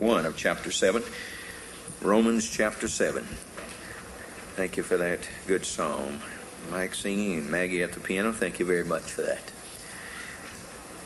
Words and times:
1 0.00 0.24
of 0.24 0.34
chapter 0.34 0.70
7. 0.70 1.02
Romans 2.00 2.48
chapter 2.48 2.88
7. 2.88 3.22
Thank 4.56 4.78
you 4.78 4.82
for 4.82 4.96
that 4.96 5.28
good 5.46 5.66
psalm. 5.66 6.20
Mike 6.70 6.94
singing 6.94 7.34
and 7.34 7.50
Maggie 7.50 7.82
at 7.82 7.92
the 7.92 8.00
piano, 8.00 8.32
thank 8.32 8.58
you 8.58 8.64
very 8.64 8.82
much 8.82 9.02
for 9.02 9.20
that. 9.20 9.52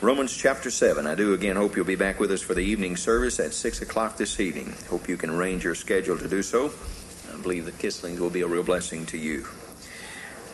Romans 0.00 0.36
chapter 0.36 0.70
7. 0.70 1.08
I 1.08 1.16
do 1.16 1.34
again 1.34 1.56
hope 1.56 1.74
you'll 1.74 1.84
be 1.84 1.96
back 1.96 2.20
with 2.20 2.30
us 2.30 2.40
for 2.40 2.54
the 2.54 2.60
evening 2.60 2.96
service 2.96 3.40
at 3.40 3.52
6 3.52 3.82
o'clock 3.82 4.16
this 4.16 4.38
evening. 4.38 4.72
Hope 4.88 5.08
you 5.08 5.16
can 5.16 5.30
arrange 5.30 5.64
your 5.64 5.74
schedule 5.74 6.16
to 6.16 6.28
do 6.28 6.44
so. 6.44 6.70
I 7.32 7.42
believe 7.42 7.64
the 7.64 7.72
Kisslings 7.72 8.20
will 8.20 8.30
be 8.30 8.42
a 8.42 8.46
real 8.46 8.62
blessing 8.62 9.06
to 9.06 9.18
you. 9.18 9.44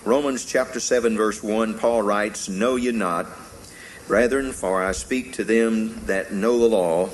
Romans 0.07 0.47
chapter 0.47 0.81
7, 0.81 1.15
verse 1.15 1.43
1, 1.43 1.79
Paul 1.79 2.01
writes, 2.01 2.49
Know 2.49 2.77
ye 2.77 2.91
not, 2.91 3.27
brethren, 4.07 4.53
for 4.53 4.83
I 4.83 4.93
speak 4.93 5.35
to 5.35 5.45
them 5.45 6.07
that 6.07 6.33
know 6.33 6.59
the 6.59 6.69
law, 6.69 7.11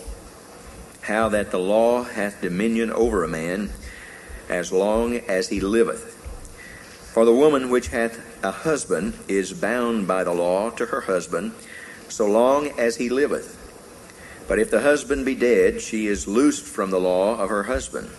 how 1.06 1.28
that 1.28 1.50
the 1.50 1.58
law 1.58 2.02
hath 2.02 2.40
dominion 2.40 2.90
over 2.90 3.22
a 3.22 3.28
man 3.28 3.70
as 4.48 4.72
long 4.72 5.16
as 5.16 5.48
he 5.48 5.60
liveth. 5.60 6.14
For 7.14 7.24
the 7.24 7.32
woman 7.32 7.70
which 7.70 7.88
hath 7.88 8.20
a 8.44 8.50
husband 8.50 9.14
is 9.28 9.52
bound 9.52 10.06
by 10.06 10.24
the 10.24 10.34
law 10.34 10.70
to 10.70 10.86
her 10.86 11.02
husband 11.02 11.52
so 12.08 12.26
long 12.26 12.68
as 12.78 12.96
he 12.96 13.08
liveth. 13.08 13.62
But 14.48 14.58
if 14.58 14.70
the 14.70 14.82
husband 14.82 15.24
be 15.24 15.34
dead, 15.34 15.80
she 15.80 16.06
is 16.06 16.28
loosed 16.28 16.64
from 16.64 16.90
the 16.90 17.00
law 17.00 17.38
of 17.38 17.48
her 17.48 17.64
husband. 17.64 18.10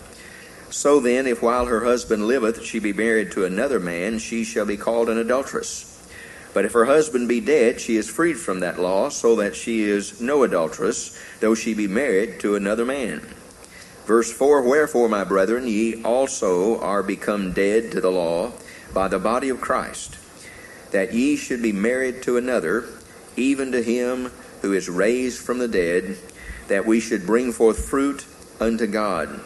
So 0.70 1.00
then, 1.00 1.26
if 1.26 1.40
while 1.40 1.66
her 1.66 1.84
husband 1.84 2.26
liveth 2.26 2.62
she 2.62 2.78
be 2.78 2.92
married 2.92 3.32
to 3.32 3.44
another 3.44 3.80
man, 3.80 4.18
she 4.18 4.44
shall 4.44 4.66
be 4.66 4.76
called 4.76 5.08
an 5.08 5.16
adulteress. 5.16 5.87
But 6.54 6.64
if 6.64 6.72
her 6.72 6.86
husband 6.86 7.28
be 7.28 7.40
dead, 7.40 7.80
she 7.80 7.96
is 7.96 8.08
freed 8.08 8.38
from 8.38 8.60
that 8.60 8.80
law, 8.80 9.10
so 9.10 9.36
that 9.36 9.54
she 9.54 9.82
is 9.82 10.20
no 10.20 10.42
adulteress, 10.42 11.18
though 11.40 11.54
she 11.54 11.74
be 11.74 11.86
married 11.86 12.40
to 12.40 12.56
another 12.56 12.84
man. 12.84 13.20
Verse 14.06 14.32
4 14.32 14.62
Wherefore, 14.62 15.08
my 15.08 15.24
brethren, 15.24 15.66
ye 15.66 16.02
also 16.02 16.80
are 16.80 17.02
become 17.02 17.52
dead 17.52 17.92
to 17.92 18.00
the 18.00 18.10
law 18.10 18.52
by 18.94 19.08
the 19.08 19.18
body 19.18 19.50
of 19.50 19.60
Christ, 19.60 20.16
that 20.92 21.12
ye 21.12 21.36
should 21.36 21.62
be 21.62 21.72
married 21.72 22.22
to 22.22 22.38
another 22.38 22.86
even 23.36 23.70
to 23.72 23.82
him 23.82 24.32
who 24.62 24.72
is 24.72 24.88
raised 24.88 25.40
from 25.40 25.58
the 25.58 25.68
dead, 25.68 26.16
that 26.66 26.86
we 26.86 27.00
should 27.00 27.26
bring 27.26 27.52
forth 27.52 27.88
fruit 27.88 28.26
unto 28.60 28.86
God. 28.86 29.40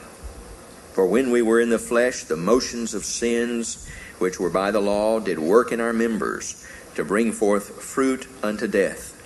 For 0.92 1.06
when 1.06 1.30
we 1.30 1.42
were 1.42 1.60
in 1.60 1.70
the 1.70 1.78
flesh, 1.78 2.24
the 2.24 2.36
motions 2.36 2.94
of 2.94 3.04
sins 3.04 3.88
which 4.18 4.38
were 4.40 4.50
by 4.50 4.70
the 4.70 4.80
law 4.80 5.20
did 5.20 5.38
work 5.38 5.72
in 5.72 5.80
our 5.80 5.92
members 5.92 6.61
to 6.94 7.04
bring 7.04 7.32
forth 7.32 7.82
fruit 7.82 8.26
unto 8.42 8.66
death. 8.66 9.18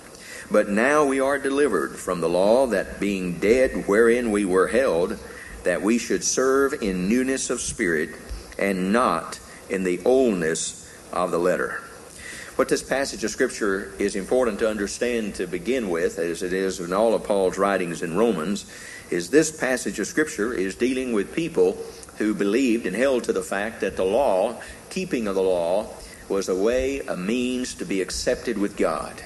But 0.49 0.69
now 0.69 1.03
we 1.03 1.19
are 1.19 1.37
delivered 1.37 1.97
from 1.97 2.21
the 2.21 2.29
law, 2.29 2.67
that 2.67 2.99
being 2.99 3.39
dead 3.39 3.87
wherein 3.87 4.31
we 4.31 4.45
were 4.45 4.67
held, 4.67 5.19
that 5.63 5.81
we 5.81 5.97
should 5.97 6.23
serve 6.23 6.81
in 6.81 7.09
newness 7.09 7.49
of 7.49 7.59
spirit, 7.59 8.11
and 8.57 8.93
not 8.93 9.39
in 9.69 9.83
the 9.83 9.99
oldness 10.05 10.89
of 11.11 11.31
the 11.31 11.39
letter. 11.39 11.81
What 12.55 12.69
this 12.69 12.81
passage 12.81 13.23
of 13.23 13.29
Scripture 13.29 13.91
is 13.99 14.15
important 14.15 14.57
to 14.59 14.69
understand 14.69 15.35
to 15.35 15.45
begin 15.45 15.89
with, 15.89 16.17
as 16.17 16.41
it 16.41 16.53
is 16.53 16.79
in 16.79 16.91
all 16.91 17.13
of 17.13 17.23
Paul's 17.23 17.57
writings 17.57 18.01
in 18.01 18.17
Romans, 18.17 18.65
is 19.11 19.29
this 19.29 19.55
passage 19.55 19.99
of 19.99 20.07
Scripture 20.07 20.53
is 20.53 20.75
dealing 20.75 21.13
with 21.13 21.35
people 21.35 21.77
who 22.17 22.33
believed 22.33 22.87
and 22.87 22.95
held 22.95 23.25
to 23.25 23.33
the 23.33 23.43
fact 23.43 23.81
that 23.81 23.95
the 23.95 24.03
law, 24.03 24.59
keeping 24.89 25.27
of 25.27 25.35
the 25.35 25.43
law, 25.43 25.87
was 26.29 26.49
a 26.49 26.55
way, 26.55 26.99
a 27.01 27.15
means 27.15 27.75
to 27.75 27.85
be 27.85 28.01
accepted 28.01 28.57
with 28.57 28.77
God. 28.77 29.23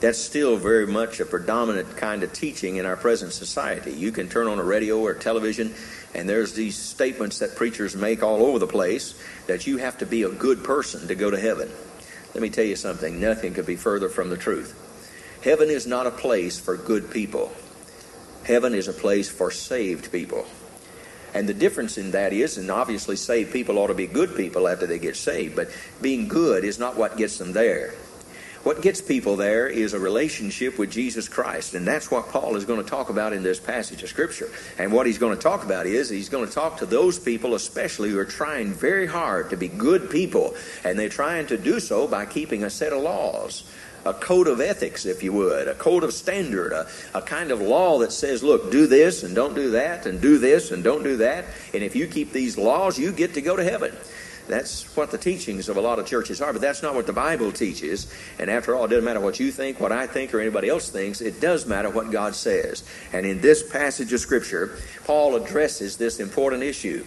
That's 0.00 0.18
still 0.18 0.56
very 0.56 0.86
much 0.86 1.20
a 1.20 1.24
predominant 1.24 1.96
kind 1.96 2.22
of 2.22 2.32
teaching 2.32 2.76
in 2.76 2.84
our 2.84 2.96
present 2.96 3.32
society. 3.32 3.92
You 3.92 4.12
can 4.12 4.28
turn 4.28 4.46
on 4.46 4.58
a 4.58 4.64
radio 4.64 5.00
or 5.00 5.14
television, 5.14 5.74
and 6.14 6.28
there's 6.28 6.52
these 6.52 6.76
statements 6.76 7.38
that 7.38 7.56
preachers 7.56 7.96
make 7.96 8.22
all 8.22 8.42
over 8.44 8.58
the 8.58 8.66
place 8.66 9.18
that 9.46 9.66
you 9.66 9.78
have 9.78 9.98
to 9.98 10.06
be 10.06 10.22
a 10.22 10.28
good 10.28 10.62
person 10.62 11.08
to 11.08 11.14
go 11.14 11.30
to 11.30 11.40
heaven. 11.40 11.70
Let 12.34 12.42
me 12.42 12.50
tell 12.50 12.64
you 12.64 12.76
something 12.76 13.20
nothing 13.20 13.54
could 13.54 13.64
be 13.64 13.76
further 13.76 14.10
from 14.10 14.28
the 14.28 14.36
truth. 14.36 14.82
Heaven 15.42 15.70
is 15.70 15.86
not 15.86 16.06
a 16.06 16.10
place 16.10 16.58
for 16.58 16.76
good 16.76 17.10
people, 17.10 17.52
heaven 18.44 18.74
is 18.74 18.88
a 18.88 18.92
place 18.92 19.30
for 19.30 19.50
saved 19.50 20.12
people. 20.12 20.46
And 21.34 21.48
the 21.48 21.54
difference 21.54 21.98
in 21.98 22.12
that 22.12 22.32
is, 22.32 22.58
and 22.58 22.70
obviously 22.70 23.16
saved 23.16 23.52
people 23.52 23.78
ought 23.78 23.88
to 23.88 23.94
be 23.94 24.06
good 24.06 24.36
people 24.36 24.68
after 24.68 24.86
they 24.86 24.98
get 24.98 25.16
saved, 25.16 25.56
but 25.56 25.68
being 26.00 26.28
good 26.28 26.64
is 26.64 26.78
not 26.78 26.96
what 26.96 27.16
gets 27.16 27.38
them 27.38 27.52
there. 27.52 27.94
What 28.66 28.82
gets 28.82 29.00
people 29.00 29.36
there 29.36 29.68
is 29.68 29.94
a 29.94 30.00
relationship 30.00 30.76
with 30.76 30.90
Jesus 30.90 31.28
Christ. 31.28 31.74
And 31.74 31.86
that's 31.86 32.10
what 32.10 32.30
Paul 32.30 32.56
is 32.56 32.64
going 32.64 32.82
to 32.82 32.90
talk 32.90 33.10
about 33.10 33.32
in 33.32 33.44
this 33.44 33.60
passage 33.60 34.02
of 34.02 34.08
Scripture. 34.08 34.50
And 34.76 34.92
what 34.92 35.06
he's 35.06 35.18
going 35.18 35.36
to 35.36 35.40
talk 35.40 35.62
about 35.64 35.86
is 35.86 36.08
he's 36.08 36.28
going 36.28 36.48
to 36.48 36.52
talk 36.52 36.78
to 36.78 36.86
those 36.86 37.16
people, 37.16 37.54
especially 37.54 38.10
who 38.10 38.18
are 38.18 38.24
trying 38.24 38.72
very 38.72 39.06
hard 39.06 39.50
to 39.50 39.56
be 39.56 39.68
good 39.68 40.10
people. 40.10 40.56
And 40.82 40.98
they're 40.98 41.08
trying 41.08 41.46
to 41.46 41.56
do 41.56 41.78
so 41.78 42.08
by 42.08 42.26
keeping 42.26 42.64
a 42.64 42.70
set 42.70 42.92
of 42.92 43.02
laws 43.02 43.62
a 44.06 44.14
code 44.14 44.46
of 44.46 44.60
ethics, 44.60 45.04
if 45.04 45.22
you 45.22 45.32
would, 45.32 45.68
a 45.68 45.74
code 45.74 46.04
of 46.04 46.12
standard, 46.12 46.72
a, 46.72 46.88
a 47.14 47.20
kind 47.20 47.50
of 47.50 47.60
law 47.60 47.98
that 47.98 48.12
says, 48.12 48.42
look, 48.42 48.70
do 48.70 48.86
this 48.86 49.22
and 49.22 49.34
don't 49.34 49.54
do 49.54 49.70
that, 49.72 50.06
and 50.06 50.20
do 50.20 50.38
this 50.38 50.70
and 50.70 50.84
don't 50.84 51.02
do 51.02 51.16
that. 51.16 51.44
And 51.74 51.82
if 51.82 51.96
you 51.96 52.06
keep 52.06 52.32
these 52.32 52.56
laws, 52.56 52.98
you 52.98 53.12
get 53.12 53.34
to 53.34 53.42
go 53.42 53.56
to 53.56 53.64
heaven. 53.64 53.94
That's 54.48 54.96
what 54.96 55.10
the 55.10 55.18
teachings 55.18 55.68
of 55.68 55.76
a 55.76 55.80
lot 55.80 55.98
of 55.98 56.06
churches 56.06 56.40
are, 56.40 56.52
but 56.52 56.62
that's 56.62 56.82
not 56.82 56.94
what 56.94 57.06
the 57.06 57.12
Bible 57.12 57.50
teaches. 57.50 58.12
And 58.38 58.48
after 58.48 58.76
all, 58.76 58.84
it 58.84 58.88
doesn't 58.88 59.04
matter 59.04 59.20
what 59.20 59.40
you 59.40 59.50
think, 59.50 59.80
what 59.80 59.90
I 59.90 60.06
think, 60.06 60.32
or 60.32 60.40
anybody 60.40 60.68
else 60.68 60.88
thinks. 60.88 61.20
It 61.20 61.40
does 61.40 61.66
matter 61.66 61.90
what 61.90 62.12
God 62.12 62.36
says. 62.36 62.84
And 63.12 63.26
in 63.26 63.40
this 63.40 63.68
passage 63.68 64.12
of 64.12 64.20
Scripture, 64.20 64.78
Paul 65.04 65.34
addresses 65.34 65.96
this 65.96 66.20
important 66.20 66.62
issue. 66.62 67.04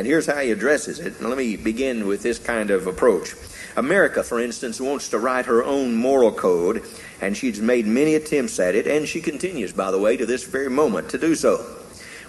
And 0.00 0.06
here's 0.06 0.24
how 0.24 0.38
he 0.38 0.50
addresses 0.50 0.98
it. 0.98 1.20
Now, 1.20 1.28
let 1.28 1.36
me 1.36 1.56
begin 1.56 2.06
with 2.06 2.22
this 2.22 2.38
kind 2.38 2.70
of 2.70 2.86
approach. 2.86 3.34
America, 3.76 4.22
for 4.22 4.40
instance, 4.40 4.80
wants 4.80 5.10
to 5.10 5.18
write 5.18 5.44
her 5.44 5.62
own 5.62 5.94
moral 5.94 6.32
code, 6.32 6.82
and 7.20 7.36
she's 7.36 7.60
made 7.60 7.86
many 7.86 8.14
attempts 8.14 8.58
at 8.58 8.74
it, 8.74 8.86
and 8.86 9.06
she 9.06 9.20
continues, 9.20 9.74
by 9.74 9.90
the 9.90 9.98
way, 9.98 10.16
to 10.16 10.24
this 10.24 10.44
very 10.44 10.70
moment 10.70 11.10
to 11.10 11.18
do 11.18 11.34
so. 11.34 11.58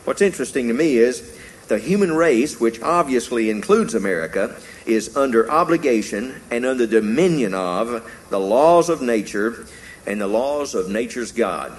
What's 0.04 0.22
interesting 0.22 0.68
to 0.68 0.74
me 0.74 0.98
is 0.98 1.34
the 1.70 1.80
human 1.80 2.12
race, 2.12 2.60
which 2.60 2.82
obviously 2.82 3.50
includes 3.50 3.96
America, 3.96 4.54
is 4.86 5.16
under 5.16 5.50
obligation 5.50 6.42
and 6.52 6.66
under 6.66 6.86
dominion 6.86 7.54
of 7.54 8.06
the 8.30 8.40
laws 8.42 8.90
of 8.90 9.02
nature 9.02 9.66
and 10.06 10.20
the 10.20 10.28
laws 10.28 10.76
of 10.76 10.90
nature's 10.90 11.32
God. 11.32 11.72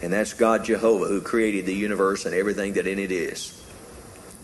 And 0.00 0.12
that's 0.12 0.34
God 0.34 0.64
Jehovah 0.64 1.06
who 1.06 1.20
created 1.20 1.66
the 1.66 1.74
universe 1.74 2.26
and 2.26 2.34
everything 2.36 2.74
that 2.74 2.86
in 2.86 3.00
it 3.00 3.10
is. 3.10 3.60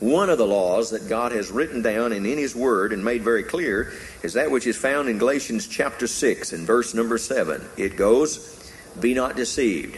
One 0.02 0.30
of 0.30 0.38
the 0.38 0.48
laws 0.48 0.90
that 0.90 1.08
God 1.08 1.30
has 1.30 1.52
written 1.52 1.80
down 1.80 2.10
and 2.10 2.26
in 2.26 2.36
His 2.36 2.56
Word 2.56 2.92
and 2.92 3.04
made 3.04 3.22
very 3.22 3.44
clear 3.44 3.92
is 4.24 4.32
that 4.32 4.50
which 4.50 4.66
is 4.66 4.76
found 4.76 5.08
in 5.08 5.16
Galatians 5.16 5.68
chapter 5.68 6.08
6 6.08 6.52
and 6.52 6.66
verse 6.66 6.92
number 6.92 7.18
7. 7.18 7.64
It 7.76 7.96
goes, 7.96 8.68
Be 8.98 9.14
not 9.14 9.36
deceived. 9.36 9.96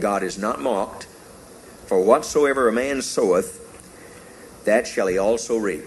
God 0.00 0.24
is 0.24 0.36
not 0.36 0.60
mocked. 0.60 1.04
For 1.86 2.02
whatsoever 2.02 2.66
a 2.66 2.72
man 2.72 3.02
soweth, 3.02 4.64
that 4.64 4.88
shall 4.88 5.06
he 5.06 5.18
also 5.18 5.56
reap. 5.56 5.84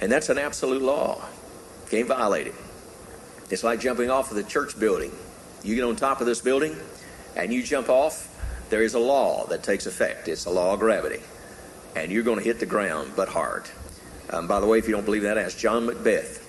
And 0.00 0.12
that's 0.12 0.28
an 0.28 0.38
absolute 0.38 0.82
law. 0.82 1.24
Can't 1.90 2.06
violate 2.06 2.46
it. 2.46 2.54
It's 3.50 3.64
like 3.64 3.80
jumping 3.80 4.08
off 4.08 4.30
of 4.30 4.36
the 4.36 4.44
church 4.44 4.78
building. 4.78 5.10
You 5.64 5.74
get 5.74 5.82
on 5.82 5.96
top 5.96 6.20
of 6.20 6.28
this 6.28 6.40
building 6.40 6.76
and 7.34 7.52
you 7.52 7.64
jump 7.64 7.88
off, 7.88 8.28
there 8.70 8.84
is 8.84 8.94
a 8.94 9.00
law 9.00 9.46
that 9.46 9.64
takes 9.64 9.86
effect. 9.86 10.28
It's 10.28 10.44
the 10.44 10.50
law 10.50 10.74
of 10.74 10.78
gravity. 10.78 11.22
And 11.96 12.12
you're 12.12 12.22
going 12.22 12.38
to 12.38 12.44
hit 12.44 12.60
the 12.60 12.66
ground, 12.66 13.12
but 13.16 13.28
hard. 13.28 13.64
Um, 14.30 14.46
by 14.46 14.60
the 14.60 14.66
way, 14.66 14.78
if 14.78 14.86
you 14.86 14.94
don't 14.94 15.04
believe 15.04 15.22
that, 15.22 15.38
ask 15.38 15.58
John 15.58 15.86
Macbeth. 15.86 16.46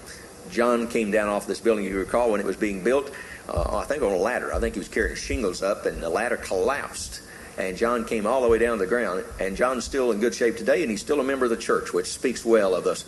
John 0.52 0.88
came 0.88 1.12
down 1.12 1.30
off 1.30 1.48
this 1.48 1.60
building, 1.60 1.86
you 1.86 1.98
recall, 1.98 2.32
when 2.32 2.40
it 2.40 2.46
was 2.46 2.58
being 2.58 2.84
built, 2.84 3.12
uh, 3.48 3.78
I 3.78 3.86
think 3.86 4.04
on 4.04 4.12
a 4.12 4.18
ladder. 4.18 4.54
I 4.54 4.60
think 4.60 4.76
he 4.76 4.80
was 4.80 4.90
carrying 4.90 5.16
shingles 5.16 5.64
up, 5.64 5.86
and 5.86 6.02
the 6.02 6.10
ladder 6.10 6.38
collapsed 6.38 7.22
and 7.58 7.78
John 7.78 8.06
came 8.06 8.26
all 8.26 8.42
the 8.42 8.48
way 8.48 8.58
down 8.58 8.78
to 8.78 8.84
the 8.84 8.90
ground. 8.90 9.24
And 9.40 9.56
John's 9.56 9.84
still 9.84 10.12
in 10.12 10.20
good 10.20 10.34
shape 10.34 10.58
today, 10.58 10.82
and 10.82 10.92
he's 10.92 11.02
still 11.02 11.20
a 11.20 11.24
member 11.24 11.46
of 11.46 11.52
the 11.52 11.58
church, 11.58 11.94
which 11.94 12.08
speaks 12.08 12.46
well 12.46 12.76
of 12.76 12.84
the 12.84 13.04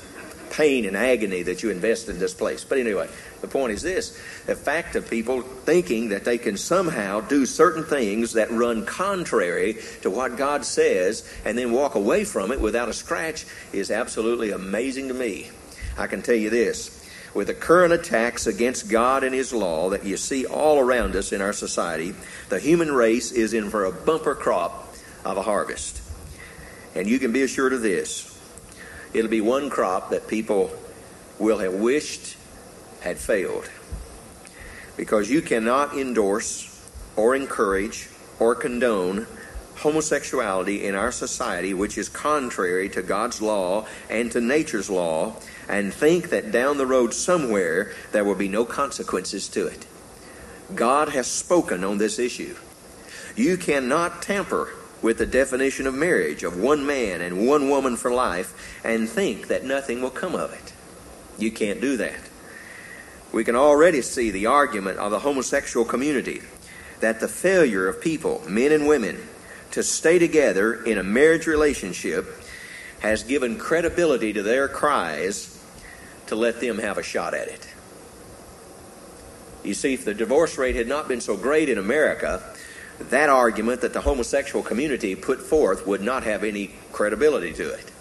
pain 0.54 0.86
and 0.86 0.96
agony 0.96 1.44
that 1.44 1.64
you 1.64 1.72
invest 1.72 2.10
in 2.10 2.20
this 2.20 2.34
place. 2.34 2.64
But 2.64 2.78
anyway, 2.78 3.10
the 3.42 3.48
point 3.48 3.74
is 3.74 3.82
this 3.82 4.12
the 4.46 4.56
fact 4.56 4.96
of 4.96 5.10
people 5.10 5.42
thinking 5.42 6.10
that 6.10 6.26
they 6.26 6.38
can 6.38 6.58
somehow 6.58 7.22
do 7.22 7.46
certain 7.46 7.84
things 7.84 8.34
that 8.34 8.52
run 8.52 8.86
contrary 8.86 9.78
to 10.04 10.10
what 10.10 10.38
God 10.38 10.64
says 10.64 11.30
and 11.44 11.58
then 11.58 11.72
walk 11.72 11.96
away 11.96 12.24
from 12.24 12.52
it 12.52 12.62
without 12.62 12.90
a 12.90 12.94
scratch 12.94 13.46
is 13.72 13.92
absolutely 13.92 14.52
amazing 14.52 15.08
to 15.08 15.14
me. 15.14 15.50
I 15.98 16.08
can 16.08 16.22
tell 16.22 16.36
you 16.36 16.50
this 16.50 17.00
with 17.34 17.48
the 17.48 17.54
current 17.54 17.94
attacks 17.94 18.46
against 18.46 18.90
God 18.90 19.24
and 19.24 19.34
His 19.34 19.54
law 19.54 19.90
that 19.90 20.06
you 20.06 20.18
see 20.18 20.46
all 20.46 20.80
around 20.80 21.16
us 21.16 21.32
in 21.32 21.42
our 21.42 21.54
society, 21.54 22.14
the 22.50 22.60
human 22.60 22.92
race 22.92 23.32
is 23.32 23.54
in 23.54 23.72
for 23.72 23.86
a 23.86 23.92
bumper 23.92 24.36
crop 24.36 24.96
of 25.26 25.38
a 25.38 25.42
harvest. 25.42 26.02
And 26.96 27.08
you 27.08 27.18
can 27.18 27.32
be 27.32 27.42
assured 27.42 27.74
of 27.74 27.82
this 27.82 28.33
it'll 29.14 29.30
be 29.30 29.42
one 29.42 29.70
crop 29.70 30.10
that 30.10 30.28
people 30.28 30.72
will 31.40 31.60
have 31.60 31.74
wished 31.74 32.38
had 33.02 33.18
failed. 33.18 33.70
Because 34.96 35.30
you 35.30 35.42
cannot 35.42 35.98
endorse 35.98 36.70
or 37.16 37.36
encourage 37.36 38.10
or 38.40 38.56
condone 38.56 39.28
homosexuality 39.78 40.86
in 40.86 40.96
our 40.96 41.12
society, 41.12 41.74
which 41.74 41.98
is 41.98 42.08
contrary 42.08 42.88
to 42.90 43.02
God's 43.02 43.42
law 43.42 43.86
and 44.10 44.32
to 44.32 44.40
nature's 44.40 44.90
law, 44.90 45.36
and 45.68 45.94
think 45.94 46.30
that 46.30 46.52
down 46.52 46.78
the 46.78 46.86
road 46.86 47.14
somewhere 47.14 47.92
there 48.12 48.24
will 48.24 48.36
be 48.36 48.48
no 48.48 48.66
consequences 48.66 49.48
to 49.50 49.68
it. 49.68 49.86
God 50.74 51.10
has 51.10 51.28
spoken 51.28 51.84
on 51.84 51.98
this 51.98 52.20
issue. 52.20 52.56
You 53.36 53.58
cannot 53.58 54.22
tamper 54.22 54.70
with 55.04 55.18
the 55.18 55.26
definition 55.26 55.86
of 55.86 55.94
marriage 55.94 56.44
of 56.44 56.58
one 56.58 56.86
man 56.86 57.22
and 57.22 57.46
one 57.46 57.70
woman 57.70 57.98
for 57.98 58.12
life 58.12 58.82
and 58.84 59.08
think 59.08 59.50
that 59.50 59.66
nothing 59.66 60.02
will 60.02 60.10
come 60.10 60.34
of 60.34 60.52
it. 60.54 60.74
You 61.38 61.52
can't 61.52 61.82
do 61.82 61.98
that. 61.98 62.20
We 63.34 63.44
can 63.44 63.56
already 63.56 64.02
see 64.02 64.32
the 64.32 64.46
argument 64.46 65.00
of 65.00 65.12
the 65.12 65.20
homosexual 65.20 65.86
community 65.86 66.42
that 67.02 67.20
the 67.20 67.28
failure 67.28 67.88
of 67.88 68.02
people, 68.02 68.42
men 68.48 68.72
and 68.72 68.88
women, 68.88 69.28
to 69.72 69.84
stay 69.84 70.20
together 70.20 70.84
in 70.84 70.98
a 70.98 71.04
marriage 71.04 71.48
relationship 71.48 72.26
has 73.00 73.24
given 73.24 73.58
credibility 73.58 74.32
to 74.32 74.42
their 74.42 74.70
cries 74.70 75.62
to 76.28 76.36
let 76.36 76.62
them 76.62 76.78
have 76.78 76.98
a 76.98 77.04
shot 77.04 77.34
at 77.34 77.50
it. 77.50 77.68
You 79.64 79.74
see, 79.74 79.94
if 79.94 80.06
the 80.06 80.14
divorce 80.14 80.58
rate 80.58 80.76
had 80.76 80.88
not 80.88 81.08
been 81.08 81.20
so 81.20 81.36
great 81.36 81.68
in 81.68 81.78
America, 81.78 82.53
that 83.00 83.30
argument 83.30 83.82
that 83.82 83.94
the 83.94 84.02
homosexual 84.02 84.64
community 84.64 85.16
put 85.16 85.42
forth 85.42 85.86
would 85.88 86.02
not 86.02 86.24
have 86.24 86.44
any 86.44 86.72
credibility 86.92 87.54
to 87.54 87.74
it. 87.74 87.92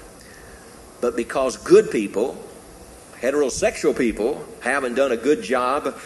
But 1.01 1.17
because 1.17 1.57
good 1.57 1.91
people, 1.91 2.43
heterosexual 3.21 3.97
people, 3.97 4.47
haven't 4.61 4.95
done 4.95 5.13
a 5.13 5.17
good 5.17 5.43
job 5.43 5.97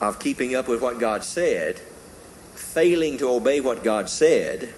of 0.00 0.18
keeping 0.18 0.54
up 0.54 0.68
with 0.68 0.82
what 0.82 0.98
God 0.98 1.24
said, 1.24 1.78
failing 2.54 3.18
to 3.18 3.28
obey 3.30 3.60
what 3.60 3.82
God 3.82 4.08
said, 4.10 4.74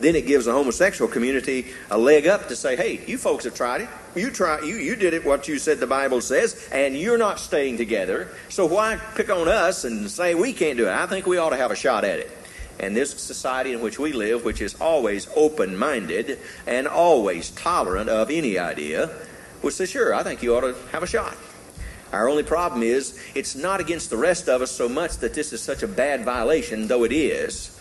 then 0.00 0.14
it 0.14 0.26
gives 0.26 0.44
the 0.44 0.52
homosexual 0.52 1.10
community 1.10 1.66
a 1.90 1.98
leg 1.98 2.26
up 2.26 2.48
to 2.48 2.56
say, 2.56 2.76
hey, 2.76 3.04
you 3.06 3.18
folks 3.18 3.44
have 3.44 3.54
tried 3.54 3.82
it. 3.82 3.88
You 4.14 4.30
try 4.30 4.60
you 4.60 4.76
you 4.76 4.96
did 4.96 5.14
it 5.14 5.24
what 5.24 5.48
you 5.48 5.58
said 5.58 5.78
the 5.78 5.86
Bible 5.86 6.20
says, 6.20 6.68
and 6.72 6.96
you're 6.96 7.18
not 7.18 7.38
staying 7.38 7.76
together. 7.76 8.28
So 8.48 8.66
why 8.66 8.98
pick 9.14 9.30
on 9.30 9.48
us 9.48 9.84
and 9.84 10.10
say 10.10 10.34
we 10.34 10.52
can't 10.52 10.76
do 10.76 10.86
it? 10.86 10.92
I 10.92 11.06
think 11.06 11.26
we 11.26 11.38
ought 11.38 11.50
to 11.50 11.56
have 11.56 11.70
a 11.70 11.76
shot 11.76 12.04
at 12.04 12.18
it. 12.18 12.30
And 12.78 12.94
this 12.94 13.10
society 13.10 13.72
in 13.72 13.80
which 13.80 13.98
we 13.98 14.12
live, 14.12 14.44
which 14.44 14.60
is 14.60 14.74
always 14.80 15.28
open 15.34 15.76
minded 15.76 16.38
and 16.66 16.86
always 16.86 17.50
tolerant 17.50 18.10
of 18.10 18.30
any 18.30 18.58
idea, 18.58 19.10
would 19.62 19.72
say, 19.72 19.86
sure, 19.86 20.14
I 20.14 20.22
think 20.22 20.42
you 20.42 20.54
ought 20.54 20.60
to 20.60 20.74
have 20.92 21.02
a 21.02 21.06
shot. 21.06 21.36
Our 22.12 22.28
only 22.28 22.42
problem 22.42 22.82
is 22.82 23.18
it's 23.34 23.56
not 23.56 23.80
against 23.80 24.10
the 24.10 24.16
rest 24.16 24.48
of 24.48 24.62
us 24.62 24.70
so 24.70 24.88
much 24.88 25.16
that 25.18 25.34
this 25.34 25.52
is 25.52 25.62
such 25.62 25.82
a 25.82 25.88
bad 25.88 26.24
violation, 26.24 26.86
though 26.86 27.04
it 27.04 27.12
is. 27.12 27.75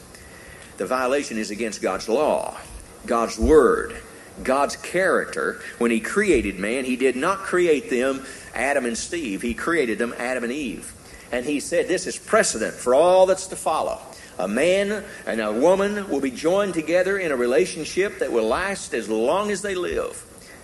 The 0.78 0.86
violation 0.86 1.38
is 1.38 1.52
against 1.52 1.82
God's 1.82 2.10
law, 2.10 2.58
God's 3.06 3.40
word, 3.40 4.02
God's 4.44 4.76
character. 4.76 5.62
When 5.78 5.92
He 5.92 6.00
created 6.00 6.60
man, 6.60 6.86
He 6.86 6.96
did 6.96 7.16
not 7.16 7.40
create 7.40 7.90
them 7.90 8.26
Adam 8.54 8.86
and 8.86 8.98
Steve, 8.98 9.42
He 9.42 9.54
created 9.54 9.98
them 9.98 10.14
Adam 10.18 10.44
and 10.44 10.54
Eve. 10.54 10.94
And 11.32 11.46
He 11.46 11.60
said 11.60 11.88
this 11.88 12.08
is 12.08 12.18
precedent 12.18 12.74
for 12.74 12.94
all 12.94 13.26
that's 13.26 13.48
to 13.48 13.56
follow. 13.56 14.02
A 14.38 14.48
man 14.48 15.06
and 15.26 15.40
a 15.40 15.52
woman 15.52 16.10
will 16.10 16.20
be 16.20 16.32
joined 16.32 16.74
together 16.74 17.18
in 17.18 17.32
a 17.32 17.38
relationship 17.38 18.20
that 18.20 18.32
will 18.32 18.48
last 18.48 18.94
as 18.94 19.08
long 19.08 19.50
as 19.50 19.62
they 19.62 19.76
live. 19.76 20.24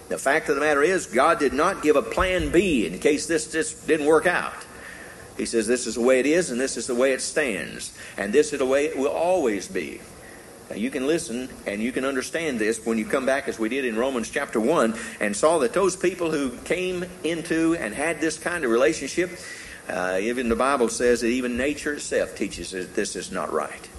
The 0.09 0.17
fact 0.17 0.49
of 0.49 0.55
the 0.55 0.61
matter 0.61 0.83
is, 0.83 1.05
God 1.05 1.39
did 1.39 1.53
not 1.53 1.81
give 1.81 1.95
a 1.95 2.01
plan 2.01 2.51
B 2.51 2.85
in 2.85 2.99
case 2.99 3.27
this 3.27 3.49
just 3.49 3.87
didn't 3.87 4.07
work 4.07 4.27
out. 4.27 4.53
He 5.41 5.47
says, 5.47 5.65
This 5.65 5.87
is 5.87 5.95
the 5.95 6.01
way 6.01 6.19
it 6.19 6.27
is, 6.27 6.51
and 6.51 6.61
this 6.61 6.77
is 6.77 6.85
the 6.85 6.93
way 6.93 7.13
it 7.13 7.19
stands, 7.19 7.97
and 8.15 8.31
this 8.31 8.53
is 8.53 8.59
the 8.59 8.65
way 8.67 8.85
it 8.85 8.95
will 8.95 9.07
always 9.07 9.67
be. 9.67 9.99
Now, 10.69 10.75
you 10.75 10.91
can 10.91 11.07
listen 11.07 11.49
and 11.65 11.81
you 11.81 11.91
can 11.91 12.05
understand 12.05 12.59
this 12.59 12.85
when 12.85 12.99
you 12.99 13.05
come 13.05 13.25
back, 13.25 13.47
as 13.47 13.57
we 13.57 13.67
did 13.67 13.83
in 13.83 13.95
Romans 13.95 14.29
chapter 14.29 14.59
1, 14.59 14.93
and 15.19 15.35
saw 15.35 15.57
that 15.57 15.73
those 15.73 15.95
people 15.95 16.29
who 16.29 16.51
came 16.57 17.05
into 17.23 17.73
and 17.73 17.91
had 17.91 18.21
this 18.21 18.37
kind 18.37 18.63
of 18.63 18.69
relationship, 18.69 19.31
uh, 19.89 20.19
even 20.21 20.47
the 20.47 20.55
Bible 20.55 20.89
says 20.89 21.21
that 21.21 21.29
even 21.29 21.57
nature 21.57 21.93
itself 21.93 22.35
teaches 22.35 22.69
that 22.69 22.93
this 22.93 23.15
is 23.15 23.31
not 23.31 23.51
right. 23.51 23.89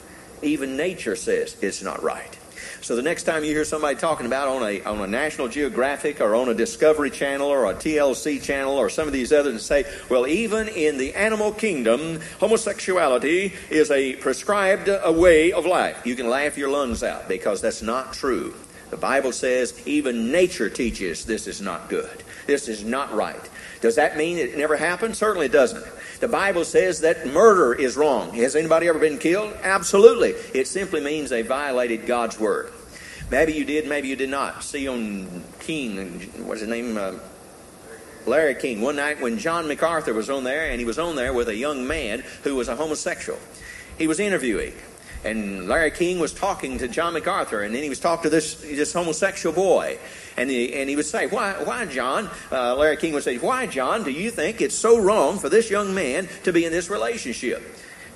Even 0.42 0.76
nature 0.76 1.16
says 1.16 1.56
it's 1.60 1.82
not 1.82 2.04
right. 2.04 2.38
So 2.82 2.96
the 2.96 3.02
next 3.02 3.22
time 3.22 3.44
you 3.44 3.50
hear 3.50 3.64
somebody 3.64 3.94
talking 3.94 4.26
about 4.26 4.48
on 4.48 4.64
a 4.64 4.82
on 4.82 5.00
a 5.00 5.06
National 5.06 5.46
Geographic 5.46 6.20
or 6.20 6.34
on 6.34 6.48
a 6.48 6.54
Discovery 6.54 7.10
Channel 7.10 7.46
or 7.46 7.70
a 7.70 7.74
TLC 7.74 8.42
channel 8.42 8.72
or 8.76 8.90
some 8.90 9.06
of 9.06 9.12
these 9.12 9.32
others 9.32 9.52
and 9.52 9.60
say, 9.60 9.84
well, 10.08 10.26
even 10.26 10.66
in 10.66 10.98
the 10.98 11.14
animal 11.14 11.52
kingdom, 11.52 12.18
homosexuality 12.40 13.52
is 13.70 13.92
a 13.92 14.16
prescribed 14.16 14.88
a 14.88 15.12
way 15.12 15.52
of 15.52 15.64
life. 15.64 16.04
You 16.04 16.16
can 16.16 16.28
laugh 16.28 16.58
your 16.58 16.70
lungs 16.70 17.04
out 17.04 17.28
because 17.28 17.60
that's 17.60 17.82
not 17.82 18.14
true. 18.14 18.52
The 18.90 18.96
Bible 18.96 19.30
says 19.30 19.80
even 19.86 20.32
nature 20.32 20.68
teaches 20.68 21.24
this 21.24 21.46
is 21.46 21.60
not 21.60 21.88
good. 21.88 22.24
This 22.48 22.66
is 22.66 22.82
not 22.82 23.14
right. 23.14 23.48
Does 23.80 23.94
that 23.94 24.16
mean 24.16 24.38
it 24.38 24.58
never 24.58 24.76
happened? 24.76 25.16
Certainly 25.16 25.50
doesn't. 25.50 25.86
The 26.22 26.28
Bible 26.28 26.64
says 26.64 27.00
that 27.00 27.26
murder 27.26 27.74
is 27.74 27.96
wrong. 27.96 28.32
Has 28.34 28.54
anybody 28.54 28.86
ever 28.86 29.00
been 29.00 29.18
killed? 29.18 29.58
Absolutely. 29.64 30.34
It 30.54 30.68
simply 30.68 31.00
means 31.00 31.30
they 31.30 31.42
violated 31.42 32.06
God's 32.06 32.38
word. 32.38 32.72
Maybe 33.28 33.54
you 33.54 33.64
did, 33.64 33.88
maybe 33.88 34.06
you 34.06 34.14
did 34.14 34.28
not. 34.28 34.62
See 34.62 34.86
on 34.86 35.42
King, 35.58 36.20
what's 36.46 36.60
his 36.60 36.70
name? 36.70 36.96
Uh, 36.96 37.14
Larry 38.24 38.54
King. 38.54 38.82
One 38.82 38.94
night 38.94 39.20
when 39.20 39.36
John 39.36 39.66
MacArthur 39.66 40.14
was 40.14 40.30
on 40.30 40.44
there, 40.44 40.70
and 40.70 40.78
he 40.78 40.84
was 40.84 40.96
on 40.96 41.16
there 41.16 41.32
with 41.32 41.48
a 41.48 41.56
young 41.56 41.88
man 41.88 42.22
who 42.44 42.54
was 42.54 42.68
a 42.68 42.76
homosexual. 42.76 43.40
He 43.98 44.06
was 44.06 44.20
interviewing. 44.20 44.74
And 45.24 45.68
Larry 45.68 45.92
King 45.92 46.18
was 46.18 46.32
talking 46.32 46.78
to 46.78 46.88
John 46.88 47.12
MacArthur, 47.12 47.62
and 47.62 47.72
then 47.74 47.82
he 47.82 47.88
was 47.88 48.00
talking 48.00 48.24
to 48.24 48.30
this, 48.30 48.56
this 48.56 48.92
homosexual 48.92 49.54
boy. 49.54 49.98
And 50.36 50.50
he, 50.50 50.74
and 50.74 50.90
he 50.90 50.96
would 50.96 51.06
say, 51.06 51.26
Why, 51.26 51.52
why 51.62 51.86
John? 51.86 52.28
Uh, 52.50 52.74
Larry 52.74 52.96
King 52.96 53.12
would 53.14 53.22
say, 53.22 53.38
Why, 53.38 53.66
John, 53.66 54.02
do 54.02 54.10
you 54.10 54.30
think 54.30 54.60
it's 54.60 54.74
so 54.74 54.98
wrong 54.98 55.38
for 55.38 55.48
this 55.48 55.70
young 55.70 55.94
man 55.94 56.28
to 56.42 56.52
be 56.52 56.64
in 56.64 56.72
this 56.72 56.90
relationship? 56.90 57.62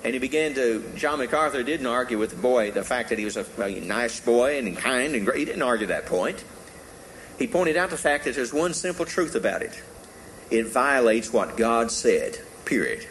And 0.03 0.15
he 0.15 0.19
began 0.19 0.55
to, 0.55 0.85
John 0.97 1.19
MacArthur 1.19 1.63
didn't 1.63 1.87
argue 1.87 2.19
with 2.19 2.31
the 2.31 2.37
boy 2.37 2.71
the 2.71 2.85
fact 2.85 3.09
that 3.11 3.19
he 3.19 3.25
was 3.25 3.37
a, 3.37 3.47
a 3.61 3.81
nice 3.81 4.21
boy 4.21 4.59
and 4.59 4.77
kind 4.77 5.15
and 5.15 5.25
great. 5.25 5.39
He 5.39 5.45
didn't 5.45 5.63
argue 5.63 5.87
that 5.89 6.07
point. 6.07 6.45
He 7.39 7.47
pointed 7.47 7.77
out 7.77 7.91
the 7.91 7.97
fact 7.97 8.25
that 8.25 8.35
there's 8.35 8.53
one 8.53 8.73
simple 8.75 9.05
truth 9.05 9.35
about 9.35 9.63
it 9.63 9.83
it 10.51 10.67
violates 10.67 11.33
what 11.33 11.57
God 11.57 11.91
said, 11.91 12.39
period. 12.65 13.07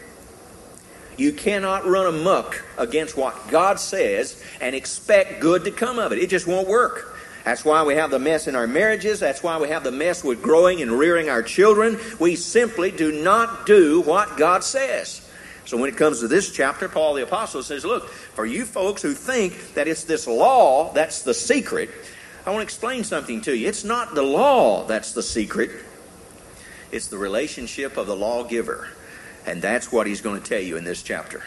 You 1.16 1.32
cannot 1.32 1.86
run 1.86 2.06
amuck 2.06 2.62
against 2.76 3.16
what 3.16 3.48
God 3.48 3.80
says 3.80 4.42
and 4.60 4.74
expect 4.74 5.40
good 5.40 5.64
to 5.64 5.70
come 5.70 5.98
of 5.98 6.12
it. 6.12 6.18
It 6.18 6.28
just 6.28 6.46
won't 6.46 6.68
work. 6.68 7.16
That's 7.44 7.64
why 7.64 7.84
we 7.84 7.94
have 7.94 8.10
the 8.10 8.18
mess 8.18 8.48
in 8.48 8.56
our 8.56 8.66
marriages. 8.66 9.20
That's 9.20 9.42
why 9.42 9.56
we 9.58 9.68
have 9.68 9.84
the 9.84 9.92
mess 9.92 10.24
with 10.24 10.42
growing 10.42 10.82
and 10.82 10.90
rearing 10.90 11.30
our 11.30 11.42
children. 11.44 11.98
We 12.18 12.34
simply 12.34 12.90
do 12.90 13.22
not 13.22 13.66
do 13.66 14.00
what 14.00 14.36
God 14.36 14.64
says. 14.64 15.22
So 15.64 15.76
when 15.76 15.88
it 15.88 15.96
comes 15.96 16.20
to 16.20 16.28
this 16.28 16.52
chapter, 16.52 16.88
Paul 16.88 17.14
the 17.14 17.22
Apostle 17.22 17.62
says, 17.62 17.84
Look, 17.84 18.08
for 18.08 18.44
you 18.46 18.64
folks 18.64 19.00
who 19.00 19.14
think 19.14 19.74
that 19.74 19.88
it's 19.88 20.04
this 20.04 20.26
law 20.26 20.92
that's 20.92 21.22
the 21.22 21.34
secret, 21.34 21.90
I 22.44 22.50
want 22.50 22.60
to 22.60 22.64
explain 22.64 23.04
something 23.04 23.40
to 23.42 23.56
you. 23.56 23.68
It's 23.68 23.84
not 23.84 24.14
the 24.14 24.22
law 24.22 24.84
that's 24.84 25.12
the 25.12 25.22
secret, 25.22 25.70
it's 26.92 27.08
the 27.08 27.18
relationship 27.18 27.96
of 27.96 28.06
the 28.06 28.16
lawgiver. 28.16 28.88
And 29.46 29.62
that's 29.62 29.92
what 29.92 30.06
he's 30.06 30.20
going 30.20 30.40
to 30.40 30.46
tell 30.46 30.60
you 30.60 30.76
in 30.76 30.84
this 30.84 31.02
chapter. 31.02 31.42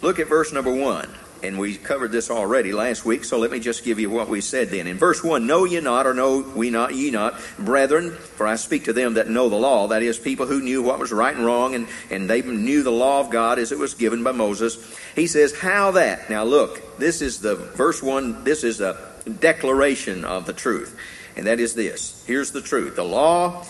Look 0.00 0.18
at 0.18 0.28
verse 0.28 0.52
number 0.52 0.74
one 0.74 1.10
and 1.42 1.58
we 1.58 1.76
covered 1.76 2.12
this 2.12 2.30
already 2.30 2.72
last 2.72 3.04
week, 3.04 3.24
so 3.24 3.38
let 3.38 3.50
me 3.50 3.60
just 3.60 3.84
give 3.84 3.98
you 3.98 4.10
what 4.10 4.28
we 4.28 4.40
said 4.40 4.68
then. 4.68 4.86
In 4.86 4.98
verse 4.98 5.22
1, 5.24 5.46
Know 5.46 5.64
ye 5.64 5.80
not, 5.80 6.06
or 6.06 6.14
know 6.14 6.40
we 6.40 6.70
not, 6.70 6.94
ye 6.94 7.10
not, 7.10 7.40
brethren, 7.58 8.10
for 8.10 8.46
I 8.46 8.56
speak 8.56 8.84
to 8.84 8.92
them 8.92 9.14
that 9.14 9.28
know 9.28 9.48
the 9.48 9.56
law, 9.56 9.88
that 9.88 10.02
is, 10.02 10.18
people 10.18 10.46
who 10.46 10.60
knew 10.60 10.82
what 10.82 10.98
was 10.98 11.12
right 11.12 11.34
and 11.34 11.44
wrong, 11.44 11.74
and, 11.74 11.88
and 12.10 12.28
they 12.28 12.42
knew 12.42 12.82
the 12.82 12.90
law 12.90 13.20
of 13.20 13.30
God 13.30 13.58
as 13.58 13.72
it 13.72 13.78
was 13.78 13.94
given 13.94 14.22
by 14.22 14.32
Moses. 14.32 14.76
He 15.14 15.26
says, 15.26 15.58
How 15.58 15.92
that? 15.92 16.28
Now 16.28 16.44
look, 16.44 16.98
this 16.98 17.22
is 17.22 17.40
the 17.40 17.56
verse 17.56 18.02
1, 18.02 18.44
this 18.44 18.64
is 18.64 18.80
a 18.80 19.10
declaration 19.38 20.24
of 20.24 20.46
the 20.46 20.52
truth, 20.52 20.98
and 21.36 21.46
that 21.46 21.60
is 21.60 21.74
this. 21.74 22.24
Here's 22.26 22.52
the 22.52 22.62
truth 22.62 22.96
The 22.96 23.04
law 23.04 23.64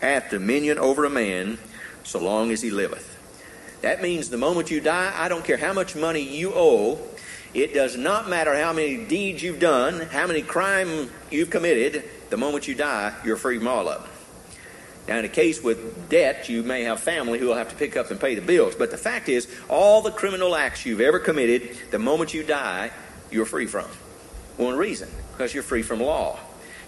hath 0.00 0.30
dominion 0.30 0.78
over 0.78 1.04
a 1.04 1.10
man 1.10 1.58
so 2.06 2.20
long 2.20 2.50
as 2.52 2.62
he 2.62 2.70
liveth. 2.70 3.12
That 3.82 4.00
means 4.00 4.30
the 4.30 4.38
moment 4.38 4.70
you 4.70 4.80
die, 4.80 5.12
I 5.14 5.28
don't 5.28 5.44
care 5.44 5.56
how 5.56 5.72
much 5.72 5.94
money 5.94 6.22
you 6.22 6.52
owe, 6.54 6.98
it 7.52 7.74
does 7.74 7.96
not 7.96 8.28
matter 8.28 8.54
how 8.54 8.72
many 8.72 9.04
deeds 9.04 9.42
you've 9.42 9.60
done, 9.60 10.00
how 10.00 10.26
many 10.26 10.42
crime 10.42 11.10
you've 11.30 11.50
committed, 11.50 12.04
the 12.30 12.36
moment 12.36 12.68
you 12.68 12.74
die, 12.74 13.14
you're 13.24 13.36
free 13.36 13.58
from 13.58 13.68
all 13.68 13.88
of 13.88 14.02
them. 14.02 14.10
Now, 15.08 15.18
in 15.18 15.24
a 15.24 15.28
case 15.28 15.62
with 15.62 16.08
debt, 16.08 16.48
you 16.48 16.62
may 16.62 16.82
have 16.82 16.98
family 17.00 17.38
who 17.38 17.46
will 17.46 17.54
have 17.54 17.68
to 17.68 17.76
pick 17.76 17.96
up 17.96 18.10
and 18.10 18.20
pay 18.20 18.34
the 18.34 18.40
bills. 18.40 18.74
But 18.74 18.90
the 18.90 18.96
fact 18.96 19.28
is, 19.28 19.46
all 19.68 20.02
the 20.02 20.10
criminal 20.10 20.56
acts 20.56 20.84
you've 20.84 21.00
ever 21.00 21.20
committed, 21.20 21.76
the 21.92 21.98
moment 21.98 22.34
you 22.34 22.42
die, 22.42 22.90
you're 23.30 23.46
free 23.46 23.66
from. 23.66 23.86
One 24.56 24.76
reason, 24.76 25.08
because 25.32 25.54
you're 25.54 25.62
free 25.62 25.82
from 25.82 26.00
law. 26.00 26.38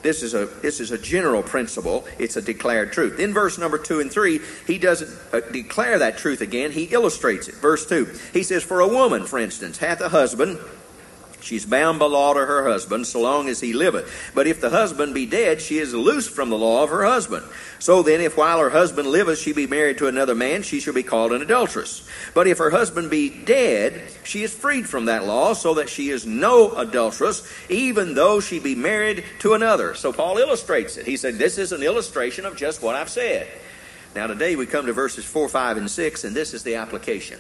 This 0.08 0.22
is 0.22 0.32
a 0.32 0.46
this 0.46 0.80
is 0.80 0.90
a 0.90 0.96
general 0.96 1.42
principle. 1.42 2.06
It's 2.18 2.38
a 2.38 2.40
declared 2.40 2.94
truth. 2.94 3.20
In 3.20 3.34
verse 3.34 3.58
number 3.58 3.76
two 3.76 4.00
and 4.00 4.10
three, 4.10 4.40
he 4.66 4.78
doesn't 4.78 5.10
uh, 5.34 5.40
declare 5.52 5.98
that 5.98 6.16
truth 6.16 6.40
again. 6.40 6.70
He 6.70 6.84
illustrates 6.84 7.46
it. 7.46 7.56
Verse 7.56 7.84
two, 7.84 8.08
he 8.32 8.42
says, 8.42 8.64
"For 8.64 8.80
a 8.80 8.88
woman, 8.88 9.26
for 9.26 9.38
instance, 9.38 9.76
hath 9.76 10.00
a 10.00 10.08
husband, 10.08 10.60
She's 11.40 11.64
bound 11.64 11.98
by 11.98 12.06
law 12.06 12.34
to 12.34 12.40
her 12.40 12.68
husband 12.68 13.06
so 13.06 13.20
long 13.20 13.48
as 13.48 13.60
he 13.60 13.72
liveth. 13.72 14.32
But 14.34 14.46
if 14.46 14.60
the 14.60 14.70
husband 14.70 15.14
be 15.14 15.24
dead, 15.24 15.60
she 15.60 15.78
is 15.78 15.94
loosed 15.94 16.30
from 16.30 16.50
the 16.50 16.58
law 16.58 16.82
of 16.82 16.90
her 16.90 17.04
husband. 17.04 17.46
So 17.78 18.02
then, 18.02 18.20
if 18.20 18.36
while 18.36 18.58
her 18.58 18.70
husband 18.70 19.08
liveth 19.08 19.38
she 19.38 19.52
be 19.52 19.66
married 19.66 19.98
to 19.98 20.08
another 20.08 20.34
man, 20.34 20.62
she 20.62 20.80
shall 20.80 20.94
be 20.94 21.04
called 21.04 21.32
an 21.32 21.42
adulteress. 21.42 22.06
But 22.34 22.48
if 22.48 22.58
her 22.58 22.70
husband 22.70 23.10
be 23.10 23.30
dead, 23.30 24.02
she 24.24 24.42
is 24.42 24.52
freed 24.52 24.88
from 24.88 25.06
that 25.06 25.26
law, 25.26 25.52
so 25.52 25.74
that 25.74 25.88
she 25.88 26.10
is 26.10 26.26
no 26.26 26.72
adulteress, 26.72 27.48
even 27.68 28.14
though 28.14 28.40
she 28.40 28.58
be 28.58 28.74
married 28.74 29.24
to 29.38 29.54
another. 29.54 29.94
So 29.94 30.12
Paul 30.12 30.38
illustrates 30.38 30.96
it. 30.96 31.06
He 31.06 31.16
said, 31.16 31.34
This 31.34 31.56
is 31.56 31.72
an 31.72 31.82
illustration 31.82 32.46
of 32.46 32.56
just 32.56 32.82
what 32.82 32.96
I've 32.96 33.10
said. 33.10 33.46
Now, 34.14 34.26
today 34.26 34.56
we 34.56 34.66
come 34.66 34.86
to 34.86 34.92
verses 34.92 35.24
4, 35.24 35.48
5, 35.48 35.76
and 35.76 35.90
6, 35.90 36.24
and 36.24 36.34
this 36.34 36.52
is 36.52 36.64
the 36.64 36.76
application. 36.76 37.38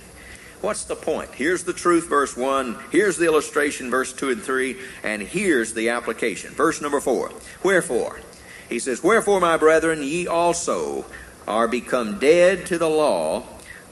What's 0.60 0.84
the 0.84 0.96
point? 0.96 1.30
Here's 1.34 1.62
the 1.62 1.72
truth, 1.72 2.08
verse 2.08 2.36
1. 2.36 2.76
Here's 2.90 3.16
the 3.16 3.26
illustration, 3.26 3.90
verse 3.90 4.12
2 4.12 4.30
and 4.30 4.42
3. 4.42 4.76
And 5.04 5.22
here's 5.22 5.72
the 5.72 5.90
application. 5.90 6.52
Verse 6.52 6.80
number 6.80 7.00
4. 7.00 7.30
Wherefore? 7.62 8.20
He 8.68 8.80
says, 8.80 9.02
Wherefore, 9.02 9.40
my 9.40 9.56
brethren, 9.56 10.02
ye 10.02 10.26
also 10.26 11.06
are 11.46 11.68
become 11.68 12.18
dead 12.18 12.66
to 12.66 12.78
the 12.78 12.88
law 12.88 13.44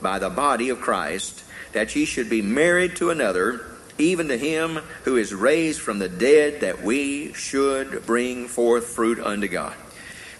by 0.02 0.18
the 0.18 0.28
body 0.28 0.68
of 0.68 0.80
Christ, 0.80 1.44
that 1.72 1.94
ye 1.94 2.04
should 2.04 2.28
be 2.28 2.42
married 2.42 2.96
to 2.96 3.10
another, 3.10 3.64
even 3.96 4.28
to 4.28 4.36
him 4.36 4.80
who 5.04 5.16
is 5.16 5.32
raised 5.32 5.80
from 5.80 6.00
the 6.00 6.08
dead, 6.08 6.60
that 6.60 6.82
we 6.82 7.32
should 7.32 8.04
bring 8.04 8.48
forth 8.48 8.86
fruit 8.86 9.20
unto 9.20 9.48
God. 9.48 9.74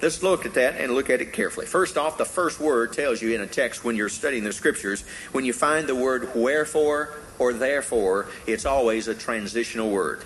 Let's 0.03 0.23
look 0.23 0.45
at 0.45 0.55
that 0.55 0.77
and 0.77 0.93
look 0.93 1.09
at 1.09 1.21
it 1.21 1.33
carefully. 1.33 1.67
First 1.67 1.97
off, 1.97 2.19
the 2.19 2.25
first 2.25 2.61
word 2.61 2.93
tells 2.93 3.23
you 3.23 3.35
in 3.35 3.41
a 3.41 3.47
text 3.47 3.85
when 3.85 3.97
you're 3.97 4.09
studying 4.09 4.45
the 4.45 4.53
scriptures, 4.53 5.05
when 5.33 5.45
you 5.45 5.53
find 5.53 5.87
the 5.87 5.95
word 5.95 6.35
wherefore 6.35 7.15
or 7.39 7.53
therefore, 7.53 8.27
it's 8.47 8.67
always 8.67 9.09
a 9.09 9.15
transitional 9.15 9.91
word. 9.91 10.23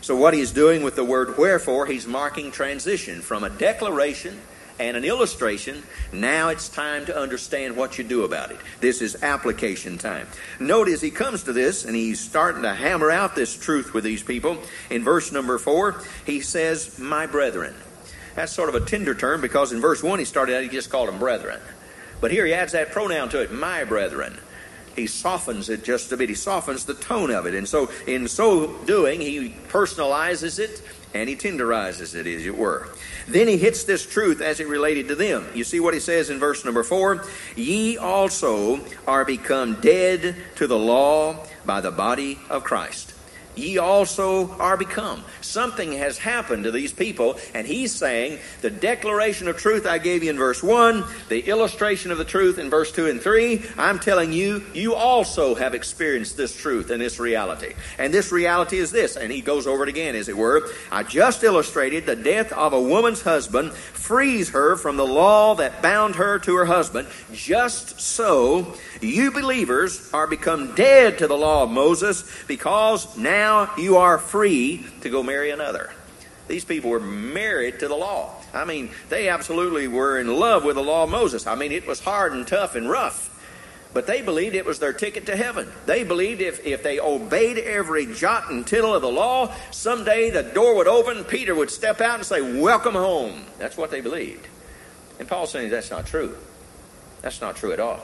So, 0.00 0.16
what 0.16 0.34
he's 0.34 0.52
doing 0.52 0.82
with 0.82 0.96
the 0.96 1.04
word 1.04 1.38
wherefore, 1.38 1.86
he's 1.86 2.06
marking 2.06 2.50
transition 2.50 3.22
from 3.22 3.42
a 3.42 3.50
declaration 3.50 4.38
and 4.78 4.96
an 4.96 5.04
illustration. 5.04 5.82
Now 6.12 6.48
it's 6.48 6.68
time 6.68 7.06
to 7.06 7.16
understand 7.16 7.76
what 7.76 7.96
you 7.96 8.04
do 8.04 8.24
about 8.24 8.50
it. 8.50 8.58
This 8.80 9.00
is 9.00 9.22
application 9.22 9.98
time. 9.98 10.26
Note 10.58 10.88
as 10.88 11.00
he 11.00 11.10
comes 11.10 11.44
to 11.44 11.52
this 11.52 11.84
and 11.84 11.94
he's 11.94 12.20
starting 12.20 12.62
to 12.62 12.74
hammer 12.74 13.10
out 13.10 13.34
this 13.34 13.56
truth 13.56 13.94
with 13.94 14.04
these 14.04 14.22
people, 14.22 14.58
in 14.90 15.04
verse 15.04 15.32
number 15.32 15.58
four, 15.58 16.02
he 16.26 16.40
says, 16.40 16.98
My 16.98 17.26
brethren. 17.26 17.74
That's 18.34 18.52
sort 18.52 18.68
of 18.68 18.74
a 18.74 18.80
tender 18.80 19.14
term 19.14 19.40
because 19.40 19.72
in 19.72 19.80
verse 19.80 20.02
1 20.02 20.18
he 20.18 20.24
started 20.24 20.56
out, 20.56 20.62
he 20.62 20.68
just 20.68 20.90
called 20.90 21.08
them 21.08 21.18
brethren. 21.18 21.60
But 22.20 22.30
here 22.30 22.46
he 22.46 22.54
adds 22.54 22.72
that 22.72 22.90
pronoun 22.90 23.28
to 23.30 23.42
it, 23.42 23.52
my 23.52 23.84
brethren. 23.84 24.38
He 24.96 25.06
softens 25.06 25.68
it 25.68 25.84
just 25.84 26.12
a 26.12 26.16
bit. 26.16 26.28
He 26.28 26.34
softens 26.34 26.84
the 26.84 26.94
tone 26.94 27.30
of 27.30 27.46
it. 27.46 27.54
And 27.54 27.68
so, 27.68 27.90
in 28.06 28.28
so 28.28 28.68
doing, 28.84 29.20
he 29.20 29.54
personalizes 29.68 30.58
it 30.58 30.82
and 31.12 31.28
he 31.28 31.36
tenderizes 31.36 32.14
it, 32.14 32.26
as 32.26 32.46
it 32.46 32.56
were. 32.56 32.88
Then 33.28 33.48
he 33.48 33.56
hits 33.56 33.84
this 33.84 34.06
truth 34.06 34.40
as 34.40 34.60
it 34.60 34.68
related 34.68 35.08
to 35.08 35.14
them. 35.14 35.46
You 35.54 35.64
see 35.64 35.80
what 35.80 35.94
he 35.94 36.00
says 36.00 36.30
in 36.30 36.38
verse 36.38 36.64
number 36.64 36.82
four? 36.82 37.24
Ye 37.56 37.96
also 37.98 38.80
are 39.06 39.24
become 39.24 39.80
dead 39.80 40.36
to 40.56 40.66
the 40.66 40.78
law 40.78 41.44
by 41.64 41.80
the 41.80 41.92
body 41.92 42.38
of 42.50 42.64
Christ 42.64 43.13
ye 43.56 43.78
also 43.78 44.50
are 44.58 44.76
become. 44.76 45.24
Something 45.40 45.92
has 45.92 46.18
happened 46.18 46.64
to 46.64 46.70
these 46.70 46.92
people, 46.92 47.38
and 47.54 47.66
he's 47.66 47.92
saying 47.92 48.38
the 48.60 48.70
declaration 48.70 49.48
of 49.48 49.56
truth 49.56 49.86
I 49.86 49.98
gave 49.98 50.22
you 50.22 50.30
in 50.30 50.36
verse 50.36 50.62
1, 50.62 51.04
the 51.28 51.40
illustration 51.48 52.10
of 52.10 52.18
the 52.18 52.24
truth 52.24 52.58
in 52.58 52.70
verse 52.70 52.92
2 52.92 53.06
and 53.06 53.20
3, 53.20 53.62
I'm 53.76 53.98
telling 53.98 54.32
you, 54.32 54.64
you 54.72 54.94
also 54.94 55.54
have 55.54 55.74
experienced 55.74 56.36
this 56.36 56.56
truth 56.56 56.90
and 56.90 57.00
this 57.00 57.18
reality. 57.18 57.74
And 57.98 58.12
this 58.12 58.32
reality 58.32 58.78
is 58.78 58.90
this, 58.90 59.16
and 59.16 59.32
he 59.32 59.40
goes 59.40 59.66
over 59.66 59.82
it 59.84 59.88
again, 59.88 60.14
as 60.14 60.28
it 60.28 60.36
were. 60.36 60.70
I 60.90 61.02
just 61.02 61.42
illustrated 61.42 62.06
the 62.06 62.16
death 62.16 62.52
of 62.52 62.72
a 62.72 62.80
woman's 62.80 63.22
husband 63.22 63.72
frees 63.72 64.50
her 64.50 64.76
from 64.76 64.96
the 64.96 65.06
law 65.06 65.54
that 65.56 65.82
bound 65.82 66.16
her 66.16 66.38
to 66.40 66.56
her 66.56 66.66
husband. 66.66 67.08
Just 67.32 68.00
so, 68.00 68.74
you 69.04 69.30
believers 69.30 70.10
are 70.12 70.26
become 70.26 70.74
dead 70.74 71.18
to 71.18 71.26
the 71.26 71.36
law 71.36 71.64
of 71.64 71.70
Moses 71.70 72.24
because 72.46 73.16
now 73.16 73.70
you 73.76 73.96
are 73.96 74.18
free 74.18 74.86
to 75.02 75.10
go 75.10 75.22
marry 75.22 75.50
another. 75.50 75.92
These 76.48 76.64
people 76.64 76.90
were 76.90 77.00
married 77.00 77.80
to 77.80 77.88
the 77.88 77.94
law. 77.94 78.34
I 78.52 78.64
mean, 78.64 78.90
they 79.08 79.28
absolutely 79.28 79.88
were 79.88 80.18
in 80.18 80.28
love 80.28 80.64
with 80.64 80.76
the 80.76 80.82
law 80.82 81.04
of 81.04 81.10
Moses. 81.10 81.46
I 81.46 81.54
mean, 81.54 81.72
it 81.72 81.86
was 81.86 82.00
hard 82.00 82.32
and 82.32 82.46
tough 82.46 82.74
and 82.74 82.88
rough. 82.88 83.30
But 83.94 84.08
they 84.08 84.22
believed 84.22 84.56
it 84.56 84.66
was 84.66 84.80
their 84.80 84.92
ticket 84.92 85.26
to 85.26 85.36
heaven. 85.36 85.70
They 85.86 86.02
believed 86.02 86.40
if, 86.40 86.66
if 86.66 86.82
they 86.82 86.98
obeyed 86.98 87.58
every 87.58 88.06
jot 88.06 88.50
and 88.50 88.66
tittle 88.66 88.92
of 88.92 89.02
the 89.02 89.10
law, 89.10 89.54
someday 89.70 90.30
the 90.30 90.42
door 90.42 90.74
would 90.76 90.88
open, 90.88 91.22
Peter 91.24 91.54
would 91.54 91.70
step 91.70 92.00
out 92.00 92.16
and 92.16 92.26
say, 92.26 92.60
Welcome 92.60 92.94
home. 92.94 93.44
That's 93.58 93.76
what 93.76 93.92
they 93.92 94.00
believed. 94.00 94.48
And 95.20 95.28
Paul's 95.28 95.52
saying 95.52 95.70
that's 95.70 95.92
not 95.92 96.06
true. 96.06 96.36
That's 97.22 97.40
not 97.40 97.54
true 97.54 97.72
at 97.72 97.78
all. 97.78 98.00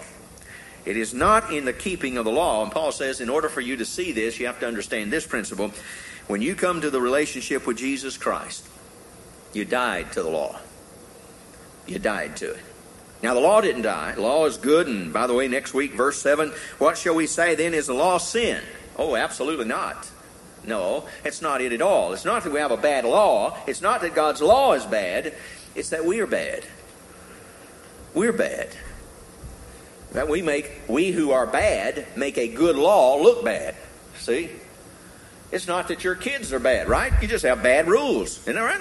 It 0.85 0.97
is 0.97 1.13
not 1.13 1.53
in 1.53 1.65
the 1.65 1.73
keeping 1.73 2.17
of 2.17 2.25
the 2.25 2.31
law. 2.31 2.63
And 2.63 2.73
Paul 2.73 2.93
says, 2.93 3.21
in 3.21 3.29
order 3.29 3.49
for 3.49 3.61
you 3.61 3.77
to 3.77 3.85
see 3.85 4.13
this, 4.13 4.41
you 4.41 4.47
have 4.47 4.61
to 4.61 4.67
understand 4.67 5.13
this 5.13 5.27
principle. 5.27 5.73
When 6.27 6.43
you 6.43 6.55
come 6.55 6.81
to 6.81 6.91
the 6.91 7.01
relationship 7.01 7.67
with 7.67 7.77
Jesus 7.77 8.17
Christ, 8.17 8.67
you 9.53 9.65
died 9.65 10.13
to 10.13 10.23
the 10.23 10.31
law. 10.31 10.59
You 11.87 11.99
died 11.99 12.37
to 12.37 12.53
it. 12.53 12.61
Now, 13.23 13.35
the 13.35 13.41
law 13.41 13.61
didn't 13.61 13.83
die. 13.83 14.13
The 14.13 14.23
law 14.23 14.47
is 14.47 14.57
good. 14.57 14.87
And 14.87 15.13
by 15.13 15.27
the 15.27 15.35
way, 15.35 15.49
next 15.49 15.75
week, 15.75 15.93
verse 15.93 16.21
7, 16.23 16.53
what 16.79 16.97
shall 16.97 17.15
we 17.15 17.27
say 17.27 17.55
then? 17.55 17.75
Is 17.75 17.87
the 17.87 17.95
law 17.95 18.19
sin? 18.19 18.63
Oh, 18.97 19.17
absolutely 19.17 19.67
not. 19.67 20.11
No, 20.65 21.07
it's 21.25 21.43
not 21.43 21.61
it 21.61 21.73
at 21.73 21.83
all. 21.83 22.13
It's 22.13 22.25
not 22.25 22.45
that 22.45 22.53
we 22.53 22.61
have 22.61 22.71
a 22.71 22.77
bad 22.77 23.05
law. 23.05 23.59
It's 23.67 23.81
not 23.81 24.01
that 24.03 24.15
God's 24.15 24.41
law 24.41 24.73
is 24.75 24.85
bad. 24.85 25.35
It's 25.75 25.91
that 25.91 26.05
we 26.05 26.21
are 26.21 26.27
bad. 26.27 26.65
We're 28.15 28.33
bad. 28.33 28.69
That 30.12 30.29
we 30.29 30.43
make, 30.43 30.71
we 30.88 31.12
who 31.12 31.31
are 31.31 31.47
bad, 31.47 32.07
make 32.17 32.37
a 32.37 32.49
good 32.49 32.76
law 32.76 33.17
look 33.17 33.45
bad. 33.45 33.76
See? 34.19 34.50
It's 35.52 35.67
not 35.67 35.88
that 35.88 36.05
your 36.05 36.14
kids 36.14 36.52
are 36.52 36.59
bad, 36.59 36.88
right? 36.88 37.12
You 37.21 37.29
just 37.29 37.45
have 37.45 37.62
bad 37.62 37.88
rules. 37.88 38.40
Isn't 38.43 38.55
that 38.55 38.62
right? 38.62 38.81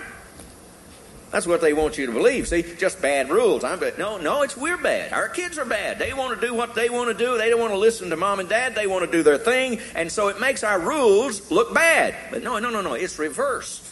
That's 1.31 1.45
what 1.45 1.62
they 1.62 1.74
want 1.74 1.98
you 1.98 2.07
to 2.07 2.12
believe. 2.12 2.48
See, 2.48 2.63
just 2.63 3.01
bad 3.01 3.29
rules. 3.29 3.63
I'm 3.63 3.79
bad. 3.79 4.00
No, 4.00 4.17
no, 4.17 4.41
it's 4.41 4.57
we're 4.57 4.77
bad. 4.77 5.13
Our 5.13 5.29
kids 5.29 5.59
are 5.59 5.65
bad. 5.65 6.00
They 6.00 6.13
want 6.13 6.39
to 6.39 6.48
do 6.48 6.55
what 6.55 6.74
they 6.74 6.89
want 6.89 7.15
to 7.15 7.25
do. 7.25 7.38
They 7.38 7.50
don't 7.50 7.59
want 7.59 7.71
to 7.74 7.77
listen 7.77 8.09
to 8.09 8.17
mom 8.17 8.39
and 8.39 8.50
dad. 8.50 8.74
They 8.74 8.88
want 8.88 9.05
to 9.05 9.12
do 9.12 9.21
their 9.21 9.38
thing. 9.38 9.79
And 9.93 10.12
so 10.12 10.29
it 10.29 10.39
makes 10.39 10.63
our 10.63 10.79
rules 10.79 11.51
look 11.51 11.74
bad. 11.74 12.15
But 12.31 12.41
no, 12.41 12.57
no, 12.57 12.71
no, 12.71 12.81
no. 12.81 12.95
It's 12.95 13.19
reversed. 13.19 13.88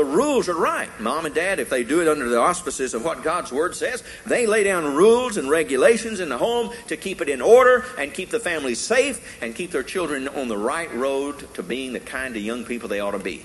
The 0.00 0.06
rules 0.06 0.48
are 0.48 0.56
right. 0.56 0.88
Mom 0.98 1.26
and 1.26 1.34
dad, 1.34 1.58
if 1.58 1.68
they 1.68 1.84
do 1.84 2.00
it 2.00 2.08
under 2.08 2.26
the 2.26 2.38
auspices 2.38 2.94
of 2.94 3.04
what 3.04 3.22
God's 3.22 3.52
Word 3.52 3.76
says, 3.76 4.02
they 4.24 4.46
lay 4.46 4.64
down 4.64 4.94
rules 4.94 5.36
and 5.36 5.50
regulations 5.50 6.20
in 6.20 6.30
the 6.30 6.38
home 6.38 6.72
to 6.86 6.96
keep 6.96 7.20
it 7.20 7.28
in 7.28 7.42
order 7.42 7.84
and 7.98 8.14
keep 8.14 8.30
the 8.30 8.40
family 8.40 8.74
safe 8.74 9.42
and 9.42 9.54
keep 9.54 9.72
their 9.72 9.82
children 9.82 10.26
on 10.26 10.48
the 10.48 10.56
right 10.56 10.90
road 10.94 11.52
to 11.52 11.62
being 11.62 11.92
the 11.92 12.00
kind 12.00 12.34
of 12.34 12.40
young 12.40 12.64
people 12.64 12.88
they 12.88 13.00
ought 13.00 13.10
to 13.10 13.18
be. 13.18 13.44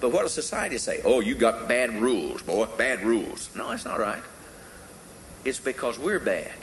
But 0.00 0.12
what 0.12 0.22
does 0.22 0.32
society 0.32 0.78
say? 0.78 1.00
Oh, 1.04 1.18
you 1.18 1.34
got 1.34 1.66
bad 1.66 1.92
rules, 2.00 2.42
boy, 2.42 2.66
bad 2.78 3.02
rules. 3.02 3.50
No, 3.56 3.70
that's 3.70 3.84
not 3.84 3.98
right. 3.98 4.22
It's 5.44 5.58
because 5.58 5.98
we're 5.98 6.20
bad. 6.20 6.54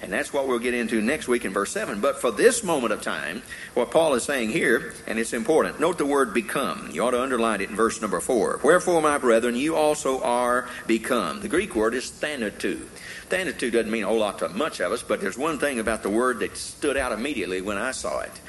And 0.00 0.12
that's 0.12 0.32
what 0.32 0.46
we'll 0.46 0.60
get 0.60 0.74
into 0.74 1.02
next 1.02 1.26
week 1.26 1.44
in 1.44 1.52
verse 1.52 1.72
7. 1.72 2.00
But 2.00 2.20
for 2.20 2.30
this 2.30 2.62
moment 2.62 2.92
of 2.92 3.02
time, 3.02 3.42
what 3.74 3.90
Paul 3.90 4.14
is 4.14 4.22
saying 4.22 4.50
here, 4.50 4.94
and 5.06 5.18
it's 5.18 5.32
important, 5.32 5.80
note 5.80 5.98
the 5.98 6.06
word 6.06 6.32
become. 6.32 6.90
You 6.92 7.04
ought 7.04 7.10
to 7.10 7.22
underline 7.22 7.60
it 7.60 7.70
in 7.70 7.76
verse 7.76 8.00
number 8.00 8.20
4. 8.20 8.60
Wherefore, 8.62 9.02
my 9.02 9.18
brethren, 9.18 9.56
you 9.56 9.74
also 9.74 10.22
are 10.22 10.68
become. 10.86 11.40
The 11.40 11.48
Greek 11.48 11.74
word 11.74 11.94
is 11.94 12.10
thanatu. 12.10 12.80
Thanatu 13.28 13.72
doesn't 13.72 13.90
mean 13.90 14.04
a 14.04 14.06
whole 14.06 14.20
lot 14.20 14.38
to 14.38 14.48
much 14.48 14.80
of 14.80 14.92
us, 14.92 15.02
but 15.02 15.20
there's 15.20 15.36
one 15.36 15.58
thing 15.58 15.80
about 15.80 16.02
the 16.02 16.10
word 16.10 16.38
that 16.40 16.56
stood 16.56 16.96
out 16.96 17.12
immediately 17.12 17.60
when 17.60 17.76
I 17.76 17.90
saw 17.90 18.20
it. 18.20 18.40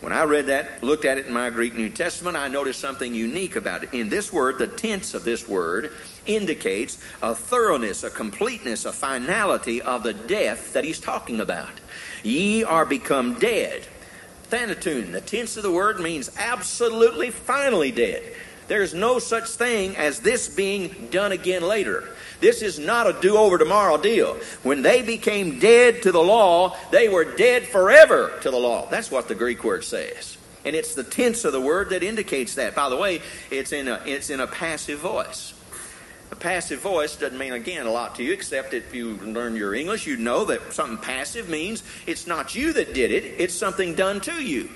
When 0.00 0.12
I 0.12 0.24
read 0.24 0.46
that, 0.46 0.84
looked 0.84 1.06
at 1.06 1.18
it 1.18 1.26
in 1.26 1.32
my 1.32 1.48
Greek 1.48 1.74
New 1.74 1.88
Testament, 1.88 2.36
I 2.36 2.48
noticed 2.48 2.80
something 2.80 3.14
unique 3.14 3.56
about 3.56 3.82
it. 3.82 3.94
In 3.94 4.08
this 4.10 4.32
word, 4.32 4.58
the 4.58 4.66
tense 4.66 5.14
of 5.14 5.24
this 5.24 5.48
word 5.48 5.90
indicates 6.26 6.98
a 7.22 7.34
thoroughness, 7.34 8.04
a 8.04 8.10
completeness, 8.10 8.84
a 8.84 8.92
finality 8.92 9.80
of 9.80 10.02
the 10.02 10.12
death 10.12 10.74
that 10.74 10.84
he's 10.84 11.00
talking 11.00 11.40
about. 11.40 11.80
Ye 12.22 12.62
are 12.62 12.84
become 12.84 13.38
dead. 13.38 13.86
Thanatun, 14.50 15.12
the 15.12 15.20
tense 15.20 15.56
of 15.56 15.62
the 15.62 15.72
word 15.72 15.98
means 15.98 16.30
absolutely 16.36 17.30
finally 17.30 17.90
dead. 17.90 18.22
There's 18.68 18.94
no 18.94 19.18
such 19.18 19.48
thing 19.48 19.96
as 19.96 20.20
this 20.20 20.48
being 20.48 21.08
done 21.10 21.32
again 21.32 21.62
later. 21.62 22.15
This 22.40 22.62
is 22.62 22.78
not 22.78 23.06
a 23.06 23.20
do 23.20 23.36
over 23.36 23.58
tomorrow 23.58 23.96
deal. 23.96 24.34
When 24.62 24.82
they 24.82 25.02
became 25.02 25.58
dead 25.58 26.02
to 26.02 26.12
the 26.12 26.22
law, 26.22 26.76
they 26.90 27.08
were 27.08 27.24
dead 27.24 27.64
forever 27.64 28.32
to 28.42 28.50
the 28.50 28.58
law. 28.58 28.88
That's 28.90 29.10
what 29.10 29.28
the 29.28 29.34
Greek 29.34 29.64
word 29.64 29.84
says. 29.84 30.36
And 30.64 30.74
it's 30.74 30.94
the 30.94 31.04
tense 31.04 31.44
of 31.44 31.52
the 31.52 31.60
word 31.60 31.90
that 31.90 32.02
indicates 32.02 32.56
that. 32.56 32.74
By 32.74 32.88
the 32.88 32.96
way, 32.96 33.22
it's 33.50 33.72
in 33.72 33.88
a, 33.88 34.02
it's 34.04 34.30
in 34.30 34.40
a 34.40 34.46
passive 34.46 34.98
voice. 34.98 35.54
A 36.32 36.36
passive 36.36 36.80
voice 36.80 37.14
doesn't 37.14 37.38
mean, 37.38 37.52
again, 37.52 37.86
a 37.86 37.90
lot 37.90 38.16
to 38.16 38.24
you, 38.24 38.32
except 38.32 38.74
if 38.74 38.92
you 38.92 39.14
learn 39.18 39.54
your 39.54 39.74
English, 39.74 40.08
you 40.08 40.16
know 40.16 40.44
that 40.46 40.72
something 40.72 40.98
passive 40.98 41.48
means 41.48 41.84
it's 42.04 42.26
not 42.26 42.56
you 42.56 42.72
that 42.72 42.94
did 42.94 43.12
it, 43.12 43.24
it's 43.38 43.54
something 43.54 43.94
done 43.94 44.20
to 44.22 44.42
you. 44.42 44.68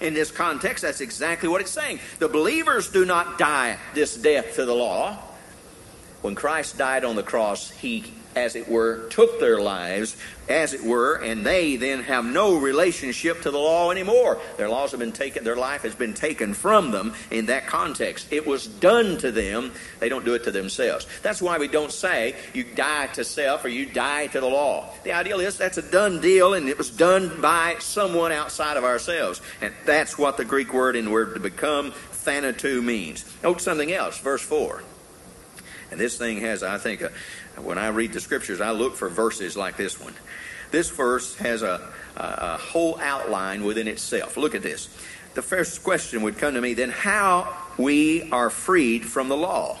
in 0.00 0.14
this 0.14 0.30
context, 0.30 0.82
that's 0.82 1.00
exactly 1.00 1.48
what 1.48 1.60
it's 1.60 1.70
saying. 1.70 2.00
The 2.18 2.28
believers 2.28 2.90
do 2.90 3.04
not 3.04 3.38
die 3.38 3.78
this 3.94 4.16
death 4.16 4.54
to 4.56 4.64
the 4.64 4.74
law. 4.74 5.18
When 6.22 6.34
Christ 6.34 6.78
died 6.78 7.04
on 7.04 7.16
the 7.16 7.22
cross, 7.22 7.70
he 7.70 8.04
as 8.38 8.54
it 8.54 8.68
were, 8.68 9.08
took 9.08 9.40
their 9.40 9.60
lives, 9.60 10.16
as 10.48 10.72
it 10.72 10.82
were, 10.82 11.16
and 11.16 11.44
they 11.44 11.76
then 11.76 12.02
have 12.04 12.24
no 12.24 12.56
relationship 12.56 13.42
to 13.42 13.50
the 13.50 13.58
law 13.58 13.90
anymore. 13.90 14.40
Their 14.56 14.68
laws 14.68 14.92
have 14.92 15.00
been 15.00 15.12
taken, 15.12 15.44
their 15.44 15.56
life 15.56 15.82
has 15.82 15.94
been 15.94 16.14
taken 16.14 16.54
from 16.54 16.90
them 16.90 17.14
in 17.30 17.46
that 17.46 17.66
context. 17.66 18.32
It 18.32 18.46
was 18.46 18.66
done 18.66 19.18
to 19.18 19.32
them. 19.32 19.72
They 19.98 20.08
don't 20.08 20.24
do 20.24 20.34
it 20.34 20.44
to 20.44 20.50
themselves. 20.50 21.06
That's 21.22 21.42
why 21.42 21.58
we 21.58 21.68
don't 21.68 21.92
say 21.92 22.36
you 22.54 22.64
die 22.64 23.08
to 23.08 23.24
self 23.24 23.64
or 23.64 23.68
you 23.68 23.86
die 23.86 24.28
to 24.28 24.40
the 24.40 24.46
law. 24.46 24.90
The 25.04 25.12
ideal 25.12 25.40
is 25.40 25.58
that's 25.58 25.78
a 25.78 25.90
done 25.90 26.20
deal 26.20 26.54
and 26.54 26.68
it 26.68 26.78
was 26.78 26.90
done 26.90 27.40
by 27.40 27.76
someone 27.80 28.32
outside 28.32 28.76
of 28.76 28.84
ourselves. 28.84 29.40
And 29.60 29.74
that's 29.84 30.16
what 30.16 30.36
the 30.36 30.44
Greek 30.44 30.72
word 30.72 30.96
in 30.96 31.10
word 31.10 31.34
to 31.34 31.40
become, 31.40 31.92
thanatou, 32.12 32.82
means. 32.82 33.24
Note 33.42 33.60
something 33.60 33.92
else, 33.92 34.18
verse 34.18 34.42
4. 34.42 34.82
And 35.90 35.98
this 35.98 36.18
thing 36.18 36.40
has, 36.40 36.62
I 36.62 36.78
think, 36.78 37.02
a, 37.02 37.10
when 37.60 37.78
I 37.78 37.88
read 37.88 38.12
the 38.12 38.20
scriptures, 38.20 38.60
I 38.60 38.70
look 38.70 38.96
for 38.96 39.08
verses 39.08 39.56
like 39.56 39.76
this 39.76 40.00
one. 40.00 40.14
This 40.70 40.90
verse 40.90 41.34
has 41.36 41.62
a, 41.62 41.90
a, 42.16 42.22
a 42.22 42.56
whole 42.58 42.98
outline 43.00 43.64
within 43.64 43.88
itself. 43.88 44.36
Look 44.36 44.54
at 44.54 44.62
this. 44.62 44.88
The 45.34 45.42
first 45.42 45.82
question 45.82 46.22
would 46.22 46.38
come 46.38 46.54
to 46.54 46.60
me 46.60 46.74
then 46.74 46.90
how 46.90 47.56
we 47.78 48.30
are 48.30 48.50
freed 48.50 49.06
from 49.06 49.28
the 49.28 49.36
law. 49.36 49.78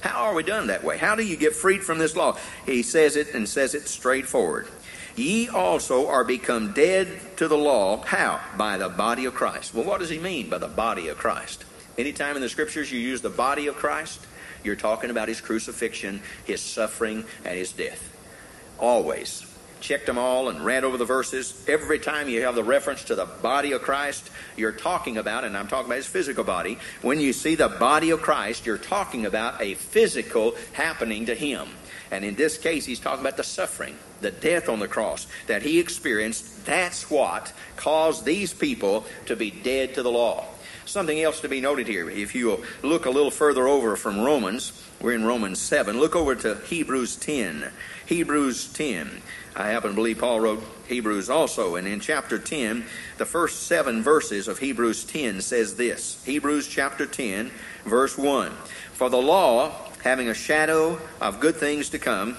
How 0.00 0.24
are 0.26 0.34
we 0.34 0.42
done 0.42 0.68
that 0.68 0.82
way? 0.82 0.96
How 0.96 1.14
do 1.14 1.22
you 1.22 1.36
get 1.36 1.54
freed 1.54 1.82
from 1.82 1.98
this 1.98 2.16
law? 2.16 2.38
He 2.64 2.82
says 2.82 3.16
it 3.16 3.34
and 3.34 3.48
says 3.48 3.74
it 3.74 3.86
straightforward. 3.86 4.68
Ye 5.16 5.48
also 5.48 6.08
are 6.08 6.24
become 6.24 6.72
dead 6.72 7.08
to 7.36 7.48
the 7.48 7.58
law. 7.58 8.02
How? 8.04 8.40
By 8.56 8.78
the 8.78 8.88
body 8.88 9.26
of 9.26 9.34
Christ. 9.34 9.74
Well, 9.74 9.84
what 9.84 10.00
does 10.00 10.08
he 10.08 10.18
mean 10.18 10.48
by 10.48 10.58
the 10.58 10.68
body 10.68 11.08
of 11.08 11.18
Christ? 11.18 11.64
Anytime 11.98 12.36
in 12.36 12.42
the 12.42 12.48
scriptures 12.48 12.90
you 12.90 12.98
use 12.98 13.20
the 13.20 13.28
body 13.28 13.66
of 13.66 13.76
Christ, 13.76 14.26
you're 14.62 14.76
talking 14.76 15.10
about 15.10 15.28
his 15.28 15.40
crucifixion, 15.40 16.22
his 16.44 16.60
suffering, 16.60 17.24
and 17.44 17.56
his 17.56 17.72
death. 17.72 18.16
Always. 18.78 19.46
Checked 19.80 20.06
them 20.06 20.18
all 20.18 20.50
and 20.50 20.62
read 20.62 20.84
over 20.84 20.98
the 20.98 21.06
verses. 21.06 21.64
Every 21.66 21.98
time 21.98 22.28
you 22.28 22.42
have 22.42 22.54
the 22.54 22.62
reference 22.62 23.04
to 23.04 23.14
the 23.14 23.24
body 23.24 23.72
of 23.72 23.80
Christ, 23.80 24.28
you're 24.54 24.72
talking 24.72 25.16
about, 25.16 25.44
and 25.44 25.56
I'm 25.56 25.68
talking 25.68 25.86
about 25.86 25.96
his 25.96 26.06
physical 26.06 26.44
body. 26.44 26.78
When 27.00 27.18
you 27.18 27.32
see 27.32 27.54
the 27.54 27.68
body 27.68 28.10
of 28.10 28.20
Christ, 28.20 28.66
you're 28.66 28.76
talking 28.76 29.24
about 29.24 29.60
a 29.62 29.74
physical 29.74 30.54
happening 30.74 31.26
to 31.26 31.34
him. 31.34 31.68
And 32.10 32.24
in 32.24 32.34
this 32.34 32.58
case, 32.58 32.84
he's 32.84 33.00
talking 33.00 33.20
about 33.20 33.38
the 33.38 33.44
suffering, 33.44 33.96
the 34.20 34.30
death 34.30 34.68
on 34.68 34.80
the 34.80 34.88
cross 34.88 35.26
that 35.46 35.62
he 35.62 35.78
experienced. 35.78 36.66
That's 36.66 37.10
what 37.10 37.52
caused 37.76 38.24
these 38.24 38.52
people 38.52 39.06
to 39.26 39.36
be 39.36 39.50
dead 39.50 39.94
to 39.94 40.02
the 40.02 40.10
law. 40.10 40.44
Something 40.84 41.20
else 41.20 41.40
to 41.40 41.48
be 41.48 41.60
noted 41.60 41.86
here. 41.86 42.10
If 42.10 42.34
you 42.34 42.64
look 42.82 43.06
a 43.06 43.10
little 43.10 43.30
further 43.30 43.68
over 43.68 43.96
from 43.96 44.20
Romans, 44.20 44.72
we're 45.00 45.14
in 45.14 45.24
Romans 45.24 45.60
7. 45.60 45.98
Look 45.98 46.16
over 46.16 46.34
to 46.34 46.56
Hebrews 46.66 47.16
10. 47.16 47.70
Hebrews 48.06 48.72
10. 48.72 49.22
I 49.56 49.68
happen 49.68 49.90
to 49.90 49.96
believe 49.96 50.18
Paul 50.18 50.40
wrote 50.40 50.62
Hebrews 50.88 51.30
also. 51.30 51.76
And 51.76 51.86
in 51.86 52.00
chapter 52.00 52.38
10, 52.38 52.84
the 53.18 53.26
first 53.26 53.64
seven 53.64 54.02
verses 54.02 54.48
of 54.48 54.58
Hebrews 54.58 55.04
10 55.04 55.40
says 55.40 55.76
this 55.76 56.22
Hebrews 56.24 56.66
chapter 56.66 57.06
10, 57.06 57.50
verse 57.84 58.18
1. 58.18 58.50
For 58.92 59.08
the 59.08 59.16
law, 59.16 59.72
having 60.02 60.28
a 60.28 60.34
shadow 60.34 60.98
of 61.20 61.40
good 61.40 61.56
things 61.56 61.90
to 61.90 61.98
come, 61.98 62.36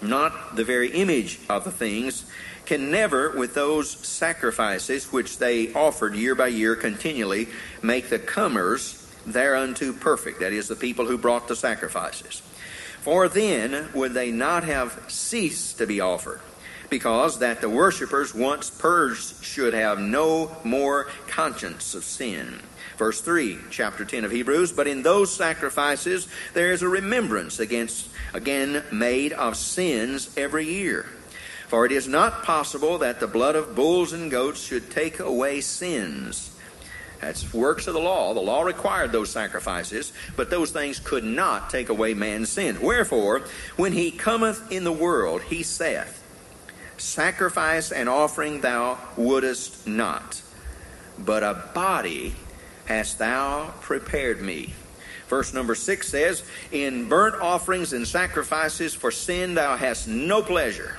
not 0.00 0.56
the 0.56 0.64
very 0.64 0.90
image 0.92 1.40
of 1.48 1.64
the 1.64 1.70
things, 1.70 2.24
can 2.68 2.90
never, 2.90 3.30
with 3.30 3.54
those 3.54 3.90
sacrifices 4.06 5.10
which 5.10 5.38
they 5.38 5.72
offered 5.72 6.14
year 6.14 6.34
by 6.34 6.48
year 6.48 6.76
continually, 6.76 7.48
make 7.82 8.10
the 8.10 8.18
comers 8.18 9.10
thereunto 9.24 9.94
perfect. 9.94 10.40
That 10.40 10.52
is, 10.52 10.68
the 10.68 10.76
people 10.76 11.06
who 11.06 11.16
brought 11.16 11.48
the 11.48 11.56
sacrifices. 11.56 12.42
For 13.00 13.26
then 13.26 13.88
would 13.94 14.12
they 14.12 14.30
not 14.30 14.64
have 14.64 15.02
ceased 15.08 15.78
to 15.78 15.86
be 15.86 16.00
offered, 16.00 16.42
because 16.90 17.38
that 17.38 17.62
the 17.62 17.70
worshippers 17.70 18.34
once 18.34 18.68
purged 18.68 19.42
should 19.42 19.72
have 19.72 19.98
no 19.98 20.54
more 20.62 21.08
conscience 21.26 21.94
of 21.94 22.04
sin. 22.04 22.60
Verse 22.98 23.22
3, 23.22 23.58
chapter 23.70 24.04
10 24.04 24.26
of 24.26 24.30
Hebrews, 24.30 24.72
but 24.72 24.86
in 24.86 25.02
those 25.02 25.34
sacrifices 25.34 26.28
there 26.52 26.70
is 26.72 26.82
a 26.82 26.88
remembrance 26.88 27.60
against 27.60 28.10
again 28.34 28.82
made 28.92 29.32
of 29.32 29.56
sins 29.56 30.36
every 30.36 30.66
year. 30.66 31.06
For 31.68 31.84
it 31.84 31.92
is 31.92 32.08
not 32.08 32.44
possible 32.44 32.98
that 32.98 33.20
the 33.20 33.26
blood 33.26 33.54
of 33.54 33.74
bulls 33.74 34.12
and 34.12 34.30
goats 34.30 34.60
should 34.60 34.90
take 34.90 35.20
away 35.20 35.60
sins. 35.60 36.50
That's 37.20 37.52
works 37.52 37.86
of 37.86 37.94
the 37.94 38.00
law. 38.00 38.32
The 38.32 38.40
law 38.40 38.62
required 38.62 39.12
those 39.12 39.30
sacrifices, 39.30 40.12
but 40.36 40.50
those 40.50 40.70
things 40.70 40.98
could 40.98 41.24
not 41.24 41.68
take 41.68 41.88
away 41.88 42.14
man's 42.14 42.48
sin. 42.48 42.80
Wherefore, 42.80 43.42
when 43.76 43.92
he 43.92 44.10
cometh 44.10 44.72
in 44.72 44.84
the 44.84 44.92
world, 44.92 45.42
he 45.42 45.62
saith, 45.62 46.24
Sacrifice 46.96 47.92
and 47.92 48.08
offering 48.08 48.60
thou 48.60 48.98
wouldest 49.16 49.86
not, 49.86 50.42
but 51.18 51.42
a 51.42 51.70
body 51.74 52.34
hast 52.86 53.18
thou 53.18 53.74
prepared 53.80 54.40
me. 54.40 54.74
Verse 55.28 55.52
number 55.52 55.74
six 55.74 56.08
says, 56.08 56.42
In 56.72 57.08
burnt 57.08 57.40
offerings 57.42 57.92
and 57.92 58.08
sacrifices 58.08 58.94
for 58.94 59.10
sin 59.10 59.54
thou 59.54 59.76
hast 59.76 60.08
no 60.08 60.42
pleasure. 60.42 60.96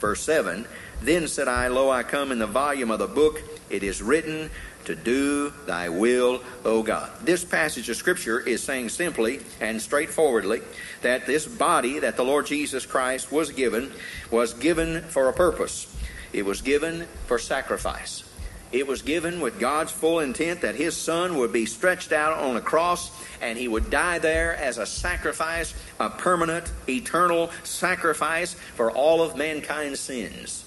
Verse 0.00 0.22
7 0.22 0.66
Then 1.02 1.28
said 1.28 1.46
I, 1.46 1.68
Lo, 1.68 1.90
I 1.90 2.02
come 2.02 2.32
in 2.32 2.38
the 2.38 2.46
volume 2.46 2.90
of 2.90 2.98
the 2.98 3.06
book, 3.06 3.40
it 3.68 3.82
is 3.82 4.02
written, 4.02 4.50
to 4.86 4.94
do 4.94 5.52
thy 5.66 5.88
will, 5.88 6.42
O 6.64 6.82
God. 6.82 7.10
This 7.22 7.44
passage 7.44 7.88
of 7.90 7.96
Scripture 7.96 8.40
is 8.40 8.62
saying 8.62 8.88
simply 8.88 9.40
and 9.60 9.80
straightforwardly 9.80 10.62
that 11.02 11.26
this 11.26 11.46
body 11.46 11.98
that 12.00 12.16
the 12.16 12.24
Lord 12.24 12.46
Jesus 12.46 12.86
Christ 12.86 13.30
was 13.30 13.50
given 13.50 13.92
was 14.30 14.54
given 14.54 15.02
for 15.02 15.28
a 15.28 15.32
purpose. 15.32 15.94
It 16.32 16.44
was 16.44 16.62
given 16.62 17.06
for 17.26 17.38
sacrifice. 17.38 18.24
It 18.72 18.86
was 18.86 19.02
given 19.02 19.40
with 19.40 19.58
God's 19.58 19.90
full 19.90 20.20
intent 20.20 20.60
that 20.60 20.76
His 20.76 20.96
Son 20.96 21.36
would 21.38 21.52
be 21.52 21.66
stretched 21.66 22.12
out 22.12 22.38
on 22.38 22.56
a 22.56 22.60
cross 22.60 23.10
and 23.40 23.58
He 23.58 23.66
would 23.66 23.90
die 23.90 24.18
there 24.18 24.54
as 24.54 24.78
a 24.78 24.86
sacrifice, 24.86 25.74
a 25.98 26.08
permanent, 26.08 26.70
eternal 26.88 27.50
sacrifice 27.64 28.54
for 28.54 28.90
all 28.90 29.22
of 29.22 29.36
mankind's 29.36 30.00
sins. 30.00 30.64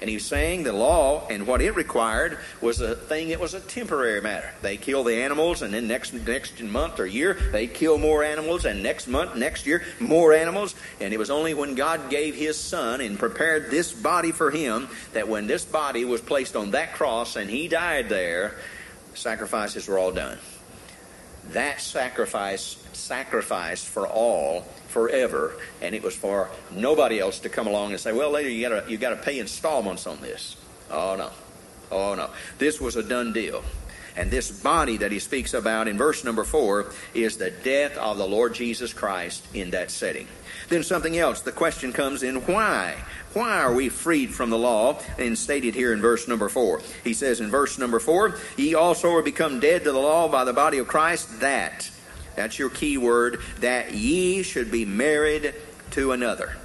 And 0.00 0.10
he's 0.10 0.26
saying 0.26 0.64
the 0.64 0.74
law 0.74 1.26
and 1.28 1.46
what 1.46 1.62
it 1.62 1.74
required 1.74 2.38
was 2.60 2.80
a 2.82 2.94
thing 2.94 3.28
that 3.28 3.40
was 3.40 3.54
a 3.54 3.60
temporary 3.60 4.20
matter. 4.20 4.52
They 4.60 4.76
kill 4.76 5.04
the 5.04 5.22
animals, 5.22 5.62
and 5.62 5.72
then 5.72 5.88
next 5.88 6.12
next 6.12 6.62
month 6.62 7.00
or 7.00 7.06
year 7.06 7.38
they 7.50 7.66
kill 7.66 7.96
more 7.96 8.22
animals, 8.22 8.66
and 8.66 8.82
next 8.82 9.06
month, 9.08 9.36
next 9.36 9.66
year, 9.66 9.82
more 9.98 10.34
animals. 10.34 10.74
And 11.00 11.14
it 11.14 11.18
was 11.18 11.30
only 11.30 11.54
when 11.54 11.74
God 11.74 12.10
gave 12.10 12.34
His 12.34 12.58
Son 12.58 13.00
and 13.00 13.18
prepared 13.18 13.70
this 13.70 13.90
body 13.90 14.32
for 14.32 14.50
Him 14.50 14.88
that 15.14 15.28
when 15.28 15.46
this 15.46 15.64
body 15.64 16.04
was 16.04 16.20
placed 16.20 16.56
on 16.56 16.72
that 16.72 16.92
cross 16.92 17.36
and 17.36 17.48
He 17.48 17.66
died 17.66 18.10
there, 18.10 18.56
sacrifices 19.14 19.88
were 19.88 19.98
all 19.98 20.12
done. 20.12 20.38
That 21.52 21.80
sacrifice 21.80 22.76
sacrifice 22.92 23.84
for 23.84 24.06
all 24.06 24.66
forever, 24.96 25.52
and 25.82 25.94
it 25.94 26.02
was 26.02 26.16
for 26.16 26.48
nobody 26.70 27.20
else 27.20 27.38
to 27.40 27.50
come 27.50 27.66
along 27.66 27.90
and 27.90 28.00
say, 28.00 28.12
"Well, 28.12 28.30
later 28.30 28.48
you 28.48 28.66
got 28.66 28.86
to 28.86 28.90
you 28.90 28.96
got 28.96 29.10
to 29.10 29.16
pay 29.16 29.38
installments 29.38 30.06
on 30.06 30.22
this." 30.22 30.56
Oh 30.90 31.16
no, 31.16 31.30
oh 31.90 32.14
no, 32.14 32.30
this 32.56 32.80
was 32.80 32.96
a 32.96 33.02
done 33.02 33.34
deal. 33.34 33.62
And 34.16 34.30
this 34.30 34.50
body 34.50 34.96
that 34.96 35.12
he 35.12 35.18
speaks 35.18 35.52
about 35.52 35.86
in 35.86 35.98
verse 35.98 36.24
number 36.24 36.44
four 36.44 36.94
is 37.12 37.36
the 37.36 37.50
death 37.50 37.98
of 37.98 38.16
the 38.16 38.26
Lord 38.26 38.54
Jesus 38.54 38.94
Christ 38.94 39.46
in 39.52 39.72
that 39.72 39.90
setting. 39.90 40.26
Then 40.70 40.82
something 40.82 41.18
else. 41.18 41.42
The 41.42 41.52
question 41.52 41.92
comes 41.92 42.22
in 42.22 42.36
why? 42.46 42.94
Why 43.34 43.58
are 43.58 43.74
we 43.74 43.90
freed 43.90 44.32
from 44.32 44.48
the 44.48 44.56
law? 44.56 44.98
And 45.18 45.36
stated 45.36 45.74
here 45.74 45.92
in 45.92 46.00
verse 46.00 46.26
number 46.26 46.48
four. 46.48 46.80
He 47.04 47.12
says 47.12 47.40
in 47.42 47.50
verse 47.50 47.78
number 47.78 48.00
four, 48.00 48.38
Ye 48.56 48.74
also 48.74 49.12
are 49.12 49.22
become 49.22 49.60
dead 49.60 49.84
to 49.84 49.92
the 49.92 49.98
law 49.98 50.26
by 50.26 50.44
the 50.44 50.54
body 50.54 50.78
of 50.78 50.88
Christ, 50.88 51.40
that 51.40 51.90
that's 52.36 52.58
your 52.58 52.70
key 52.70 52.98
word. 52.98 53.40
That 53.60 53.94
ye 53.94 54.42
should 54.42 54.70
be 54.70 54.84
married 54.84 55.54
to 55.92 56.12
another. 56.12 56.56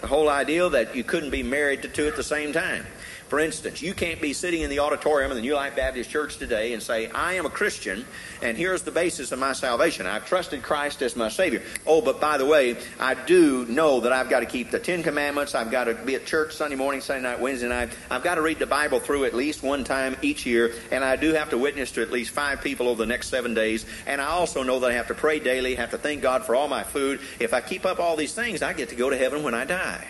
The 0.00 0.06
whole 0.06 0.28
idea 0.28 0.68
that 0.68 0.96
you 0.96 1.04
couldn't 1.04 1.30
be 1.30 1.42
married 1.42 1.82
to 1.82 1.88
two 1.88 2.06
at 2.06 2.16
the 2.16 2.22
same 2.22 2.52
time. 2.52 2.86
For 3.30 3.38
instance, 3.38 3.80
you 3.80 3.94
can't 3.94 4.20
be 4.20 4.32
sitting 4.32 4.62
in 4.62 4.70
the 4.70 4.80
auditorium 4.80 5.30
of 5.30 5.36
the 5.36 5.42
New 5.42 5.54
Life 5.54 5.76
Baptist 5.76 6.10
Church 6.10 6.36
today 6.36 6.72
and 6.72 6.82
say, 6.82 7.08
I 7.10 7.34
am 7.34 7.46
a 7.46 7.48
Christian, 7.48 8.04
and 8.42 8.56
here's 8.56 8.82
the 8.82 8.90
basis 8.90 9.30
of 9.30 9.38
my 9.38 9.52
salvation. 9.52 10.04
I've 10.04 10.26
trusted 10.26 10.64
Christ 10.64 11.00
as 11.00 11.14
my 11.14 11.28
Savior. 11.28 11.62
Oh, 11.86 12.02
but 12.02 12.20
by 12.20 12.38
the 12.38 12.44
way, 12.44 12.76
I 12.98 13.14
do 13.14 13.66
know 13.66 14.00
that 14.00 14.10
I've 14.12 14.28
got 14.30 14.40
to 14.40 14.46
keep 14.46 14.72
the 14.72 14.80
Ten 14.80 15.04
Commandments. 15.04 15.54
I've 15.54 15.70
got 15.70 15.84
to 15.84 15.94
be 15.94 16.16
at 16.16 16.26
church 16.26 16.56
Sunday 16.56 16.74
morning, 16.74 17.00
Sunday 17.00 17.22
night, 17.22 17.38
Wednesday 17.38 17.68
night. 17.68 17.90
I've 18.10 18.24
got 18.24 18.34
to 18.34 18.42
read 18.42 18.58
the 18.58 18.66
Bible 18.66 18.98
through 18.98 19.26
at 19.26 19.32
least 19.32 19.62
one 19.62 19.84
time 19.84 20.16
each 20.22 20.44
year, 20.44 20.74
and 20.90 21.04
I 21.04 21.14
do 21.14 21.32
have 21.32 21.50
to 21.50 21.58
witness 21.58 21.92
to 21.92 22.02
at 22.02 22.10
least 22.10 22.32
five 22.32 22.60
people 22.62 22.88
over 22.88 22.98
the 22.98 23.06
next 23.06 23.28
seven 23.28 23.54
days. 23.54 23.86
And 24.08 24.20
I 24.20 24.26
also 24.26 24.64
know 24.64 24.80
that 24.80 24.90
I 24.90 24.94
have 24.94 25.06
to 25.06 25.14
pray 25.14 25.38
daily, 25.38 25.76
have 25.76 25.92
to 25.92 25.98
thank 25.98 26.20
God 26.20 26.44
for 26.44 26.56
all 26.56 26.66
my 26.66 26.82
food. 26.82 27.20
If 27.38 27.54
I 27.54 27.60
keep 27.60 27.86
up 27.86 28.00
all 28.00 28.16
these 28.16 28.34
things, 28.34 28.60
I 28.60 28.72
get 28.72 28.88
to 28.88 28.96
go 28.96 29.08
to 29.08 29.16
heaven 29.16 29.44
when 29.44 29.54
I 29.54 29.66
die. 29.66 30.08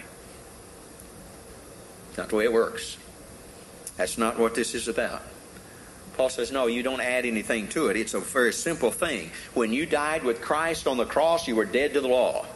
Not 2.16 2.30
the 2.30 2.36
way 2.36 2.44
it 2.44 2.52
works. 2.54 2.96
That's 4.00 4.16
not 4.16 4.38
what 4.38 4.54
this 4.54 4.74
is 4.74 4.88
about. 4.88 5.20
Paul 6.16 6.30
says, 6.30 6.50
no, 6.50 6.68
you 6.68 6.82
don't 6.82 7.02
add 7.02 7.26
anything 7.26 7.68
to 7.68 7.88
it. 7.88 7.98
It's 7.98 8.14
a 8.14 8.20
very 8.20 8.50
simple 8.50 8.90
thing. 8.90 9.30
When 9.52 9.74
you 9.74 9.84
died 9.84 10.24
with 10.24 10.40
Christ 10.40 10.86
on 10.86 10.96
the 10.96 11.04
cross, 11.04 11.46
you 11.46 11.54
were 11.54 11.66
dead 11.66 11.92
to 11.92 12.00
the 12.00 12.08
law. 12.08 12.46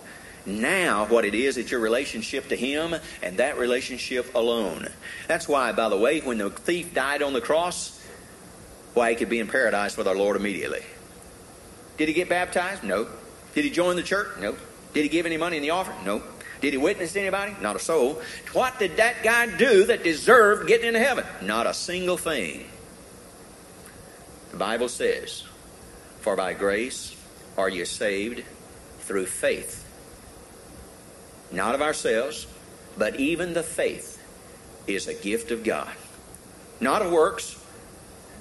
Now, 0.47 1.05
what 1.05 1.27
it 1.27 1.35
is, 1.35 1.59
it's 1.59 1.71
your 1.71 1.81
relationship 1.81 2.49
to 2.49 2.57
Him 2.57 2.95
and 3.23 3.37
that 3.37 3.59
relationship 3.59 4.35
alone. 4.35 4.89
That's 5.29 5.47
why, 5.47 5.73
by 5.73 5.91
the 5.91 5.99
way, 5.99 6.21
when 6.21 6.39
the 6.39 6.49
thief 6.49 6.95
died 6.95 7.21
on 7.23 7.35
the 7.35 7.43
cross, 7.43 8.03
why 8.95 9.11
he 9.11 9.17
could 9.17 9.29
be 9.29 9.39
in 9.39 9.47
paradise 9.47 9.99
with 9.99 10.09
our 10.09 10.17
Lord 10.17 10.37
immediately. 10.37 10.83
Did 11.99 12.09
he 12.09 12.15
get 12.15 12.31
baptized? 12.31 12.85
No. 12.85 13.07
Did 13.55 13.65
he 13.65 13.71
join 13.71 13.97
the 13.97 14.03
church? 14.03 14.29
No. 14.41 14.57
Did 14.95 15.03
he 15.03 15.11
give 15.11 15.27
any 15.27 15.37
money 15.37 15.59
in 15.59 15.63
the 15.63 15.71
offering? 15.71 16.03
No. 16.07 16.23
Did 16.65 16.73
he 16.73 16.79
witness 16.79 17.15
anybody? 17.15 17.55
Not 17.61 17.77
a 17.77 17.79
soul. 17.79 18.23
What 18.55 18.79
did 18.79 18.97
that 18.97 19.23
guy 19.23 19.55
do 19.55 19.85
that 19.85 20.03
deserved 20.03 20.67
getting 20.67 20.87
into 20.87 20.99
heaven? 20.99 21.27
Not 21.43 21.67
a 21.67 21.75
single 21.75 22.17
thing. 22.17 22.65
The 24.51 24.57
Bible 24.57 24.89
says, 24.89 25.45
For 26.23 26.37
by 26.37 26.55
grace 26.55 27.15
are 27.59 27.69
you 27.69 27.85
saved 27.85 28.45
through 29.01 29.27
faith 29.27 29.83
not 31.53 31.75
of 31.75 31.83
ourselves, 31.83 32.47
but 32.97 33.21
even 33.21 33.53
the 33.53 33.63
faith 33.63 34.19
is 34.87 35.07
a 35.07 35.13
gift 35.13 35.51
of 35.51 35.65
God, 35.65 35.93
not 36.81 37.03
of 37.03 37.13
works, 37.13 37.63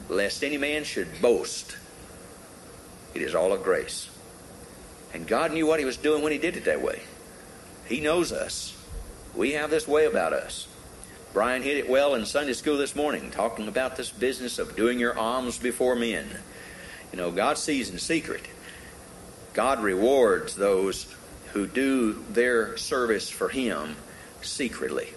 lest 0.08 0.46
any 0.46 0.58
man 0.58 0.86
should 0.86 1.22
boast. 1.22 1.76
It 3.14 3.22
is 3.22 3.36
all 3.36 3.52
of 3.52 3.64
grace. 3.64 4.10
And 5.14 5.28
God 5.28 5.52
knew 5.52 5.68
what 5.68 5.80
He 5.80 5.86
was 5.86 5.98
doing 5.98 6.24
when 6.24 6.32
He 6.32 6.38
did 6.38 6.56
it 6.56 6.64
that 6.64 6.82
way. 6.82 7.02
He 7.86 8.00
knows 8.00 8.32
us. 8.32 8.78
We 9.36 9.54
have 9.54 9.70
this 9.70 9.88
way 9.88 10.06
about 10.06 10.34
us. 10.34 10.68
Brian 11.34 11.64
hit 11.64 11.78
it 11.78 11.90
well 11.90 12.14
in 12.14 12.26
Sunday 12.26 12.54
school 12.54 12.78
this 12.78 12.96
morning, 12.96 13.32
talking 13.32 13.68
about 13.68 13.96
this 13.96 14.12
business 14.12 14.60
of 14.60 14.76
doing 14.76 15.00
your 15.00 15.18
alms 15.18 15.58
before 15.58 15.96
men. 15.96 16.28
You 17.12 17.18
know, 17.18 17.32
God 17.32 17.58
sees 17.58 17.90
in 17.90 17.98
secret. 17.98 18.44
God 19.54 19.82
rewards 19.82 20.56
those 20.56 21.08
who 21.54 21.68
do 21.68 22.24
their 22.30 22.78
service 22.78 23.30
for 23.30 23.50
Him 23.50 23.96
secretly. 24.42 25.10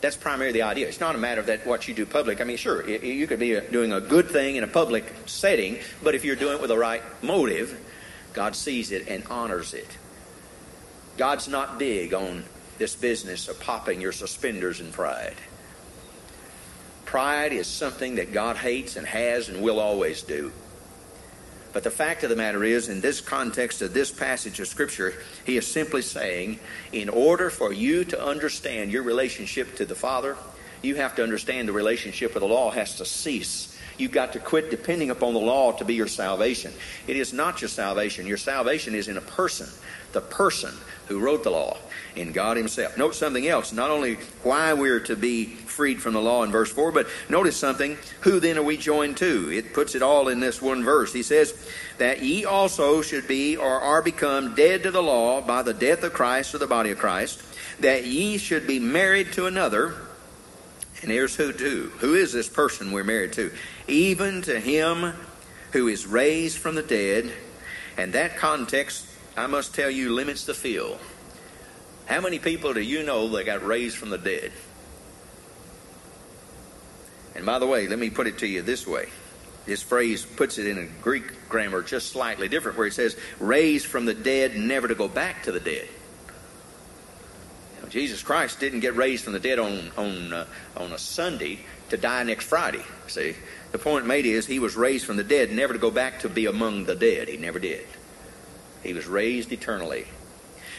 That's 0.00 0.16
primarily 0.16 0.52
the 0.52 0.62
idea. 0.62 0.88
It's 0.88 1.00
not 1.00 1.14
a 1.14 1.18
matter 1.18 1.40
of 1.40 1.46
that 1.46 1.66
what 1.66 1.88
you 1.88 1.94
do 1.94 2.06
public. 2.06 2.40
I 2.40 2.44
mean, 2.44 2.56
sure, 2.56 2.88
you 2.88 3.26
could 3.26 3.40
be 3.40 3.56
uh, 3.56 3.60
doing 3.60 3.92
a 3.92 4.00
good 4.00 4.30
thing 4.30 4.56
in 4.56 4.64
a 4.64 4.68
public 4.68 5.12
setting, 5.26 5.78
but 6.02 6.14
if 6.14 6.24
you're 6.24 6.36
doing 6.36 6.56
it 6.56 6.60
with 6.60 6.68
the 6.68 6.78
right 6.78 7.02
motive, 7.22 7.78
God 8.32 8.54
sees 8.54 8.92
it 8.92 9.08
and 9.08 9.24
honors 9.30 9.72
it. 9.72 9.88
God's 11.16 11.48
not 11.48 11.78
big 11.78 12.12
on 12.12 12.44
this 12.78 12.94
business 12.94 13.48
of 13.48 13.60
popping 13.60 14.00
your 14.00 14.12
suspenders 14.12 14.80
in 14.80 14.92
pride. 14.92 15.36
Pride 17.04 17.52
is 17.52 17.66
something 17.66 18.16
that 18.16 18.32
God 18.32 18.56
hates 18.56 18.96
and 18.96 19.06
has 19.06 19.48
and 19.48 19.62
will 19.62 19.80
always 19.80 20.22
do. 20.22 20.52
But 21.72 21.84
the 21.84 21.90
fact 21.90 22.22
of 22.24 22.30
the 22.30 22.36
matter 22.36 22.64
is, 22.64 22.88
in 22.88 23.00
this 23.00 23.20
context 23.20 23.82
of 23.82 23.92
this 23.92 24.10
passage 24.10 24.60
of 24.60 24.66
Scripture, 24.66 25.14
he 25.44 25.56
is 25.56 25.66
simply 25.66 26.02
saying, 26.02 26.58
in 26.90 27.08
order 27.08 27.50
for 27.50 27.72
you 27.72 28.04
to 28.06 28.22
understand 28.22 28.90
your 28.90 29.02
relationship 29.02 29.76
to 29.76 29.84
the 29.84 29.94
Father, 29.94 30.36
you 30.82 30.96
have 30.96 31.14
to 31.16 31.22
understand 31.22 31.68
the 31.68 31.72
relationship 31.72 32.34
with 32.34 32.42
the 32.42 32.48
law 32.48 32.70
has 32.70 32.96
to 32.96 33.04
cease. 33.04 33.78
You've 33.98 34.12
got 34.12 34.32
to 34.32 34.38
quit 34.38 34.70
depending 34.70 35.10
upon 35.10 35.34
the 35.34 35.40
law 35.40 35.72
to 35.72 35.84
be 35.84 35.94
your 35.94 36.06
salvation. 36.06 36.72
It 37.06 37.16
is 37.16 37.32
not 37.32 37.60
your 37.60 37.68
salvation. 37.68 38.26
Your 38.26 38.36
salvation 38.36 38.94
is 38.94 39.08
in 39.08 39.16
a 39.16 39.22
person, 39.22 39.68
the 40.12 40.20
person 40.20 40.74
who 41.06 41.20
wrote 41.20 41.44
the 41.44 41.50
law 41.50 41.76
in 42.14 42.32
God 42.32 42.56
Himself. 42.56 42.96
Note 42.96 43.14
something 43.14 43.46
else. 43.46 43.72
Not 43.72 43.90
only 43.90 44.14
why 44.42 44.72
we're 44.72 45.00
to 45.00 45.16
be 45.16 45.44
freed 45.44 46.00
from 46.00 46.14
the 46.14 46.20
law 46.20 46.42
in 46.42 46.50
verse 46.50 46.72
4, 46.72 46.90
but 46.92 47.06
notice 47.28 47.56
something. 47.56 47.98
Who 48.22 48.40
then 48.40 48.58
are 48.58 48.62
we 48.62 48.76
joined 48.76 49.18
to? 49.18 49.52
It 49.52 49.74
puts 49.74 49.94
it 49.94 50.02
all 50.02 50.28
in 50.28 50.40
this 50.40 50.62
one 50.62 50.82
verse. 50.82 51.12
He 51.12 51.22
says, 51.22 51.54
That 51.98 52.22
ye 52.22 52.44
also 52.44 53.02
should 53.02 53.28
be 53.28 53.56
or 53.56 53.80
are 53.80 54.02
become 54.02 54.54
dead 54.54 54.82
to 54.84 54.90
the 54.90 55.02
law 55.02 55.40
by 55.40 55.62
the 55.62 55.74
death 55.74 56.02
of 56.02 56.12
Christ 56.12 56.54
or 56.54 56.58
the 56.58 56.66
body 56.66 56.90
of 56.90 56.98
Christ, 56.98 57.42
that 57.80 58.06
ye 58.06 58.38
should 58.38 58.66
be 58.66 58.78
married 58.78 59.32
to 59.34 59.46
another. 59.46 59.94
And 61.02 61.10
here's 61.10 61.36
who 61.36 61.52
to. 61.52 61.92
Who 61.98 62.14
is 62.14 62.32
this 62.32 62.48
person 62.48 62.90
we're 62.90 63.04
married 63.04 63.34
to? 63.34 63.52
Even 63.86 64.42
to 64.42 64.58
him 64.58 65.12
who 65.72 65.88
is 65.88 66.06
raised 66.06 66.56
from 66.56 66.74
the 66.74 66.82
dead. 66.82 67.30
And 67.98 68.12
that 68.14 68.36
context, 68.38 69.06
I 69.36 69.46
must 69.46 69.74
tell 69.74 69.90
you, 69.90 70.12
limits 70.12 70.44
the 70.44 70.54
field. 70.54 70.98
How 72.06 72.20
many 72.20 72.38
people 72.38 72.72
do 72.72 72.80
you 72.80 73.02
know 73.02 73.28
that 73.28 73.44
got 73.44 73.64
raised 73.64 73.96
from 73.96 74.10
the 74.10 74.18
dead? 74.18 74.52
And 77.34 77.44
by 77.44 77.58
the 77.58 77.66
way, 77.66 77.86
let 77.86 77.98
me 77.98 78.08
put 78.08 78.26
it 78.26 78.38
to 78.38 78.46
you 78.46 78.62
this 78.62 78.86
way. 78.86 79.08
This 79.66 79.82
phrase 79.82 80.24
puts 80.24 80.58
it 80.58 80.66
in 80.66 80.78
a 80.78 80.86
Greek 81.02 81.48
grammar 81.48 81.82
just 81.82 82.10
slightly 82.10 82.48
different, 82.48 82.78
where 82.78 82.86
it 82.86 82.94
says, 82.94 83.16
raised 83.40 83.86
from 83.86 84.06
the 84.06 84.14
dead, 84.14 84.56
never 84.56 84.88
to 84.88 84.94
go 84.94 85.08
back 85.08 85.42
to 85.42 85.52
the 85.52 85.60
dead. 85.60 85.88
Jesus 87.88 88.22
Christ 88.22 88.58
didn't 88.58 88.80
get 88.80 88.96
raised 88.96 89.24
from 89.24 89.32
the 89.32 89.40
dead 89.40 89.58
on, 89.58 89.90
on, 89.96 90.32
uh, 90.32 90.46
on 90.76 90.92
a 90.92 90.98
Sunday 90.98 91.60
to 91.90 91.96
die 91.96 92.22
next 92.24 92.46
Friday. 92.46 92.82
See? 93.06 93.36
The 93.72 93.78
point 93.78 94.06
made 94.06 94.26
is 94.26 94.46
he 94.46 94.58
was 94.58 94.76
raised 94.76 95.06
from 95.06 95.16
the 95.16 95.24
dead, 95.24 95.52
never 95.52 95.72
to 95.72 95.78
go 95.78 95.90
back 95.90 96.20
to 96.20 96.28
be 96.28 96.46
among 96.46 96.84
the 96.84 96.94
dead. 96.94 97.28
He 97.28 97.36
never 97.36 97.58
did. 97.58 97.86
He 98.86 98.92
was 98.92 99.06
raised 99.06 99.52
eternally. 99.52 100.06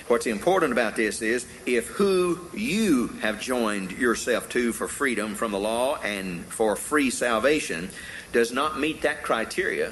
What's 0.08 0.28
important 0.28 0.72
about 0.72 0.96
this 0.96 1.22
is 1.22 1.46
if 1.65 1.88
who 1.88 2.39
you 2.54 3.08
have 3.22 3.41
joined 3.41 3.91
yourself 3.91 4.48
to 4.50 4.72
for 4.72 4.88
freedom 4.88 5.36
from 5.36 5.52
the 5.52 5.60
law 5.60 5.98
and 5.98 6.46
for 6.46 6.78
free 6.78 7.10
salvation 7.10 7.89
does 8.32 8.54
not 8.54 8.80
meet 8.80 9.02
that 9.02 9.24
criteria, 9.24 9.91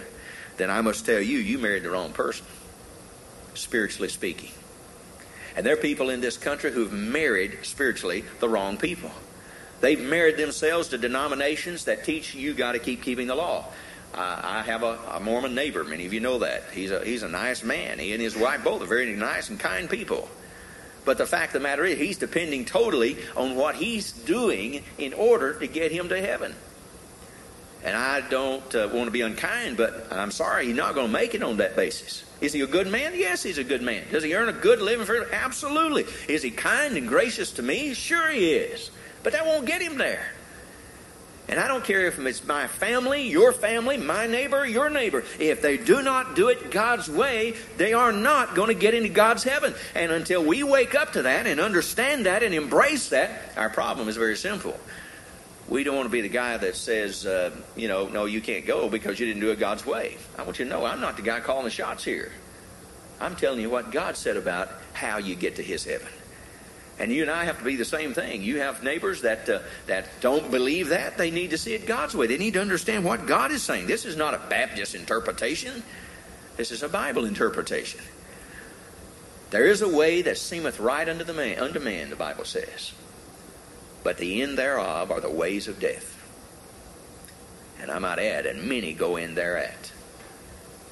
then 0.56 0.69
I 0.69 0.80
must 0.80 1.06
tell 1.06 1.19
you, 1.19 1.39
you 1.39 1.58
married 1.58 1.84
the 1.84 1.89
wrong 1.89 2.13
person, 2.13 2.45
spiritually 3.54 4.08
speaking. 4.08 4.51
And 5.58 5.65
there 5.65 5.73
are 5.73 5.78
people 5.78 6.10
in 6.10 6.21
this 6.21 6.38
country 6.38 6.71
who've 6.71 6.93
married 6.93 7.60
spiritually 7.63 8.23
the 8.39 8.47
wrong 8.47 8.78
people. 8.78 9.12
They've 9.82 9.99
married 9.99 10.38
themselves 10.38 10.88
to 10.89 10.97
denominations 10.97 11.84
that 11.86 12.06
teach 12.06 12.34
you 12.34 12.54
got 12.54 12.71
to 12.71 12.80
keep 12.80 13.04
keeping 13.04 13.28
the 13.28 13.36
law. 13.36 13.65
I, 14.13 14.63
have 14.63 14.84
a, 14.84 14.98
a, 15.12 15.20
Mormon 15.20 15.56
neighbor. 15.56 15.84
Many 15.84 16.06
of 16.06 16.13
you 16.13 16.20
know 16.20 16.39
that. 16.39 16.63
He's 16.74 16.91
a, 16.91 17.04
he's 17.04 17.24
a 17.24 17.28
nice 17.28 17.63
man. 17.63 18.00
He 18.00 18.13
and 18.13 18.22
his 18.22 18.36
wife 18.36 18.63
both 18.63 18.82
are 18.82 18.86
very 18.86 19.13
nice 19.13 19.50
and 19.50 19.60
kind 19.60 19.89
people. 19.89 20.30
But 21.04 21.18
the 21.18 21.26
fact 21.26 21.56
of 21.56 21.62
the 21.62 21.68
matter 21.68 21.86
is, 21.86 22.00
he's 22.00 22.18
depending 22.18 22.65
totally 22.65 23.18
on 23.36 23.56
what 23.56 23.76
he's 23.76 24.12
doing 24.12 24.84
in 24.98 25.13
order 25.13 25.54
to 25.60 25.68
get 25.68 25.91
him 25.91 26.10
to 26.10 26.20
heaven. 26.20 26.56
And 27.84 27.96
I 27.96 28.22
don't 28.22 28.74
uh, 28.74 28.89
want 28.91 29.06
to 29.06 29.12
be 29.12 29.22
unkind, 29.22 29.78
but 29.78 30.08
I'm 30.12 30.32
sorry, 30.32 30.65
he's 30.65 30.76
not 30.76 30.96
going 30.96 31.08
to 31.08 31.13
make 31.13 31.36
it 31.36 31.44
on 31.44 31.58
that 31.58 31.76
basis. 31.76 32.24
Is 32.41 32.52
he 32.52 32.62
a 32.62 32.68
good 32.68 32.88
man? 32.88 33.13
Yes, 33.15 33.44
he's 33.44 33.60
a 33.60 33.63
good 33.63 33.84
man. 33.84 34.06
Does 34.12 34.24
he 34.24 34.34
earn 34.34 34.50
a 34.50 34.54
good 34.54 34.82
living 34.82 35.06
for 35.06 35.13
it? 35.15 35.30
Absolutely. 35.32 36.06
Is 36.28 36.41
he 36.41 36.50
kind 36.50 36.98
and 36.98 37.08
gracious 37.08 37.52
to 37.54 37.62
me? 37.62 37.94
Sure 37.94 38.30
he 38.32 38.54
is. 38.54 38.89
But 39.22 39.34
that 39.34 39.46
won't 39.46 39.68
get 39.68 39.82
him 39.82 40.00
there. 40.00 40.32
And 41.47 41.60
I 41.60 41.67
don't 41.67 41.84
care 41.84 42.08
if 42.08 42.17
it's 42.17 42.43
my 42.43 42.65
family, 42.65 43.29
your 43.29 43.51
family, 43.51 43.97
my 43.97 44.25
neighbor, 44.25 44.65
your 44.65 44.89
neighbor. 44.89 45.23
If 45.39 45.62
they 45.62 45.77
do 45.77 46.01
not 46.01 46.36
do 46.36 46.49
it 46.49 46.71
God's 46.71 47.08
way, 47.08 47.53
they 47.77 47.93
are 47.93 48.12
not 48.12 48.55
going 48.55 48.69
to 48.69 48.73
get 48.73 48.95
into 48.95 49.10
God's 49.10 49.43
heaven. 49.43 49.75
And 49.93 50.12
until 50.12 50.43
we 50.43 50.63
wake 50.63 50.95
up 50.95 51.13
to 51.13 51.21
that 51.23 51.45
and 51.45 51.60
understand 51.60 52.25
that 52.25 52.41
and 52.41 52.53
embrace 52.55 53.10
that, 53.10 53.53
our 53.55 53.69
problem 53.69 54.08
is 54.08 54.17
very 54.17 54.36
simple. 54.36 54.75
We 55.67 55.84
don't 55.84 55.95
want 55.95 56.08
to 56.08 56.12
be 56.12 56.21
the 56.21 56.29
guy 56.29 56.58
that 56.58 56.75
says, 56.75 57.25
uh, 57.27 57.51
you 57.75 57.88
know, 57.88 58.08
no, 58.08 58.25
you 58.25 58.41
can't 58.41 58.65
go 58.65 58.89
because 58.89 59.19
you 59.19 59.27
didn't 59.27 59.41
do 59.41 59.51
it 59.51 59.60
God's 59.60 59.86
way. 59.86 60.17
I 60.38 60.43
want 60.43 60.58
you 60.58 60.65
to 60.65 60.71
know 60.71 60.86
I'm 60.86 61.01
not 61.01 61.15
the 61.15 61.23
guy 61.23 61.39
calling 61.41 61.65
the 61.65 61.71
shots 61.71 62.03
here. 62.03 62.31
I'm 63.19 63.36
telling 63.36 63.62
you 63.62 63.69
what 63.69 63.91
God 63.91 64.17
said 64.17 64.38
about 64.38 64.69
how 64.93 65.17
you 65.17 65.36
get 65.36 65.55
to 65.55 65.63
His 65.63 65.84
heaven. 65.84 66.08
And 66.97 67.12
you 67.12 67.23
and 67.23 67.31
I 67.31 67.43
have 67.43 67.60
to 67.60 67.65
be 67.65 67.75
the 67.75 67.86
same 67.86 68.13
thing. 68.13 68.41
You 68.41 68.60
have 68.60 68.81
neighbors 68.81 69.21
that 69.21 69.49
uh, 69.49 69.60
that 69.88 70.08
don't 70.21 70.49
believe 70.49 70.89
that. 70.89 71.17
They 71.17 71.29
need 71.29 71.49
to 71.49 71.58
see 71.58 71.73
it 71.73 71.86
God's 71.86 72.15
way. 72.15 72.27
They 72.27 72.38
need 72.38 72.53
to 72.53 72.62
understand 72.62 73.03
what 73.03 73.27
God 73.27 73.51
is 73.51 73.63
saying. 73.63 73.88
This 73.88 74.05
is 74.05 74.15
not 74.15 74.34
a 74.34 74.41
Baptist 74.49 74.95
interpretation. 74.95 75.84
This 76.55 76.71
is 76.71 76.84
a 76.84 76.89
Bible 76.89 77.25
interpretation. 77.25 77.99
There 79.49 79.67
is 79.67 79.81
a 79.81 79.89
way 79.89 80.21
that 80.21 80.38
seemeth 80.38 80.79
right 80.79 81.08
unto 81.08 81.23
the 81.23 81.34
man, 81.34 81.60
unto 81.60 81.79
man, 81.79 82.10
the 82.10 82.15
Bible 82.15 82.45
says. 82.45 82.93
But 84.03 84.17
the 84.17 84.41
end 84.41 84.58
thereof 84.58 85.12
are 85.12 85.21
the 85.21 85.29
ways 85.29 85.67
of 85.67 85.79
death. 85.79 86.12
And 87.81 87.91
I 87.91 87.99
might 87.99 88.19
add, 88.19 88.45
and 88.45 88.69
many 88.69 88.93
go 88.93 89.17
in 89.17 89.36
thereat. 89.36 89.91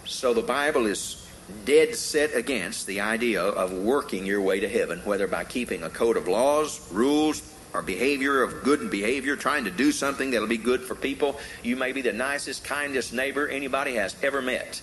So 0.06 0.34
the 0.34 0.42
Bible 0.42 0.86
is 0.86 1.23
dead 1.66 1.96
set 1.96 2.36
against 2.36 2.88
the 2.88 3.02
idea 3.02 3.42
of 3.42 3.72
working 3.74 4.26
your 4.26 4.42
way 4.42 4.60
to 4.60 4.70
heaven, 4.70 5.00
whether 5.00 5.28
by 5.28 5.44
keeping 5.44 5.84
a 5.84 5.90
code 5.90 6.18
of 6.18 6.28
laws, 6.28 6.92
rules, 6.92 7.42
or 7.74 7.82
behavior 7.82 8.44
of 8.44 8.64
good 8.64 8.92
behavior, 8.92 9.36
trying 9.36 9.64
to 9.64 9.72
do 9.72 9.92
something 9.92 10.32
that'll 10.32 10.48
be 10.48 10.58
good 10.58 10.82
for 10.82 10.96
people. 10.96 11.40
You 11.64 11.76
may 11.76 11.92
be 11.92 12.02
the 12.02 12.14
nicest, 12.14 12.64
kindest 12.64 13.14
neighbor 13.14 13.48
anybody 13.48 13.96
has 13.96 14.16
ever 14.22 14.42
met. 14.42 14.82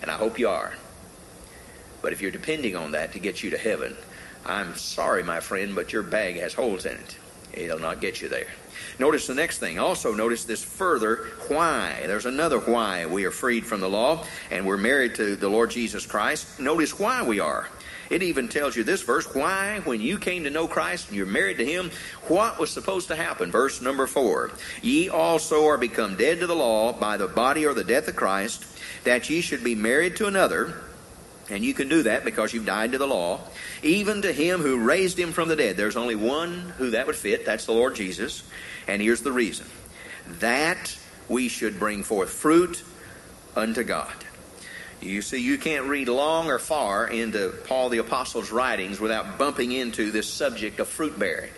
And 0.00 0.10
I 0.10 0.16
hope 0.16 0.38
you 0.38 0.48
are. 0.48 0.74
But 2.02 2.12
if 2.12 2.20
you're 2.20 2.30
depending 2.30 2.76
on 2.76 2.92
that 2.92 3.12
to 3.12 3.18
get 3.18 3.42
you 3.42 3.50
to 3.50 3.58
heaven, 3.58 3.96
I'm 4.44 4.76
sorry, 4.76 5.22
my 5.22 5.40
friend, 5.40 5.74
but 5.74 5.92
your 5.92 6.02
bag 6.02 6.36
has 6.36 6.54
holes 6.54 6.86
in 6.86 6.96
it. 6.96 7.16
It'll 7.52 7.78
not 7.78 8.00
get 8.00 8.22
you 8.22 8.28
there. 8.28 8.46
Notice 8.98 9.26
the 9.26 9.34
next 9.34 9.58
thing. 9.58 9.78
Also, 9.78 10.14
notice 10.14 10.44
this 10.44 10.62
further 10.62 11.28
why. 11.48 12.02
There's 12.06 12.26
another 12.26 12.58
why 12.58 13.06
we 13.06 13.24
are 13.24 13.30
freed 13.30 13.64
from 13.66 13.80
the 13.80 13.88
law 13.88 14.24
and 14.50 14.66
we're 14.66 14.76
married 14.76 15.14
to 15.16 15.36
the 15.36 15.48
Lord 15.48 15.70
Jesus 15.70 16.06
Christ. 16.06 16.60
Notice 16.60 16.98
why 16.98 17.22
we 17.22 17.40
are. 17.40 17.68
It 18.10 18.24
even 18.24 18.48
tells 18.48 18.76
you 18.76 18.82
this 18.82 19.02
verse 19.02 19.32
why, 19.34 19.80
when 19.84 20.00
you 20.00 20.18
came 20.18 20.42
to 20.44 20.50
know 20.50 20.66
Christ 20.66 21.08
and 21.08 21.16
you're 21.16 21.26
married 21.26 21.58
to 21.58 21.64
Him, 21.64 21.92
what 22.26 22.58
was 22.58 22.70
supposed 22.70 23.08
to 23.08 23.16
happen? 23.16 23.52
Verse 23.52 23.80
number 23.80 24.08
four 24.08 24.50
Ye 24.82 25.08
also 25.08 25.66
are 25.68 25.78
become 25.78 26.16
dead 26.16 26.40
to 26.40 26.48
the 26.48 26.56
law 26.56 26.92
by 26.92 27.16
the 27.16 27.28
body 27.28 27.64
or 27.64 27.72
the 27.72 27.84
death 27.84 28.08
of 28.08 28.16
Christ, 28.16 28.66
that 29.04 29.30
ye 29.30 29.40
should 29.40 29.62
be 29.62 29.76
married 29.76 30.16
to 30.16 30.26
another. 30.26 30.74
And 31.50 31.64
you 31.64 31.74
can 31.74 31.88
do 31.88 32.04
that 32.04 32.24
because 32.24 32.54
you've 32.54 32.66
died 32.66 32.92
to 32.92 32.98
the 32.98 33.06
law, 33.06 33.40
even 33.82 34.22
to 34.22 34.32
him 34.32 34.60
who 34.60 34.78
raised 34.78 35.18
him 35.18 35.32
from 35.32 35.48
the 35.48 35.56
dead. 35.56 35.76
There's 35.76 35.96
only 35.96 36.14
one 36.14 36.72
who 36.78 36.90
that 36.90 37.06
would 37.06 37.16
fit. 37.16 37.44
That's 37.44 37.66
the 37.66 37.72
Lord 37.72 37.96
Jesus. 37.96 38.44
And 38.86 39.02
here's 39.02 39.22
the 39.22 39.32
reason 39.32 39.66
that 40.38 40.96
we 41.28 41.48
should 41.48 41.78
bring 41.78 42.04
forth 42.04 42.30
fruit 42.30 42.84
unto 43.56 43.82
God. 43.82 44.12
You 45.00 45.22
see, 45.22 45.38
you 45.38 45.58
can't 45.58 45.86
read 45.86 46.08
long 46.08 46.48
or 46.48 46.58
far 46.58 47.06
into 47.08 47.54
Paul 47.66 47.88
the 47.88 47.98
Apostle's 47.98 48.52
writings 48.52 49.00
without 49.00 49.38
bumping 49.38 49.72
into 49.72 50.10
this 50.10 50.28
subject 50.28 50.78
of 50.78 50.88
fruit 50.88 51.18
bearing. 51.18 51.50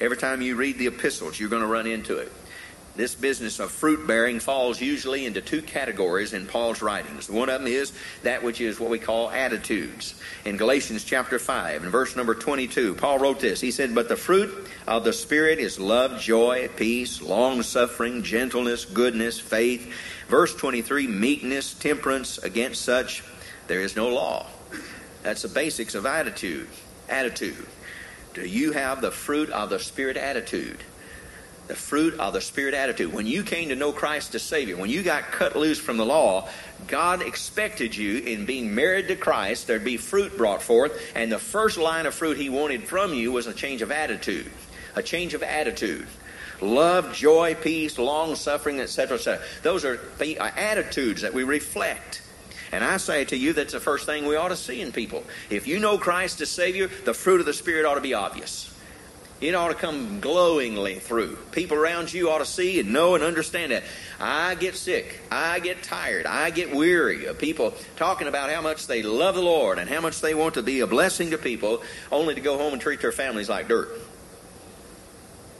Every 0.00 0.16
time 0.16 0.42
you 0.42 0.56
read 0.56 0.78
the 0.78 0.86
epistles, 0.86 1.38
you're 1.38 1.50
going 1.50 1.62
to 1.62 1.68
run 1.68 1.86
into 1.86 2.16
it. 2.18 2.32
This 2.96 3.14
business 3.14 3.60
of 3.60 3.70
fruit 3.70 4.06
bearing 4.06 4.40
falls 4.40 4.80
usually 4.80 5.26
into 5.26 5.42
two 5.42 5.60
categories 5.60 6.32
in 6.32 6.46
Paul's 6.46 6.80
writings. 6.80 7.28
One 7.28 7.50
of 7.50 7.60
them 7.60 7.70
is 7.70 7.92
that 8.22 8.42
which 8.42 8.62
is 8.62 8.80
what 8.80 8.88
we 8.88 8.98
call 8.98 9.30
attitudes. 9.30 10.14
In 10.46 10.56
Galatians 10.56 11.04
chapter 11.04 11.38
5 11.38 11.82
and 11.82 11.92
verse 11.92 12.16
number 12.16 12.34
22, 12.34 12.94
Paul 12.94 13.18
wrote 13.18 13.38
this. 13.38 13.60
He 13.60 13.70
said, 13.70 13.94
But 13.94 14.08
the 14.08 14.16
fruit 14.16 14.66
of 14.86 15.04
the 15.04 15.12
Spirit 15.12 15.58
is 15.58 15.78
love, 15.78 16.22
joy, 16.22 16.70
peace, 16.76 17.20
long 17.20 17.62
suffering, 17.62 18.22
gentleness, 18.22 18.86
goodness, 18.86 19.38
faith. 19.38 19.92
Verse 20.28 20.54
23, 20.54 21.06
meekness, 21.06 21.74
temperance. 21.74 22.38
Against 22.38 22.80
such 22.80 23.22
there 23.66 23.82
is 23.82 23.94
no 23.94 24.08
law. 24.08 24.46
That's 25.22 25.42
the 25.42 25.48
basics 25.48 25.94
of 25.94 26.06
attitude. 26.06 26.68
Attitude. 27.10 27.66
Do 28.32 28.46
you 28.46 28.72
have 28.72 29.02
the 29.02 29.10
fruit 29.10 29.50
of 29.50 29.68
the 29.68 29.78
Spirit 29.78 30.16
attitude? 30.16 30.78
The 31.66 31.74
fruit 31.74 32.18
of 32.18 32.32
the 32.32 32.40
Spirit 32.40 32.74
attitude. 32.74 33.12
When 33.12 33.26
you 33.26 33.42
came 33.42 33.70
to 33.70 33.76
know 33.76 33.92
Christ 33.92 34.34
as 34.34 34.42
Savior, 34.42 34.76
when 34.76 34.90
you 34.90 35.02
got 35.02 35.24
cut 35.24 35.56
loose 35.56 35.78
from 35.78 35.96
the 35.96 36.06
law, 36.06 36.48
God 36.86 37.22
expected 37.22 37.96
you 37.96 38.18
in 38.18 38.46
being 38.46 38.74
married 38.74 39.08
to 39.08 39.16
Christ, 39.16 39.66
there'd 39.66 39.84
be 39.84 39.96
fruit 39.96 40.36
brought 40.36 40.62
forth, 40.62 41.00
and 41.14 41.30
the 41.30 41.38
first 41.38 41.78
line 41.78 42.06
of 42.06 42.14
fruit 42.14 42.36
He 42.36 42.50
wanted 42.50 42.84
from 42.84 43.14
you 43.14 43.32
was 43.32 43.46
a 43.46 43.52
change 43.52 43.82
of 43.82 43.90
attitude. 43.90 44.50
A 44.94 45.02
change 45.02 45.34
of 45.34 45.42
attitude. 45.42 46.06
Love, 46.60 47.12
joy, 47.12 47.54
peace, 47.54 47.98
long 47.98 48.34
suffering, 48.34 48.80
etc., 48.80 49.16
etc. 49.18 49.44
Those 49.62 49.84
are 49.84 50.00
the 50.18 50.38
uh, 50.38 50.50
attitudes 50.56 51.22
that 51.22 51.34
we 51.34 51.44
reflect. 51.44 52.22
And 52.72 52.82
I 52.82 52.96
say 52.96 53.24
to 53.26 53.36
you, 53.36 53.52
that's 53.52 53.72
the 53.72 53.80
first 53.80 54.06
thing 54.06 54.26
we 54.26 54.36
ought 54.36 54.48
to 54.48 54.56
see 54.56 54.80
in 54.80 54.92
people. 54.92 55.22
If 55.50 55.66
you 55.66 55.78
know 55.78 55.98
Christ 55.98 56.40
as 56.40 56.50
Savior, 56.50 56.88
the 57.04 57.14
fruit 57.14 57.40
of 57.40 57.46
the 57.46 57.52
Spirit 57.52 57.84
ought 57.84 57.94
to 57.94 58.00
be 58.00 58.14
obvious. 58.14 58.72
It 59.38 59.54
ought 59.54 59.68
to 59.68 59.74
come 59.74 60.20
glowingly 60.20 60.98
through. 60.98 61.36
People 61.52 61.76
around 61.76 62.12
you 62.12 62.30
ought 62.30 62.38
to 62.38 62.46
see 62.46 62.80
and 62.80 62.92
know 62.92 63.14
and 63.14 63.22
understand 63.22 63.70
that. 63.70 63.84
I 64.18 64.54
get 64.54 64.76
sick. 64.76 65.20
I 65.30 65.60
get 65.60 65.82
tired. 65.82 66.24
I 66.24 66.48
get 66.48 66.74
weary 66.74 67.26
of 67.26 67.38
people 67.38 67.74
talking 67.96 68.28
about 68.28 68.48
how 68.48 68.62
much 68.62 68.86
they 68.86 69.02
love 69.02 69.34
the 69.34 69.42
Lord 69.42 69.78
and 69.78 69.90
how 69.90 70.00
much 70.00 70.22
they 70.22 70.34
want 70.34 70.54
to 70.54 70.62
be 70.62 70.80
a 70.80 70.86
blessing 70.86 71.32
to 71.32 71.38
people, 71.38 71.82
only 72.10 72.34
to 72.34 72.40
go 72.40 72.56
home 72.56 72.72
and 72.72 72.80
treat 72.80 73.02
their 73.02 73.12
families 73.12 73.50
like 73.50 73.68
dirt. 73.68 73.90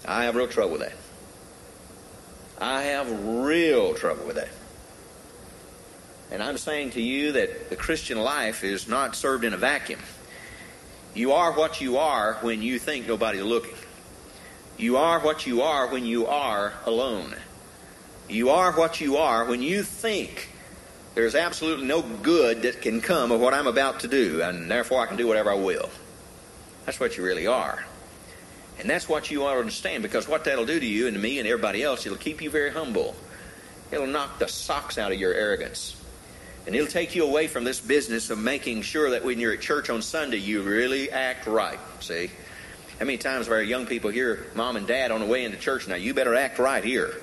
I 0.07 0.25
have 0.25 0.37
real 0.37 0.49
trouble 0.49 0.73
with 0.73 0.81
that. 0.81 0.95
I 2.59 2.85
have 2.85 3.27
real 3.27 3.93
trouble 3.93 4.27
with 4.27 4.37
that. 4.37 4.49
And 6.31 6.43
I'm 6.43 6.57
saying 6.57 6.93
to 6.93 7.03
you 7.03 7.33
that 7.33 7.69
the 7.69 7.77
Christian 7.77 8.19
life 8.19 8.65
is 8.65 8.89
not 8.89 9.15
served 9.15 9.45
in 9.45 9.53
a 9.53 9.59
vacuum. 9.59 10.01
You 11.17 11.33
are 11.33 11.53
what 11.53 11.81
you 11.81 11.97
are 11.97 12.35
when 12.43 12.61
you 12.61 12.79
think 12.79 13.09
nobody's 13.09 13.41
looking. 13.41 13.75
You 14.77 14.99
are 14.99 15.19
what 15.19 15.47
you 15.47 15.63
are 15.63 15.91
when 15.91 16.05
you 16.05 16.27
are 16.27 16.75
alone. 16.85 17.35
You 18.29 18.51
are 18.51 18.73
what 18.73 19.01
you 19.01 19.17
are 19.17 19.47
when 19.47 19.63
you 19.63 19.83
think 19.83 20.51
there's 21.15 21.35
absolutely 21.35 21.87
no 21.87 22.03
good 22.03 22.61
that 22.63 22.83
can 22.83 23.01
come 23.01 23.33
of 23.33 23.41
what 23.41 23.55
I'm 23.55 23.67
about 23.67 24.01
to 24.01 24.09
do, 24.09 24.43
and 24.43 24.71
therefore 24.71 25.01
I 25.01 25.07
can 25.07 25.17
do 25.17 25.27
whatever 25.27 25.51
I 25.51 25.55
will. 25.55 25.89
That's 26.85 27.01
what 27.01 27.17
you 27.17 27.25
really 27.25 27.47
are. 27.47 27.87
And 28.79 28.91
that's 28.91 29.09
what 29.09 29.31
you 29.31 29.47
ought 29.47 29.55
to 29.55 29.61
understand 29.61 30.03
because 30.03 30.29
what 30.29 30.45
that'll 30.45 30.67
do 30.67 30.79
to 30.79 30.85
you 30.85 31.07
and 31.07 31.17
to 31.17 31.23
me 31.23 31.39
and 31.39 31.49
everybody 31.49 31.83
else, 31.83 32.05
it'll 32.05 32.19
keep 32.19 32.43
you 32.43 32.51
very 32.51 32.73
humble. 32.73 33.17
It'll 33.91 34.07
knock 34.07 34.39
the 34.39 34.49
socks 34.49 34.99
out 34.99 35.13
of 35.13 35.19
your 35.19 35.33
arrogance. 35.33 35.96
And 36.67 36.75
it'll 36.75 36.89
take 36.89 37.15
you 37.15 37.25
away 37.25 37.47
from 37.47 37.63
this 37.63 37.81
business 37.81 38.29
of 38.31 38.39
making 38.39 38.83
sure 38.83 39.11
that 39.11 39.25
when 39.25 39.39
you're 39.39 39.53
at 39.53 39.61
church 39.61 39.89
on 39.89 40.03
Sunday, 40.03 40.39
you 40.39 40.63
really 40.63 41.11
act 41.11 41.47
right. 41.47 41.79
See? 42.01 42.31
How 42.99 43.05
many 43.05 43.19
times 43.19 43.47
have 43.47 43.53
our 43.53 43.63
young 43.63 43.87
people 43.87 44.11
hear 44.11 44.47
mom 44.55 44.77
and 44.77 44.87
dad 44.87 45.11
on 45.11 45.21
the 45.21 45.27
way 45.27 45.45
into 45.45 45.59
church 45.59 45.87
now, 45.87 45.95
you 45.95 46.13
better 46.13 46.35
act 46.35 46.59
right 46.59 46.83
here? 46.83 47.15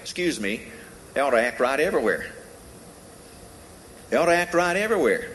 Excuse 0.00 0.40
me, 0.40 0.62
they 1.14 1.20
ought 1.20 1.30
to 1.30 1.40
act 1.40 1.60
right 1.60 1.78
everywhere. 1.78 2.32
They 4.10 4.16
ought 4.16 4.26
to 4.26 4.34
act 4.34 4.54
right 4.54 4.76
everywhere. 4.76 5.30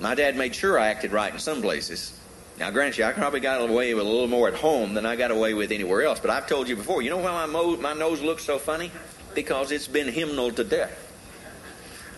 My 0.00 0.14
dad 0.14 0.36
made 0.36 0.54
sure 0.54 0.78
I 0.78 0.88
acted 0.88 1.12
right 1.12 1.32
in 1.32 1.38
some 1.38 1.62
places. 1.62 2.18
Now, 2.58 2.70
grant 2.70 2.98
you, 2.98 3.04
I 3.04 3.12
probably 3.12 3.40
got 3.40 3.60
away 3.60 3.94
with 3.94 4.04
a 4.04 4.08
little 4.08 4.26
more 4.26 4.48
at 4.48 4.54
home 4.54 4.94
than 4.94 5.06
I 5.06 5.16
got 5.16 5.30
away 5.30 5.54
with 5.54 5.72
anywhere 5.72 6.02
else. 6.02 6.20
But 6.20 6.30
I've 6.30 6.46
told 6.46 6.68
you 6.68 6.76
before, 6.76 7.00
you 7.00 7.10
know 7.10 7.18
why 7.18 7.32
my, 7.32 7.46
mo- 7.46 7.76
my 7.76 7.94
nose 7.94 8.20
looks 8.20 8.44
so 8.44 8.58
funny? 8.58 8.90
Because 9.34 9.72
it's 9.72 9.88
been 9.88 10.08
hymnal 10.08 10.50
to 10.52 10.64
death. 10.64 11.06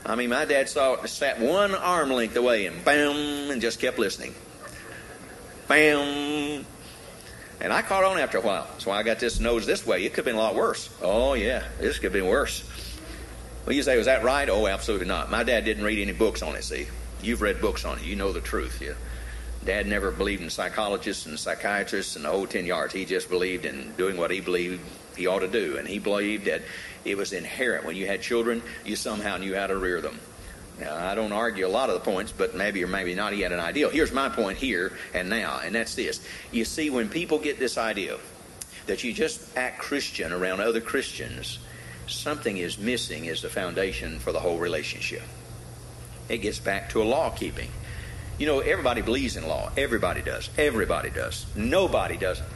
I 0.04 0.16
mean, 0.16 0.30
my 0.30 0.44
dad 0.44 0.68
saw 0.68 1.04
sat 1.04 1.40
one 1.40 1.74
arm 1.74 2.10
length 2.10 2.36
away 2.36 2.66
and 2.66 2.84
bam, 2.84 3.50
and 3.50 3.60
just 3.60 3.80
kept 3.80 3.98
listening. 3.98 4.34
Bam. 5.68 6.66
And 7.60 7.72
I 7.72 7.82
caught 7.82 8.02
on 8.02 8.18
after 8.18 8.38
a 8.38 8.40
while. 8.40 8.66
That's 8.72 8.86
why 8.86 8.98
I 8.98 9.04
got 9.04 9.20
this 9.20 9.38
nose 9.38 9.64
this 9.64 9.86
way. 9.86 10.04
It 10.04 10.10
could 10.10 10.16
have 10.16 10.24
been 10.24 10.34
a 10.34 10.38
lot 10.38 10.56
worse. 10.56 10.90
Oh, 11.00 11.34
yeah, 11.34 11.64
this 11.78 11.96
could 11.96 12.06
have 12.06 12.12
been 12.12 12.26
worse. 12.26 12.68
Well, 13.64 13.76
you 13.76 13.84
say, 13.84 13.96
was 13.96 14.06
that 14.06 14.24
right? 14.24 14.48
Oh, 14.48 14.66
absolutely 14.66 15.06
not. 15.06 15.30
My 15.30 15.44
dad 15.44 15.64
didn't 15.64 15.84
read 15.84 16.00
any 16.00 16.12
books 16.12 16.42
on 16.42 16.56
it, 16.56 16.64
see. 16.64 16.88
You've 17.22 17.40
read 17.40 17.60
books 17.60 17.84
on 17.84 17.98
it. 17.98 18.04
You 18.04 18.16
know 18.16 18.32
the 18.32 18.40
truth. 18.40 18.82
Yeah. 18.82 18.94
Dad 19.64 19.86
never 19.86 20.10
believed 20.10 20.42
in 20.42 20.50
psychologists 20.50 21.26
and 21.26 21.38
psychiatrists 21.38 22.16
and 22.16 22.24
the 22.24 22.30
whole 22.30 22.48
10 22.48 22.66
yards. 22.66 22.92
He 22.92 23.04
just 23.04 23.30
believed 23.30 23.64
in 23.64 23.92
doing 23.96 24.16
what 24.16 24.32
he 24.32 24.40
believed 24.40 24.80
he 25.16 25.26
ought 25.26 25.40
to 25.40 25.48
do. 25.48 25.76
And 25.78 25.86
he 25.86 25.98
believed 25.98 26.46
that 26.46 26.62
it 27.04 27.16
was 27.16 27.32
inherent. 27.32 27.84
When 27.84 27.96
you 27.96 28.06
had 28.06 28.22
children, 28.22 28.62
you 28.84 28.96
somehow 28.96 29.36
knew 29.36 29.54
how 29.54 29.66
to 29.66 29.76
rear 29.76 30.00
them. 30.00 30.18
Now, 30.80 30.96
I 30.96 31.14
don't 31.14 31.32
argue 31.32 31.66
a 31.66 31.68
lot 31.68 31.90
of 31.90 31.94
the 31.94 32.10
points, 32.10 32.32
but 32.32 32.54
maybe 32.54 32.82
or 32.82 32.88
maybe 32.88 33.14
not, 33.14 33.32
he 33.32 33.42
had 33.42 33.52
an 33.52 33.60
ideal. 33.60 33.90
Here's 33.90 34.12
my 34.12 34.28
point 34.28 34.58
here 34.58 34.92
and 35.14 35.28
now, 35.28 35.60
and 35.62 35.74
that's 35.74 35.94
this. 35.94 36.26
You 36.50 36.64
see, 36.64 36.90
when 36.90 37.08
people 37.08 37.38
get 37.38 37.58
this 37.58 37.78
idea 37.78 38.18
that 38.86 39.04
you 39.04 39.12
just 39.12 39.56
act 39.56 39.78
Christian 39.78 40.32
around 40.32 40.60
other 40.60 40.80
Christians, 40.80 41.58
something 42.06 42.56
is 42.56 42.78
missing 42.78 43.28
as 43.28 43.42
the 43.42 43.48
foundation 43.48 44.18
for 44.18 44.32
the 44.32 44.40
whole 44.40 44.58
relationship. 44.58 45.22
It 46.28 46.38
gets 46.38 46.58
back 46.58 46.90
to 46.90 47.02
a 47.02 47.04
law 47.04 47.30
keeping. 47.30 47.68
You 48.38 48.46
know, 48.46 48.60
everybody 48.60 49.02
believes 49.02 49.36
in 49.36 49.46
law. 49.46 49.70
Everybody 49.76 50.22
does. 50.22 50.50
Everybody 50.56 51.10
does. 51.10 51.46
Nobody 51.54 52.16
doesn't. 52.16 52.48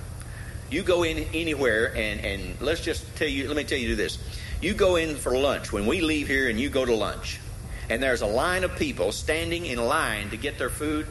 You 0.70 0.82
go 0.82 1.04
in 1.04 1.18
anywhere, 1.32 1.94
and, 1.94 2.20
and 2.20 2.60
let's 2.60 2.80
just 2.80 3.16
tell 3.16 3.28
you, 3.28 3.46
let 3.46 3.56
me 3.56 3.64
tell 3.64 3.78
you 3.78 3.94
this. 3.94 4.18
You 4.60 4.74
go 4.74 4.96
in 4.96 5.16
for 5.16 5.36
lunch. 5.36 5.72
When 5.72 5.86
we 5.86 6.00
leave 6.00 6.26
here 6.26 6.48
and 6.48 6.58
you 6.58 6.70
go 6.70 6.84
to 6.84 6.94
lunch, 6.94 7.40
and 7.88 8.02
there's 8.02 8.22
a 8.22 8.26
line 8.26 8.64
of 8.64 8.74
people 8.76 9.12
standing 9.12 9.66
in 9.66 9.78
line 9.78 10.30
to 10.30 10.36
get 10.36 10.58
their 10.58 10.70
food, 10.70 11.06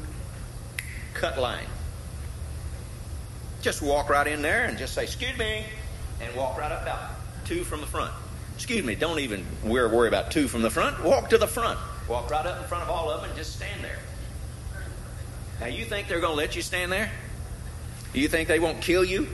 cut 1.13 1.39
line. 1.39 1.65
Just 3.61 3.81
walk 3.81 4.09
right 4.09 4.27
in 4.27 4.41
there 4.41 4.65
and 4.65 4.77
just 4.77 4.93
say, 4.93 5.03
Excuse 5.03 5.37
me, 5.37 5.65
and 6.21 6.35
walk 6.35 6.57
right 6.57 6.71
up 6.71 6.81
about 6.81 7.11
two 7.45 7.63
from 7.63 7.81
the 7.81 7.87
front. 7.87 8.11
Excuse 8.55 8.83
me, 8.83 8.95
don't 8.95 9.19
even 9.19 9.45
we're 9.63 9.89
worry 9.89 10.07
about 10.07 10.31
two 10.31 10.47
from 10.47 10.61
the 10.61 10.69
front. 10.69 11.01
Walk 11.03 11.29
to 11.29 11.37
the 11.37 11.47
front. 11.47 11.79
Walk 12.07 12.29
right 12.29 12.45
up 12.45 12.61
in 12.61 12.67
front 12.67 12.83
of 12.83 12.89
all 12.89 13.09
of 13.09 13.21
them 13.21 13.29
and 13.29 13.37
just 13.37 13.55
stand 13.55 13.83
there. 13.83 13.97
Now, 15.59 15.67
you 15.67 15.85
think 15.85 16.07
they're 16.07 16.19
going 16.19 16.33
to 16.33 16.37
let 16.37 16.55
you 16.55 16.61
stand 16.61 16.91
there? 16.91 17.09
You 18.13 18.27
think 18.27 18.47
they 18.47 18.59
won't 18.59 18.81
kill 18.81 19.03
you? 19.03 19.27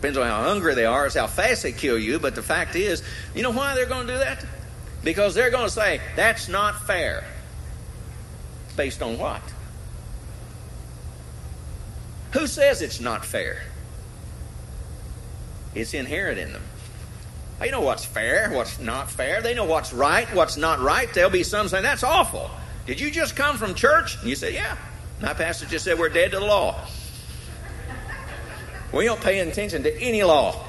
Depends 0.00 0.16
on 0.16 0.28
how 0.28 0.44
hungry 0.44 0.76
they 0.76 0.84
are, 0.84 1.06
is 1.06 1.14
how 1.14 1.26
fast 1.26 1.64
they 1.64 1.72
kill 1.72 1.98
you. 1.98 2.20
But 2.20 2.36
the 2.36 2.42
fact 2.42 2.76
is, 2.76 3.02
you 3.34 3.42
know 3.42 3.50
why 3.50 3.74
they're 3.74 3.84
going 3.84 4.06
to 4.06 4.12
do 4.12 4.18
that? 4.20 4.46
Because 5.02 5.34
they're 5.34 5.50
going 5.50 5.66
to 5.66 5.70
say, 5.70 6.00
that's 6.14 6.48
not 6.48 6.80
fair. 6.86 7.24
Based 8.76 9.02
on 9.02 9.18
what? 9.18 9.42
Who 12.32 12.46
says 12.46 12.80
it's 12.80 13.00
not 13.00 13.24
fair? 13.24 13.62
It's 15.74 15.94
inherent 15.94 16.38
in 16.38 16.52
them. 16.52 16.62
They 17.58 17.72
know 17.72 17.80
what's 17.80 18.04
fair, 18.04 18.50
what's 18.52 18.78
not 18.78 19.10
fair. 19.10 19.42
They 19.42 19.54
know 19.54 19.64
what's 19.64 19.92
right, 19.92 20.32
what's 20.32 20.56
not 20.56 20.78
right. 20.78 21.12
There'll 21.12 21.28
be 21.28 21.42
some 21.42 21.66
saying, 21.66 21.82
that's 21.82 22.04
awful. 22.04 22.50
Did 22.86 23.00
you 23.00 23.10
just 23.10 23.34
come 23.34 23.56
from 23.58 23.74
church? 23.74 24.16
And 24.20 24.28
you 24.28 24.36
say, 24.36 24.54
yeah. 24.54 24.76
My 25.20 25.34
pastor 25.34 25.66
just 25.66 25.84
said 25.84 25.98
we're 25.98 26.08
dead 26.08 26.30
to 26.30 26.38
the 26.38 26.46
law. 26.46 26.86
We 28.92 29.04
don't 29.04 29.20
pay 29.20 29.40
attention 29.40 29.82
to 29.82 30.00
any 30.00 30.22
law. 30.22 30.64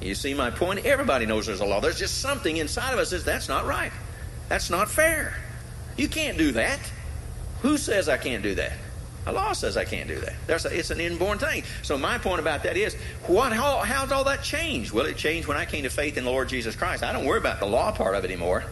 You 0.00 0.14
see 0.14 0.34
my 0.34 0.50
point? 0.50 0.84
Everybody 0.86 1.26
knows 1.26 1.46
there's 1.46 1.60
a 1.60 1.64
law. 1.64 1.80
There's 1.80 1.98
just 1.98 2.20
something 2.20 2.56
inside 2.56 2.92
of 2.92 2.98
us 2.98 3.10
that 3.10 3.18
says 3.18 3.24
that's 3.24 3.48
not 3.48 3.66
right. 3.66 3.92
That's 4.48 4.70
not 4.70 4.90
fair. 4.90 5.34
You 5.96 6.08
can't 6.08 6.38
do 6.38 6.52
that. 6.52 6.80
Who 7.62 7.76
says 7.76 8.08
I 8.08 8.16
can't 8.16 8.42
do 8.42 8.54
that? 8.54 8.72
A 9.26 9.32
law 9.32 9.52
says 9.52 9.76
I 9.76 9.84
can't 9.84 10.08
do 10.08 10.18
that. 10.18 10.64
A, 10.64 10.78
it's 10.78 10.90
an 10.90 11.00
inborn 11.00 11.38
thing. 11.38 11.64
So 11.82 11.98
my 11.98 12.16
point 12.16 12.40
about 12.40 12.62
that 12.62 12.76
is, 12.76 12.94
what? 13.26 13.52
How, 13.52 13.78
how's 13.80 14.10
all 14.10 14.24
that 14.24 14.42
changed? 14.42 14.92
Well, 14.92 15.04
it 15.04 15.18
changed 15.18 15.46
when 15.46 15.58
I 15.58 15.66
came 15.66 15.82
to 15.82 15.90
faith 15.90 16.16
in 16.16 16.24
the 16.24 16.30
Lord 16.30 16.48
Jesus 16.48 16.74
Christ. 16.74 17.02
I 17.02 17.12
don't 17.12 17.26
worry 17.26 17.38
about 17.38 17.60
the 17.60 17.66
law 17.66 17.92
part 17.92 18.14
of 18.14 18.24
it 18.24 18.30
anymore. 18.30 18.64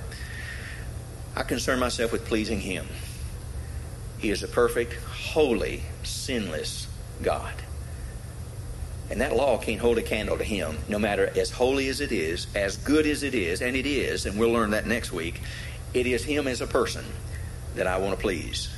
I 1.36 1.42
concern 1.42 1.78
myself 1.78 2.12
with 2.12 2.24
pleasing 2.24 2.60
Him. 2.60 2.86
He 4.18 4.30
is 4.30 4.42
a 4.42 4.48
perfect, 4.48 4.94
holy, 5.04 5.82
sinless 6.02 6.88
God. 7.22 7.52
And 9.10 9.20
that 9.20 9.34
law 9.34 9.58
can't 9.58 9.80
hold 9.80 9.98
a 9.98 10.02
candle 10.02 10.36
to 10.36 10.44
him, 10.44 10.78
no 10.88 10.98
matter 10.98 11.32
as 11.36 11.50
holy 11.50 11.88
as 11.88 12.00
it 12.00 12.12
is, 12.12 12.46
as 12.54 12.76
good 12.76 13.06
as 13.06 13.22
it 13.22 13.34
is, 13.34 13.62
and 13.62 13.74
it 13.74 13.86
is, 13.86 14.26
and 14.26 14.38
we'll 14.38 14.52
learn 14.52 14.70
that 14.70 14.86
next 14.86 15.12
week. 15.12 15.40
It 15.94 16.06
is 16.06 16.24
him 16.24 16.46
as 16.46 16.60
a 16.60 16.66
person 16.66 17.04
that 17.74 17.86
I 17.86 17.98
want 17.98 18.14
to 18.14 18.20
please. 18.20 18.68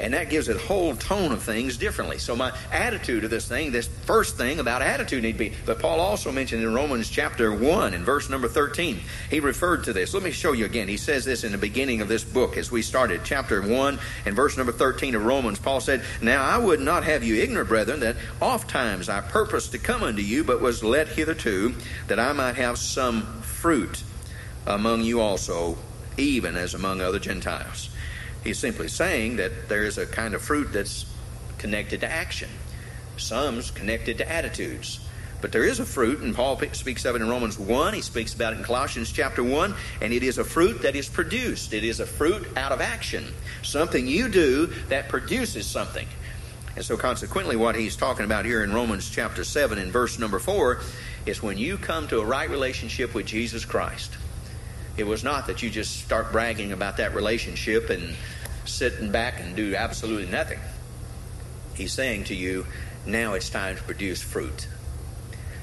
And 0.00 0.14
that 0.14 0.30
gives 0.30 0.48
a 0.48 0.56
whole 0.56 0.96
tone 0.96 1.30
of 1.30 1.42
things 1.42 1.76
differently. 1.76 2.18
So 2.18 2.34
my 2.34 2.52
attitude 2.72 3.24
of 3.24 3.30
this 3.30 3.46
thing, 3.46 3.70
this 3.70 3.86
first 3.86 4.36
thing 4.36 4.58
about 4.58 4.80
attitude 4.80 5.22
need 5.22 5.32
to 5.32 5.38
be, 5.38 5.52
but 5.66 5.78
Paul 5.78 6.00
also 6.00 6.32
mentioned 6.32 6.62
in 6.62 6.72
Romans 6.72 7.10
chapter 7.10 7.52
1 7.52 7.92
and 7.94 8.04
verse 8.04 8.30
number 8.30 8.48
13, 8.48 8.98
he 9.28 9.40
referred 9.40 9.84
to 9.84 9.92
this. 9.92 10.14
Let 10.14 10.22
me 10.22 10.30
show 10.30 10.52
you 10.52 10.64
again. 10.64 10.88
He 10.88 10.96
says 10.96 11.24
this 11.24 11.44
in 11.44 11.52
the 11.52 11.58
beginning 11.58 12.00
of 12.00 12.08
this 12.08 12.24
book 12.24 12.56
as 12.56 12.70
we 12.70 12.80
started. 12.80 13.20
Chapter 13.24 13.60
1 13.60 13.98
and 14.24 14.34
verse 14.34 14.56
number 14.56 14.72
13 14.72 15.14
of 15.14 15.24
Romans, 15.24 15.58
Paul 15.58 15.80
said, 15.80 16.02
Now 16.22 16.42
I 16.42 16.56
would 16.56 16.80
not 16.80 17.04
have 17.04 17.22
you 17.22 17.36
ignorant, 17.42 17.68
brethren, 17.68 18.00
that 18.00 18.16
oft 18.40 18.70
times 18.70 19.08
I 19.08 19.20
purposed 19.20 19.72
to 19.72 19.78
come 19.78 20.02
unto 20.02 20.22
you, 20.22 20.44
but 20.44 20.62
was 20.62 20.82
led 20.82 21.08
hitherto, 21.08 21.74
that 22.06 22.18
I 22.18 22.32
might 22.32 22.56
have 22.56 22.78
some 22.78 23.22
fruit 23.42 24.02
among 24.66 25.02
you 25.02 25.20
also, 25.20 25.76
even 26.16 26.56
as 26.56 26.72
among 26.72 27.00
other 27.00 27.18
Gentiles. 27.18 27.89
He's 28.44 28.58
simply 28.58 28.88
saying 28.88 29.36
that 29.36 29.68
there 29.68 29.84
is 29.84 29.98
a 29.98 30.06
kind 30.06 30.34
of 30.34 30.42
fruit 30.42 30.72
that's 30.72 31.06
connected 31.58 32.00
to 32.00 32.10
action. 32.10 32.48
Some's 33.16 33.70
connected 33.70 34.18
to 34.18 34.30
attitudes. 34.30 35.00
But 35.40 35.52
there 35.52 35.64
is 35.64 35.80
a 35.80 35.86
fruit, 35.86 36.20
and 36.20 36.34
Paul 36.34 36.60
speaks 36.72 37.04
of 37.04 37.16
it 37.16 37.22
in 37.22 37.28
Romans 37.28 37.58
1. 37.58 37.94
He 37.94 38.02
speaks 38.02 38.34
about 38.34 38.52
it 38.52 38.58
in 38.58 38.62
Colossians 38.62 39.10
chapter 39.10 39.42
1. 39.42 39.74
And 40.02 40.12
it 40.12 40.22
is 40.22 40.38
a 40.38 40.44
fruit 40.44 40.82
that 40.82 40.96
is 40.96 41.08
produced. 41.08 41.72
It 41.72 41.84
is 41.84 42.00
a 42.00 42.06
fruit 42.06 42.46
out 42.56 42.72
of 42.72 42.80
action. 42.80 43.26
Something 43.62 44.06
you 44.06 44.28
do 44.28 44.66
that 44.88 45.08
produces 45.08 45.66
something. 45.66 46.06
And 46.76 46.84
so, 46.84 46.96
consequently, 46.96 47.56
what 47.56 47.74
he's 47.74 47.96
talking 47.96 48.24
about 48.24 48.44
here 48.44 48.62
in 48.62 48.72
Romans 48.72 49.10
chapter 49.10 49.44
7 49.44 49.78
in 49.78 49.90
verse 49.90 50.18
number 50.18 50.38
4 50.38 50.80
is 51.26 51.42
when 51.42 51.58
you 51.58 51.76
come 51.76 52.06
to 52.08 52.20
a 52.20 52.24
right 52.24 52.48
relationship 52.48 53.14
with 53.14 53.26
Jesus 53.26 53.64
Christ. 53.64 54.12
It 54.96 55.06
was 55.06 55.24
not 55.24 55.46
that 55.46 55.62
you 55.62 55.70
just 55.70 56.00
start 56.04 56.32
bragging 56.32 56.72
about 56.72 56.96
that 56.98 57.14
relationship 57.14 57.90
and 57.90 58.14
sitting 58.64 59.10
back 59.10 59.40
and 59.40 59.56
do 59.56 59.74
absolutely 59.74 60.30
nothing. 60.30 60.58
He's 61.74 61.92
saying 61.92 62.24
to 62.24 62.34
you, 62.34 62.66
now 63.06 63.34
it's 63.34 63.48
time 63.48 63.76
to 63.76 63.82
produce 63.82 64.20
fruit. 64.20 64.66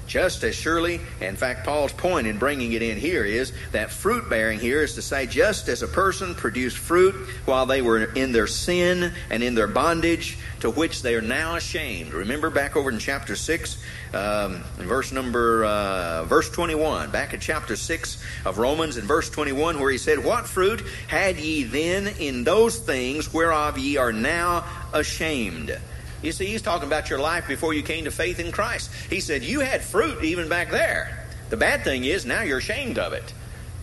Just 0.07 0.43
as 0.45 0.55
surely, 0.55 1.01
in 1.19 1.35
fact, 1.35 1.65
Paul's 1.65 1.91
point 1.91 2.27
in 2.27 2.37
bringing 2.37 2.71
it 2.71 2.81
in 2.81 2.97
here 2.97 3.25
is 3.25 3.51
that 3.73 3.91
fruit 3.91 4.29
bearing 4.29 4.57
here 4.57 4.81
is 4.81 4.95
to 4.95 5.01
say, 5.01 5.27
just 5.27 5.67
as 5.67 5.83
a 5.83 5.87
person 5.87 6.33
produced 6.33 6.77
fruit 6.77 7.13
while 7.45 7.65
they 7.65 7.81
were 7.81 8.05
in 8.13 8.31
their 8.31 8.47
sin 8.47 9.11
and 9.29 9.43
in 9.43 9.53
their 9.53 9.67
bondage, 9.67 10.37
to 10.61 10.71
which 10.71 11.01
they 11.01 11.13
are 11.15 11.21
now 11.21 11.55
ashamed. 11.55 12.13
Remember 12.13 12.49
back 12.49 12.77
over 12.77 12.89
in 12.89 12.99
chapter 12.99 13.35
6, 13.35 13.83
um, 14.13 14.63
verse 14.77 15.11
number, 15.11 15.65
uh, 15.65 16.23
verse 16.23 16.49
21, 16.49 17.11
back 17.11 17.33
in 17.33 17.41
chapter 17.41 17.75
6 17.75 18.23
of 18.45 18.57
Romans, 18.57 18.97
in 18.97 19.05
verse 19.05 19.29
21, 19.29 19.79
where 19.79 19.91
he 19.91 19.97
said, 19.97 20.23
What 20.23 20.47
fruit 20.47 20.83
had 21.07 21.37
ye 21.37 21.63
then 21.63 22.07
in 22.19 22.45
those 22.45 22.79
things 22.79 23.33
whereof 23.33 23.77
ye 23.77 23.97
are 23.97 24.13
now 24.13 24.65
ashamed? 24.93 25.77
You 26.21 26.31
see, 26.31 26.47
he's 26.47 26.61
talking 26.61 26.87
about 26.87 27.09
your 27.09 27.19
life 27.19 27.47
before 27.47 27.73
you 27.73 27.83
came 27.83 28.05
to 28.05 28.11
faith 28.11 28.39
in 28.39 28.51
Christ. 28.51 28.91
He 29.09 29.19
said, 29.19 29.43
You 29.43 29.59
had 29.59 29.81
fruit 29.81 30.23
even 30.23 30.49
back 30.49 30.71
there. 30.71 31.25
The 31.49 31.57
bad 31.57 31.83
thing 31.83 32.03
is 32.03 32.25
now 32.25 32.41
you're 32.41 32.57
ashamed 32.57 32.97
of 32.97 33.13
it. 33.13 33.33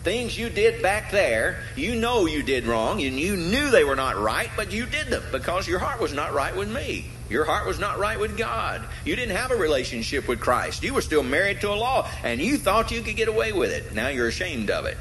Things 0.03 0.37
you 0.37 0.49
did 0.49 0.83
back 0.83 1.09
there, 1.09 1.61
you 1.75 1.95
know 1.95 2.27
you 2.27 2.43
did 2.43 2.67
wrong, 2.67 3.01
and 3.01 3.19
you 3.19 3.35
knew 3.35 3.71
they 3.71 3.83
were 3.83 3.95
not 3.95 4.19
right, 4.19 4.51
but 4.55 4.71
you 4.71 4.85
did 4.85 5.07
them 5.07 5.23
because 5.31 5.67
your 5.67 5.79
heart 5.79 5.99
was 5.99 6.13
not 6.13 6.33
right 6.33 6.55
with 6.55 6.71
me. 6.71 7.05
Your 7.27 7.43
heart 7.43 7.65
was 7.65 7.79
not 7.79 7.97
right 7.97 8.19
with 8.19 8.37
God. 8.37 8.83
You 9.03 9.15
didn't 9.15 9.35
have 9.35 9.49
a 9.49 9.55
relationship 9.55 10.27
with 10.27 10.39
Christ. 10.39 10.83
You 10.83 10.93
were 10.93 11.01
still 11.01 11.23
married 11.23 11.61
to 11.61 11.71
a 11.71 11.73
law, 11.73 12.07
and 12.23 12.39
you 12.39 12.57
thought 12.57 12.91
you 12.91 13.01
could 13.01 13.15
get 13.15 13.27
away 13.27 13.51
with 13.51 13.71
it. 13.71 13.95
Now 13.95 14.09
you're 14.09 14.27
ashamed 14.27 14.69
of 14.69 14.85
it. 14.85 14.97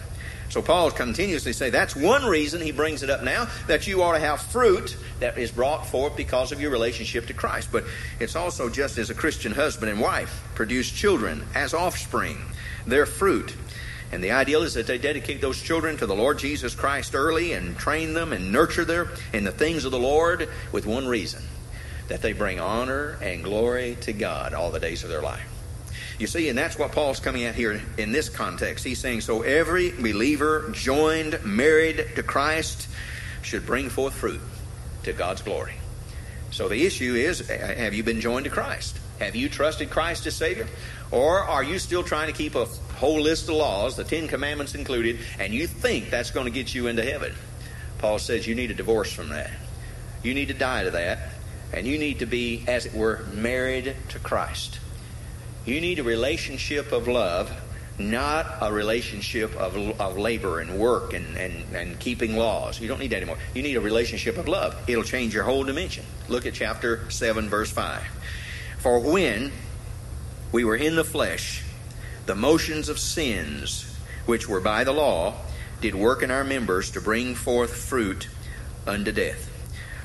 So 0.51 0.63
Paul 0.63 0.91
continuously 0.91 1.53
say 1.53 1.71
that's 1.71 1.97
one 1.97 2.25
reason 2.25 2.61
he 2.61 2.73
brings 2.73 3.03
it 3.03 3.11
up 3.11 3.23
now 3.23 3.49
that 3.67 3.87
you 3.87 4.03
ought 4.03 4.13
to 4.13 4.21
have 4.21 4.41
fruit 4.41 4.97
that 5.21 5.37
is 5.39 5.51
brought 5.51 5.87
forth 5.87 6.17
because 6.17 6.53
of 6.53 6.61
your 6.61 6.71
relationship 6.71 7.27
to 7.27 7.35
Christ. 7.35 7.71
But 7.73 7.85
it's 8.21 8.37
also 8.37 8.69
just 8.69 8.99
as 8.99 9.11
a 9.11 9.15
Christian 9.15 9.53
husband 9.53 9.91
and 9.91 10.01
wife 10.01 10.43
produce 10.55 10.91
children 10.91 11.45
as 11.55 11.75
offspring, 11.75 12.39
their 12.87 13.07
fruit. 13.07 13.57
And 14.13 14.23
the 14.23 14.31
ideal 14.31 14.63
is 14.63 14.75
that 14.75 14.87
they 14.87 14.99
dedicate 14.99 15.41
those 15.41 15.61
children 15.61 15.97
to 15.97 16.07
the 16.07 16.15
Lord 16.15 16.39
Jesus 16.39 16.75
Christ 16.75 17.15
early 17.15 17.53
and 17.53 17.77
train 17.77 18.15
them 18.15 18.33
and 18.33 18.53
nurture 18.53 18.85
them 18.85 19.09
in 19.33 19.43
the 19.45 19.51
things 19.51 19.85
of 19.85 19.91
the 19.91 19.99
Lord 19.99 20.49
with 20.71 20.87
one 20.87 21.09
reason 21.09 21.43
that 22.07 22.23
they 22.23 22.33
bring 22.33 22.61
honor 22.61 23.19
and 23.23 23.43
glory 23.43 23.97
to 24.03 24.13
God 24.13 24.55
all 24.55 24.71
the 24.71 24.79
days 24.79 25.03
of 25.03 25.11
their 25.11 25.23
life. 25.23 25.54
You 26.19 26.27
see, 26.29 26.49
and 26.49 26.57
that's 26.57 26.79
what 26.79 26.93
Paul's 26.93 27.19
coming 27.19 27.45
at 27.45 27.55
here 27.55 27.81
in 27.99 28.13
this 28.13 28.29
context. 28.29 28.85
He's 28.85 29.01
saying, 29.01 29.23
so 29.23 29.43
every 29.43 29.91
believer 29.91 30.71
joined, 30.73 31.45
married 31.45 32.07
to 32.15 32.23
Christ, 32.23 32.89
should 33.43 33.67
bring 33.67 33.91
forth 33.91 34.15
fruit 34.15 34.41
to 35.03 35.13
God's 35.13 35.43
glory. 35.43 35.75
So 36.51 36.69
the 36.69 36.87
issue 36.87 37.15
is 37.15 37.49
have 37.49 37.95
you 37.95 38.05
been 38.05 38.21
joined 38.21 38.45
to 38.45 38.51
Christ? 38.51 38.99
Have 39.19 39.35
you 39.35 39.49
trusted 39.49 39.91
Christ 39.91 40.27
as 40.27 40.37
Savior? 40.37 40.69
Or 41.11 41.41
are 41.41 41.65
you 41.65 41.79
still 41.79 42.03
trying 42.03 42.29
to 42.29 42.33
keep 42.33 42.55
a 42.55 42.65
whole 42.65 43.21
list 43.21 43.49
of 43.49 43.57
laws, 43.57 43.97
the 43.97 44.05
Ten 44.05 44.29
Commandments 44.29 44.75
included, 44.75 45.19
and 45.39 45.53
you 45.53 45.67
think 45.67 46.11
that's 46.11 46.31
going 46.31 46.47
to 46.47 46.53
get 46.53 46.75
you 46.75 46.87
into 46.87 47.03
heaven? 47.03 47.33
Paul 47.99 48.19
says 48.19 48.47
you 48.47 48.55
need 48.55 48.71
a 48.71 48.75
divorce 48.75 49.13
from 49.13 49.31
that. 49.31 49.51
You 50.23 50.33
need 50.35 50.49
to 50.49 50.55
die 50.55 50.85
to 50.85 50.91
that, 50.93 51.31
and 51.73 51.87
you 51.87 51.99
need 51.99 52.21
to 52.21 52.27
be, 52.27 52.65
as 52.67 52.87
it 52.87 52.95
were, 52.95 53.25
married 53.33 53.97
to 54.11 54.19
Christ. 54.19 54.79
You 55.67 55.81
need 55.81 55.99
a 55.99 56.03
relationship 56.03 56.93
of 56.93 57.09
love, 57.09 57.51
not 57.99 58.59
a 58.61 58.71
relationship 58.71 59.57
of, 59.57 59.99
of 59.99 60.19
labor 60.19 60.61
and 60.61 60.79
work 60.79 61.15
and, 61.15 61.39
and, 61.39 61.75
and 61.75 61.99
keeping 61.99 62.37
laws. 62.37 62.79
You 62.79 62.87
don't 62.87 63.01
need 63.01 63.13
that 63.13 63.17
anymore. 63.17 63.39
You 63.55 63.63
need 63.63 63.77
a 63.77 63.81
relationship 63.81 64.37
of 64.37 64.47
love. 64.47 64.77
It'll 64.87 65.05
change 65.05 65.33
your 65.33 65.45
whole 65.45 65.65
dimension. 65.65 66.05
Look 66.29 66.45
at 66.45 66.53
chapter 66.53 67.11
7, 67.11 67.49
verse 67.49 67.71
5. 67.71 68.03
For 68.81 69.01
when 69.01 69.53
we 70.53 70.65
were 70.65 70.77
in 70.77 70.97
the 70.97 71.05
flesh, 71.05 71.63
the 72.27 72.35
motions 72.35 72.91
of 72.91 72.99
sins, 72.99 73.91
which 74.27 74.47
were 74.47 74.61
by 74.61 74.85
the 74.85 74.93
law, 74.93 75.35
did 75.81 75.95
work 75.95 76.23
in 76.23 76.31
our 76.31 76.45
members 76.45 76.91
to 76.91 77.01
bring 77.01 77.35
forth 77.35 77.75
fruit 77.75 78.29
unto 78.87 79.13
death. 79.13 79.51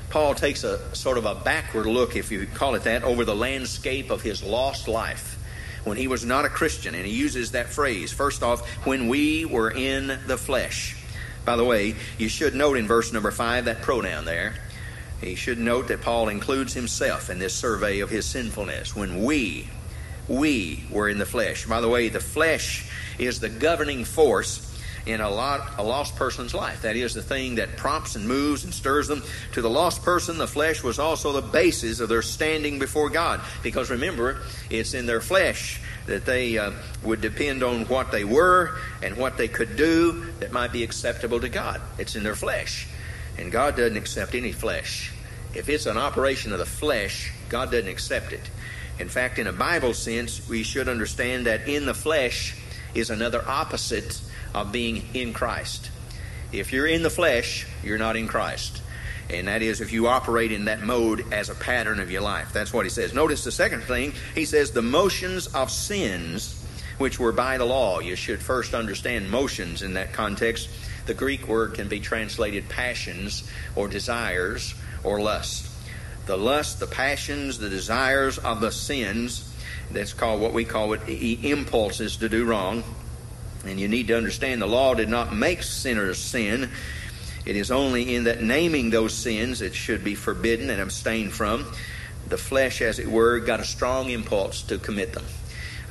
Paul 0.09 0.35
takes 0.35 0.63
a 0.63 0.95
sort 0.95 1.17
of 1.17 1.25
a 1.25 1.35
backward 1.35 1.85
look, 1.85 2.15
if 2.15 2.31
you 2.31 2.47
call 2.47 2.75
it 2.75 2.83
that, 2.83 3.03
over 3.03 3.25
the 3.25 3.35
landscape 3.35 4.09
of 4.09 4.21
his 4.21 4.41
lost 4.41 4.87
life 4.87 5.35
when 5.83 5.97
he 5.97 6.07
was 6.07 6.25
not 6.25 6.45
a 6.45 6.49
Christian. 6.49 6.95
And 6.95 7.05
he 7.05 7.13
uses 7.13 7.51
that 7.51 7.67
phrase, 7.67 8.11
first 8.11 8.43
off, 8.43 8.67
when 8.85 9.07
we 9.07 9.45
were 9.45 9.71
in 9.71 10.19
the 10.27 10.37
flesh. 10.37 10.95
By 11.45 11.55
the 11.55 11.63
way, 11.63 11.95
you 12.17 12.29
should 12.29 12.53
note 12.53 12.77
in 12.77 12.87
verse 12.87 13.11
number 13.11 13.31
5 13.31 13.65
that 13.65 13.81
pronoun 13.81 14.25
there. 14.25 14.55
He 15.21 15.35
should 15.35 15.59
note 15.59 15.87
that 15.89 16.01
Paul 16.01 16.29
includes 16.29 16.73
himself 16.73 17.29
in 17.29 17.39
this 17.39 17.53
survey 17.53 17.99
of 17.99 18.09
his 18.09 18.25
sinfulness. 18.25 18.95
When 18.95 19.23
we, 19.23 19.67
we 20.27 20.85
were 20.89 21.09
in 21.09 21.17
the 21.17 21.25
flesh. 21.25 21.65
By 21.65 21.81
the 21.81 21.89
way, 21.89 22.09
the 22.09 22.19
flesh 22.19 22.89
is 23.17 23.39
the 23.39 23.49
governing 23.49 24.05
force 24.05 24.68
in 25.05 25.21
a, 25.21 25.29
lot, 25.29 25.71
a 25.77 25.83
lost 25.83 26.15
person's 26.15 26.53
life. 26.53 26.81
That 26.81 26.95
is 26.95 27.13
the 27.13 27.21
thing 27.21 27.55
that 27.55 27.77
prompts 27.77 28.15
and 28.15 28.27
moves 28.27 28.63
and 28.63 28.73
stirs 28.73 29.07
them. 29.07 29.23
To 29.53 29.61
the 29.61 29.69
lost 29.69 30.03
person, 30.03 30.37
the 30.37 30.47
flesh 30.47 30.83
was 30.83 30.99
also 30.99 31.31
the 31.31 31.41
basis 31.41 31.99
of 31.99 32.09
their 32.09 32.21
standing 32.21 32.79
before 32.79 33.09
God. 33.09 33.41
Because 33.63 33.89
remember, 33.89 34.41
it's 34.69 34.93
in 34.93 35.05
their 35.05 35.21
flesh 35.21 35.81
that 36.05 36.25
they 36.25 36.57
uh, 36.57 36.71
would 37.03 37.21
depend 37.21 37.63
on 37.63 37.85
what 37.85 38.11
they 38.11 38.23
were 38.23 38.77
and 39.01 39.15
what 39.17 39.37
they 39.37 39.47
could 39.47 39.75
do 39.75 40.25
that 40.39 40.51
might 40.51 40.71
be 40.71 40.83
acceptable 40.83 41.39
to 41.39 41.49
God. 41.49 41.81
It's 41.97 42.15
in 42.15 42.23
their 42.23 42.35
flesh. 42.35 42.87
And 43.37 43.51
God 43.51 43.77
doesn't 43.77 43.97
accept 43.97 44.35
any 44.35 44.51
flesh. 44.51 45.13
If 45.53 45.69
it's 45.69 45.85
an 45.85 45.97
operation 45.97 46.51
of 46.51 46.59
the 46.59 46.65
flesh, 46.65 47.31
God 47.47 47.71
doesn't 47.71 47.87
accept 47.87 48.33
it. 48.33 48.49
In 48.99 49.07
fact, 49.07 49.39
in 49.39 49.47
a 49.47 49.53
Bible 49.53 49.93
sense, 49.93 50.47
we 50.49 50.63
should 50.63 50.89
understand 50.89 51.45
that 51.45 51.67
in 51.67 51.85
the 51.85 51.93
flesh 51.93 52.55
is 52.93 53.09
another 53.09 53.43
opposite 53.47 54.21
of 54.59 54.71
being 54.71 55.03
in 55.13 55.33
Christ. 55.33 55.89
If 56.51 56.73
you're 56.73 56.87
in 56.87 57.03
the 57.03 57.09
flesh, 57.09 57.67
you're 57.83 57.97
not 57.97 58.15
in 58.15 58.27
Christ. 58.27 58.81
And 59.29 59.47
that 59.47 59.61
is 59.61 59.81
if 59.81 59.91
you 59.91 60.07
operate 60.07 60.51
in 60.51 60.65
that 60.65 60.81
mode 60.81 61.31
as 61.31 61.49
a 61.49 61.55
pattern 61.55 61.99
of 61.99 62.09
your 62.09 62.21
life. 62.21 62.51
That's 62.51 62.73
what 62.73 62.85
he 62.85 62.89
says. 62.89 63.13
Notice 63.13 63.43
the 63.43 63.51
second 63.51 63.83
thing. 63.83 64.13
He 64.33 64.45
says, 64.45 64.71
the 64.71 64.81
motions 64.81 65.47
of 65.47 65.69
sins 65.69 66.55
which 66.97 67.19
were 67.19 67.31
by 67.31 67.57
the 67.57 67.65
law. 67.65 67.99
You 67.99 68.15
should 68.15 68.41
first 68.41 68.73
understand 68.73 69.29
motions 69.31 69.83
in 69.83 69.93
that 69.93 70.13
context. 70.13 70.69
The 71.05 71.13
Greek 71.13 71.47
word 71.47 71.75
can 71.75 71.87
be 71.87 71.99
translated 71.99 72.67
passions 72.69 73.49
or 73.75 73.87
desires 73.87 74.75
or 75.03 75.21
lust. 75.21 75.67
The 76.25 76.37
lust, 76.37 76.79
the 76.79 76.87
passions, 76.87 77.57
the 77.57 77.69
desires 77.69 78.37
of 78.37 78.61
the 78.61 78.71
sins, 78.71 79.45
that's 79.91 80.13
called 80.13 80.41
what 80.41 80.53
we 80.53 80.65
call 80.65 80.93
it 80.93 81.01
impulses 81.07 82.17
to 82.17 82.29
do 82.29 82.45
wrong. 82.45 82.83
And 83.65 83.79
you 83.79 83.87
need 83.87 84.07
to 84.07 84.17
understand 84.17 84.61
the 84.61 84.67
law 84.67 84.93
did 84.93 85.09
not 85.09 85.33
make 85.33 85.63
sinners 85.63 86.17
sin. 86.17 86.69
It 87.45 87.55
is 87.55 87.71
only 87.71 88.15
in 88.15 88.25
that 88.25 88.41
naming 88.41 88.89
those 88.89 89.13
sins 89.13 89.61
it 89.61 89.75
should 89.75 90.03
be 90.03 90.15
forbidden 90.15 90.69
and 90.69 90.81
abstained 90.81 91.33
from. 91.33 91.65
The 92.27 92.37
flesh, 92.37 92.81
as 92.81 92.99
it 92.99 93.07
were, 93.07 93.39
got 93.39 93.59
a 93.59 93.65
strong 93.65 94.09
impulse 94.09 94.61
to 94.63 94.77
commit 94.77 95.13
them. 95.13 95.25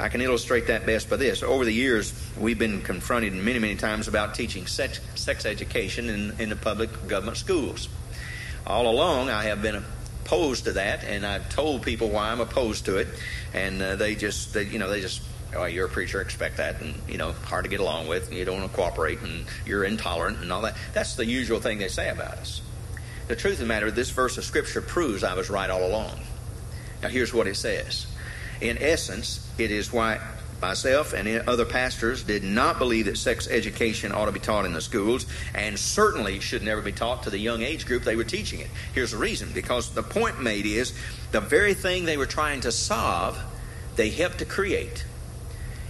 I 0.00 0.08
can 0.08 0.20
illustrate 0.20 0.68
that 0.68 0.86
best 0.86 1.10
by 1.10 1.16
this. 1.16 1.42
Over 1.42 1.64
the 1.64 1.72
years, 1.72 2.14
we've 2.38 2.58
been 2.58 2.82
confronted 2.82 3.32
many, 3.32 3.58
many 3.58 3.74
times 3.74 4.06
about 4.06 4.34
teaching 4.34 4.66
sex, 4.66 5.00
sex 5.16 5.44
education 5.44 6.08
in, 6.08 6.34
in 6.38 6.48
the 6.50 6.56
public 6.56 7.08
government 7.08 7.36
schools. 7.36 7.88
All 8.64 8.88
along, 8.88 9.30
I 9.30 9.44
have 9.44 9.60
been 9.60 9.82
opposed 10.24 10.64
to 10.64 10.72
that, 10.72 11.02
and 11.02 11.26
I've 11.26 11.48
told 11.48 11.82
people 11.82 12.10
why 12.10 12.30
I'm 12.30 12.40
opposed 12.40 12.84
to 12.84 12.98
it, 12.98 13.08
and 13.52 13.82
uh, 13.82 13.96
they 13.96 14.14
just, 14.14 14.54
they, 14.54 14.64
you 14.64 14.78
know, 14.78 14.88
they 14.88 15.00
just, 15.00 15.20
oh, 15.56 15.64
you're 15.64 15.86
a 15.86 15.90
preacher, 15.90 16.20
expect 16.20 16.58
that, 16.58 16.80
and 16.80 16.94
you 17.08 17.18
know, 17.18 17.32
hard 17.32 17.64
to 17.64 17.70
get 17.70 17.80
along 17.80 18.08
with, 18.08 18.28
and 18.28 18.36
you 18.36 18.44
don't 18.44 18.60
want 18.60 18.70
to 18.70 18.76
cooperate, 18.76 19.20
and 19.20 19.44
you're 19.64 19.84
intolerant, 19.84 20.38
and 20.38 20.52
all 20.52 20.62
that. 20.62 20.76
That's 20.92 21.14
the 21.14 21.26
usual 21.26 21.60
thing 21.60 21.78
they 21.78 21.88
say 21.88 22.10
about 22.10 22.34
us. 22.38 22.60
The 23.28 23.36
truth 23.36 23.54
of 23.54 23.60
the 23.60 23.66
matter, 23.66 23.90
this 23.90 24.10
verse 24.10 24.38
of 24.38 24.44
Scripture 24.44 24.80
proves 24.80 25.22
I 25.22 25.34
was 25.34 25.50
right 25.50 25.68
all 25.68 25.84
along. 25.84 26.18
Now, 27.02 27.08
here's 27.08 27.32
what 27.32 27.46
it 27.46 27.56
says. 27.56 28.06
In 28.60 28.78
essence, 28.80 29.48
it 29.58 29.70
is 29.70 29.92
why 29.92 30.20
myself 30.60 31.12
and 31.12 31.28
other 31.48 31.64
pastors 31.64 32.24
did 32.24 32.42
not 32.42 32.78
believe 32.78 33.04
that 33.04 33.16
sex 33.16 33.46
education 33.46 34.12
ought 34.12 34.24
to 34.24 34.32
be 34.32 34.40
taught 34.40 34.64
in 34.64 34.72
the 34.72 34.80
schools 34.80 35.26
and 35.54 35.78
certainly 35.78 36.40
should 36.40 36.62
never 36.62 36.82
be 36.82 36.90
taught 36.90 37.22
to 37.22 37.30
the 37.30 37.38
young 37.38 37.62
age 37.62 37.86
group 37.86 38.02
they 38.02 38.16
were 38.16 38.24
teaching 38.24 38.60
it. 38.60 38.68
Here's 38.92 39.12
the 39.12 39.18
reason 39.18 39.50
because 39.54 39.90
the 39.94 40.02
point 40.02 40.40
made 40.42 40.66
is 40.66 40.92
the 41.30 41.40
very 41.40 41.74
thing 41.74 42.04
they 42.04 42.16
were 42.16 42.26
trying 42.26 42.62
to 42.62 42.72
solve, 42.72 43.38
they 43.94 44.10
helped 44.10 44.38
to 44.38 44.44
create 44.44 45.04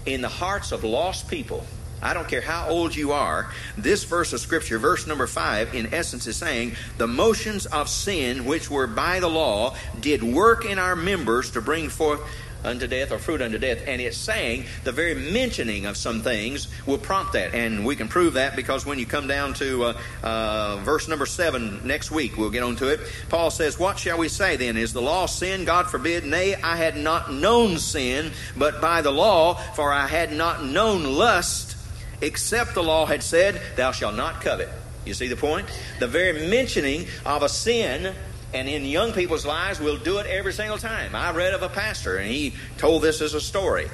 in 0.07 0.21
the 0.21 0.29
hearts 0.29 0.73
of 0.73 0.85
lost 0.85 1.29
people. 1.29 1.65
I 2.01 2.15
don't 2.15 2.29
care 2.29 2.41
how 2.41 2.69
old 2.69 2.95
you 2.95 3.11
are, 3.13 3.51
this 3.77 4.05
verse 4.05 4.33
of 4.33 4.39
Scripture, 4.39 4.79
verse 4.79 5.07
number 5.07 5.27
5, 5.27 5.75
in 5.75 5.93
essence 5.93 6.29
is 6.29 6.37
saying, 6.37 6.77
The 6.97 7.09
motions 7.09 7.67
of 7.67 7.89
sin 7.89 8.45
which 8.45 8.71
were 8.71 8.87
by 8.87 9.19
the 9.19 9.29
law 9.29 9.75
did 10.01 10.23
work 10.23 10.65
in 10.65 10.79
our 10.79 10.95
members 10.95 11.51
to 11.53 11.61
bring 11.61 11.89
forth 11.89 12.21
unto 12.65 12.87
death 12.87 13.13
or 13.13 13.19
fruit 13.19 13.41
unto 13.43 13.59
death. 13.59 13.83
And 13.87 14.01
it's 14.01 14.17
saying 14.17 14.65
the 14.85 14.93
very 14.93 15.15
mentioning 15.15 15.87
of 15.87 15.97
some 15.97 16.23
things 16.23 16.69
will 16.87 16.99
prompt 16.99 17.33
that. 17.35 17.55
And 17.55 17.85
we 17.85 17.97
can 17.97 18.09
prove 18.09 18.35
that 18.35 18.57
because 18.57 18.85
when 18.85 18.99
you 18.99 19.07
come 19.07 19.27
down 19.27 19.55
to 19.55 19.85
uh, 19.85 20.01
uh, 20.23 20.77
verse 20.85 21.09
number 21.09 21.27
7 21.27 21.87
next 21.87 22.11
week, 22.11 22.37
we'll 22.37 22.51
get 22.51 22.63
on 22.63 22.77
to 22.77 22.89
it. 22.89 23.01
Paul 23.29 23.51
says, 23.51 23.79
What 23.79 23.99
shall 23.99 24.19
we 24.19 24.29
say 24.29 24.57
then? 24.57 24.77
Is 24.77 24.93
the 24.93 25.03
law 25.03 25.27
sin? 25.27 25.65
God 25.65 25.89
forbid. 25.89 26.25
Nay, 26.25 26.55
I 26.55 26.77
had 26.77 26.97
not 26.97 27.33
known 27.33 27.79
sin, 27.79 28.33
but 28.57 28.81
by 28.81 29.03
the 29.03 29.13
law, 29.13 29.55
for 29.55 29.93
I 29.93 30.07
had 30.07 30.33
not 30.33 30.65
known 30.65 31.05
lust, 31.05 31.77
except 32.21 32.75
the 32.75 32.83
law 32.83 33.07
had 33.07 33.23
said, 33.23 33.61
Thou 33.77 33.93
shalt 33.93 34.17
not 34.17 34.41
covet. 34.41 34.69
You 35.05 35.15
see 35.15 35.29
the 35.29 35.37
point? 35.37 35.67
The 36.01 36.07
very 36.07 36.49
mentioning 36.49 37.07
of 37.25 37.43
a 37.43 37.49
sin 37.49 38.15
and 38.55 38.69
in 38.69 38.85
young 38.85 39.13
people's 39.13 39.45
lives, 39.45 39.79
we'll 39.79 39.99
do 39.99 40.19
it 40.19 40.27
every 40.27 40.53
single 40.53 40.79
time. 40.79 41.15
I 41.15 41.33
read 41.33 41.53
of 41.53 41.63
a 41.63 41.69
pastor, 41.69 42.17
and 42.17 42.31
he 42.31 42.55
told 42.79 43.03
this 43.03 43.21
as 43.21 43.35
a 43.35 43.41
story. 43.41 43.89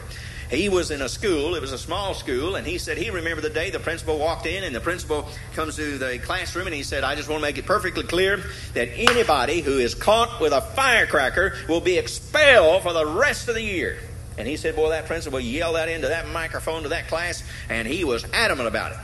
He 0.50 0.68
was 0.68 0.90
in 0.90 1.02
a 1.02 1.08
school, 1.08 1.54
it 1.56 1.60
was 1.60 1.72
a 1.72 1.78
small 1.78 2.14
school, 2.14 2.54
and 2.54 2.66
he 2.66 2.78
said 2.78 2.98
he 2.98 3.10
remembered 3.10 3.42
the 3.42 3.50
day 3.50 3.70
the 3.70 3.80
principal 3.80 4.18
walked 4.18 4.46
in, 4.46 4.62
and 4.62 4.74
the 4.74 4.80
principal 4.80 5.28
comes 5.54 5.76
to 5.76 5.98
the 5.98 6.18
classroom, 6.18 6.66
and 6.66 6.74
he 6.74 6.82
said, 6.82 7.02
I 7.02 7.16
just 7.16 7.28
want 7.28 7.40
to 7.40 7.42
make 7.42 7.58
it 7.58 7.66
perfectly 7.66 8.04
clear 8.04 8.44
that 8.74 8.88
anybody 8.94 9.62
who 9.62 9.78
is 9.78 9.94
caught 9.94 10.40
with 10.40 10.52
a 10.52 10.60
firecracker 10.60 11.56
will 11.68 11.80
be 11.80 11.98
expelled 11.98 12.82
for 12.82 12.92
the 12.92 13.06
rest 13.06 13.48
of 13.48 13.54
the 13.54 13.62
year. 13.62 13.98
And 14.36 14.46
he 14.46 14.56
said, 14.56 14.76
Boy, 14.76 14.90
that 14.90 15.06
principal 15.06 15.40
yelled 15.40 15.76
that 15.76 15.88
into 15.88 16.08
that 16.08 16.28
microphone 16.28 16.82
to 16.82 16.90
that 16.90 17.08
class, 17.08 17.42
and 17.68 17.88
he 17.88 18.04
was 18.04 18.24
adamant 18.32 18.68
about 18.68 18.92
it 18.92 18.98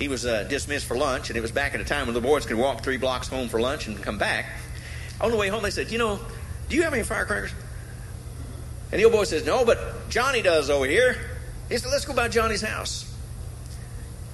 he 0.00 0.08
was 0.08 0.24
uh, 0.24 0.44
dismissed 0.44 0.86
for 0.86 0.96
lunch, 0.96 1.28
and 1.28 1.36
it 1.36 1.42
was 1.42 1.52
back 1.52 1.74
at 1.74 1.80
a 1.80 1.84
time 1.84 2.06
when 2.06 2.14
the 2.14 2.22
boys 2.22 2.46
could 2.46 2.56
walk 2.56 2.82
three 2.82 2.96
blocks 2.96 3.28
home 3.28 3.48
for 3.48 3.60
lunch 3.60 3.86
and 3.86 4.02
come 4.02 4.16
back. 4.16 4.46
On 5.20 5.30
the 5.30 5.36
way 5.36 5.48
home, 5.48 5.62
they 5.62 5.70
said, 5.70 5.92
You 5.92 5.98
know, 5.98 6.18
do 6.70 6.76
you 6.76 6.82
have 6.82 6.94
any 6.94 7.02
firecrackers? 7.02 7.52
And 8.90 8.98
the 8.98 9.04
old 9.04 9.12
boy 9.12 9.24
says, 9.24 9.44
No, 9.44 9.64
but 9.66 10.08
Johnny 10.08 10.40
does 10.40 10.70
over 10.70 10.86
here. 10.86 11.16
He 11.68 11.76
said, 11.76 11.90
Let's 11.90 12.06
go 12.06 12.14
by 12.14 12.28
Johnny's 12.28 12.62
house. 12.62 13.06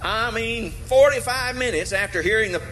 I 0.01 0.31
mean, 0.31 0.71
45 0.71 1.57
minutes 1.57 1.93
after 1.93 2.23
hearing 2.23 2.53
the 2.53 2.63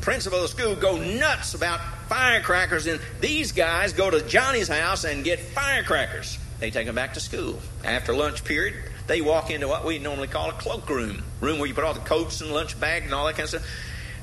principal 0.00 0.38
of 0.38 0.42
the 0.42 0.48
school 0.48 0.74
go 0.74 0.96
nuts 0.96 1.54
about 1.54 1.80
firecrackers, 2.08 2.86
and 2.86 3.00
these 3.20 3.52
guys 3.52 3.92
go 3.92 4.10
to 4.10 4.20
Johnny's 4.20 4.68
house 4.68 5.04
and 5.04 5.22
get 5.22 5.38
firecrackers. 5.38 6.38
They 6.58 6.72
take 6.72 6.86
them 6.86 6.96
back 6.96 7.14
to 7.14 7.20
school. 7.20 7.60
After 7.84 8.12
lunch 8.12 8.44
period, 8.44 8.74
they 9.12 9.20
walk 9.20 9.50
into 9.50 9.68
what 9.68 9.84
we 9.84 9.98
normally 9.98 10.26
call 10.26 10.48
a 10.48 10.54
cloakroom, 10.54 11.22
room 11.42 11.58
where 11.58 11.68
you 11.68 11.74
put 11.74 11.84
all 11.84 11.92
the 11.92 12.00
coats 12.00 12.40
and 12.40 12.50
lunch 12.50 12.80
bag 12.80 13.02
and 13.02 13.12
all 13.12 13.26
that 13.26 13.34
kind 13.34 13.42
of 13.42 13.50
stuff. 13.50 13.66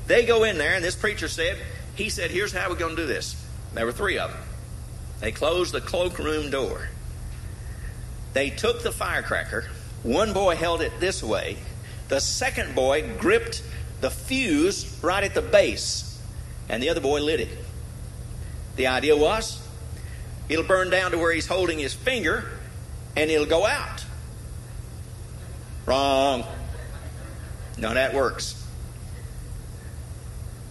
They 0.08 0.26
go 0.26 0.42
in 0.42 0.58
there, 0.58 0.74
and 0.74 0.84
this 0.84 0.96
preacher 0.96 1.28
said, 1.28 1.58
he 1.94 2.08
said, 2.08 2.32
here's 2.32 2.52
how 2.52 2.68
we're 2.68 2.74
going 2.74 2.96
to 2.96 3.02
do 3.02 3.06
this. 3.06 3.40
There 3.72 3.86
were 3.86 3.92
three 3.92 4.18
of 4.18 4.32
them. 4.32 4.40
They 5.20 5.30
closed 5.30 5.72
the 5.72 5.80
cloakroom 5.80 6.50
door. 6.50 6.88
They 8.32 8.50
took 8.50 8.82
the 8.82 8.90
firecracker. 8.90 9.68
One 10.02 10.32
boy 10.32 10.56
held 10.56 10.82
it 10.82 10.98
this 10.98 11.22
way. 11.22 11.58
The 12.08 12.18
second 12.18 12.74
boy 12.74 13.16
gripped 13.16 13.62
the 14.00 14.10
fuse 14.10 14.98
right 15.04 15.22
at 15.22 15.34
the 15.34 15.42
base, 15.42 16.20
and 16.68 16.82
the 16.82 16.88
other 16.88 17.00
boy 17.00 17.20
lit 17.22 17.38
it. 17.38 17.58
The 18.74 18.88
idea 18.88 19.16
was 19.16 19.64
it'll 20.48 20.64
burn 20.64 20.90
down 20.90 21.12
to 21.12 21.18
where 21.18 21.32
he's 21.32 21.46
holding 21.46 21.78
his 21.78 21.94
finger, 21.94 22.50
and 23.14 23.30
it'll 23.30 23.46
go 23.46 23.64
out. 23.64 24.04
Wrong. 25.90 26.44
None 27.76 27.90
of 27.90 27.94
that 27.96 28.14
works. 28.14 28.54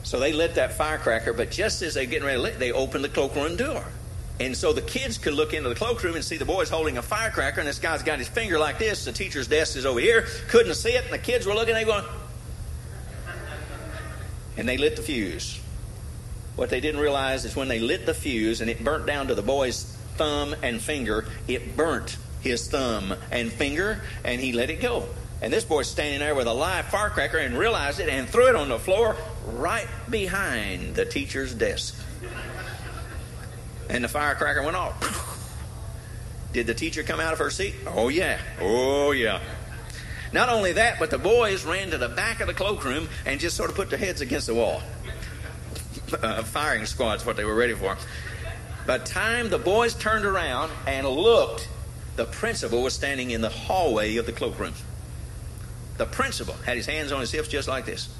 So 0.03 0.17
they 0.17 0.31
lit 0.31 0.55
that 0.55 0.71
firecracker, 0.71 1.33
but 1.33 1.51
just 1.51 1.81
as 1.81 1.95
they're 1.95 2.05
getting 2.05 2.25
ready 2.25 2.37
to 2.37 2.41
lit, 2.41 2.57
they 2.57 2.71
opened 2.71 3.03
the 3.03 3.09
cloakroom 3.09 3.57
door. 3.57 3.83
And 4.39 4.55
so 4.55 4.71
the 4.71 4.81
kids 4.81 5.17
could 5.17 5.33
look 5.33 5.53
into 5.53 5.67
the 5.67 5.75
cloakroom 5.75 6.15
and 6.15 6.23
see 6.23 6.37
the 6.37 6.45
boys 6.45 6.69
holding 6.69 6.97
a 6.97 7.01
firecracker, 7.01 7.59
and 7.59 7.67
this 7.67 7.79
guy's 7.79 8.01
got 8.01 8.19
his 8.19 8.29
finger 8.29 8.57
like 8.57 8.79
this. 8.79 9.03
The 9.03 9.11
teacher's 9.11 9.49
desk 9.49 9.75
is 9.75 9.85
over 9.85 9.99
here. 9.99 10.25
Couldn't 10.47 10.75
see 10.75 10.91
it, 10.91 11.03
and 11.03 11.11
the 11.11 11.17
kids 11.17 11.45
were 11.45 11.53
looking, 11.53 11.73
they 11.73 11.83
going, 11.83 12.05
and 14.55 14.69
they 14.69 14.77
lit 14.77 14.95
the 14.95 15.01
fuse. 15.01 15.59
What 16.55 16.69
they 16.69 16.79
didn't 16.79 17.01
realize 17.01 17.43
is 17.43 17.57
when 17.57 17.67
they 17.67 17.79
lit 17.79 18.05
the 18.05 18.13
fuse 18.13 18.61
and 18.61 18.69
it 18.69 18.81
burnt 18.81 19.05
down 19.05 19.27
to 19.27 19.35
the 19.35 19.41
boy's 19.41 19.83
thumb 20.15 20.55
and 20.63 20.81
finger, 20.81 21.25
it 21.49 21.75
burnt 21.75 22.15
his 22.41 22.67
thumb 22.67 23.13
and 23.31 23.51
finger, 23.51 24.01
and 24.23 24.39
he 24.41 24.53
let 24.53 24.69
it 24.69 24.81
go. 24.81 25.07
And 25.41 25.53
this 25.53 25.63
boy's 25.63 25.87
standing 25.87 26.19
there 26.19 26.35
with 26.35 26.47
a 26.47 26.53
live 26.53 26.85
firecracker 26.85 27.37
and 27.37 27.57
realized 27.57 27.99
it 27.99 28.09
and 28.09 28.27
threw 28.27 28.49
it 28.49 28.55
on 28.55 28.69
the 28.69 28.79
floor 28.79 29.15
right 29.45 29.87
behind 30.09 30.95
the 30.95 31.05
teacher's 31.05 31.53
desk. 31.53 31.95
And 33.89 34.03
the 34.03 34.09
firecracker 34.09 34.63
went 34.63 34.75
off. 34.75 35.27
Did 36.51 36.67
the 36.67 36.73
teacher 36.73 37.03
come 37.03 37.19
out 37.19 37.31
of 37.33 37.39
her 37.39 37.49
seat? 37.49 37.75
Oh, 37.87 38.09
yeah. 38.09 38.39
Oh, 38.59 39.11
yeah. 39.11 39.39
Not 40.33 40.49
only 40.49 40.73
that, 40.73 40.99
but 40.99 41.09
the 41.09 41.17
boys 41.17 41.65
ran 41.65 41.91
to 41.91 41.97
the 41.97 42.09
back 42.09 42.39
of 42.39 42.47
the 42.47 42.53
cloakroom 42.53 43.07
and 43.25 43.39
just 43.39 43.55
sort 43.55 43.69
of 43.69 43.75
put 43.75 43.89
their 43.89 43.99
heads 43.99 44.21
against 44.21 44.47
the 44.47 44.55
wall. 44.55 44.81
Uh, 46.21 46.43
firing 46.43 46.85
squad's 46.85 47.25
what 47.25 47.37
they 47.37 47.45
were 47.45 47.55
ready 47.55 47.73
for. 47.73 47.97
By 48.85 48.97
the 48.97 49.05
time 49.05 49.49
the 49.49 49.59
boys 49.59 49.93
turned 49.93 50.25
around 50.25 50.71
and 50.87 51.07
looked 51.07 51.67
the 52.19 52.25
principal 52.25 52.83
was 52.83 52.93
standing 52.93 53.31
in 53.31 53.39
the 53.39 53.47
hallway 53.47 54.17
of 54.17 54.25
the 54.25 54.33
cloakroom. 54.33 54.73
The 55.95 56.05
principal 56.05 56.53
had 56.65 56.75
his 56.75 56.85
hands 56.85 57.13
on 57.13 57.21
his 57.21 57.31
hips 57.31 57.47
just 57.47 57.69
like 57.69 57.85
this. 57.85 58.13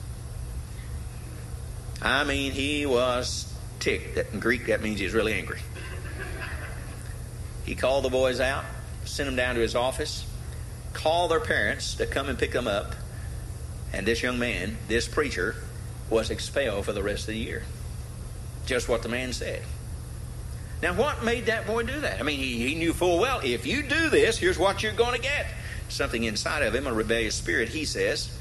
I 2.02 2.24
mean, 2.24 2.54
he 2.54 2.86
was 2.86 3.54
ticked. 3.82 4.18
in 4.34 4.40
Greek, 4.40 4.68
that 4.68 4.82
means 4.82 5.02
he's 5.02 5.14
really 5.14 5.34
angry. 5.34 5.60
He 7.66 7.76
called 7.76 8.06
the 8.06 8.10
boys 8.10 8.40
out, 8.40 8.64
sent 9.04 9.28
them 9.28 9.36
down 9.36 9.56
to 9.56 9.62
his 9.62 9.76
office, 9.76 10.26
called 10.94 11.32
their 11.32 11.42
parents 11.42 11.96
to 11.96 12.06
come 12.06 12.30
and 12.30 12.40
pick 12.40 12.54
them 12.54 12.70
up, 12.70 12.96
and 13.92 14.06
this 14.06 14.24
young 14.24 14.40
man, 14.40 14.78
this 14.88 15.10
preacher, 15.10 15.58
was 16.10 16.30
expelled 16.30 16.86
for 16.86 16.94
the 16.94 17.04
rest 17.04 17.24
of 17.24 17.34
the 17.34 17.38
year. 17.38 17.64
Just 18.66 18.88
what 18.88 19.04
the 19.04 19.10
man 19.10 19.34
said. 19.34 19.62
Now, 20.82 20.94
what 20.94 21.24
made 21.24 21.48
that 21.48 21.68
boy 21.68 21.84
do 21.84 22.00
that? 22.02 22.20
I 22.20 22.24
mean, 22.24 22.40
he, 22.40 22.70
he 22.70 22.76
knew 22.76 22.94
full 22.94 23.20
well 23.20 23.42
if 23.44 23.66
you 23.66 23.84
do 23.84 24.10
this, 24.10 24.38
here's 24.38 24.58
what 24.58 24.82
you're 24.82 24.94
going 24.94 25.16
to 25.16 25.22
get. 25.22 25.48
Something 25.90 26.24
inside 26.24 26.64
of 26.64 26.74
him, 26.74 26.88
a 26.88 26.94
rebellious 26.94 27.36
spirit, 27.36 27.70
he 27.70 27.84
says, 27.84 28.36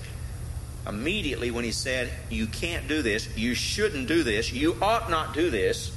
immediately 0.86 1.50
when 1.50 1.64
he 1.64 1.72
said, 1.72 2.10
You 2.30 2.46
can't 2.46 2.86
do 2.86 3.02
this, 3.02 3.36
you 3.36 3.54
shouldn't 3.54 4.06
do 4.06 4.22
this, 4.22 4.52
you 4.52 4.76
ought 4.80 5.10
not 5.10 5.34
do 5.34 5.50
this, 5.50 5.96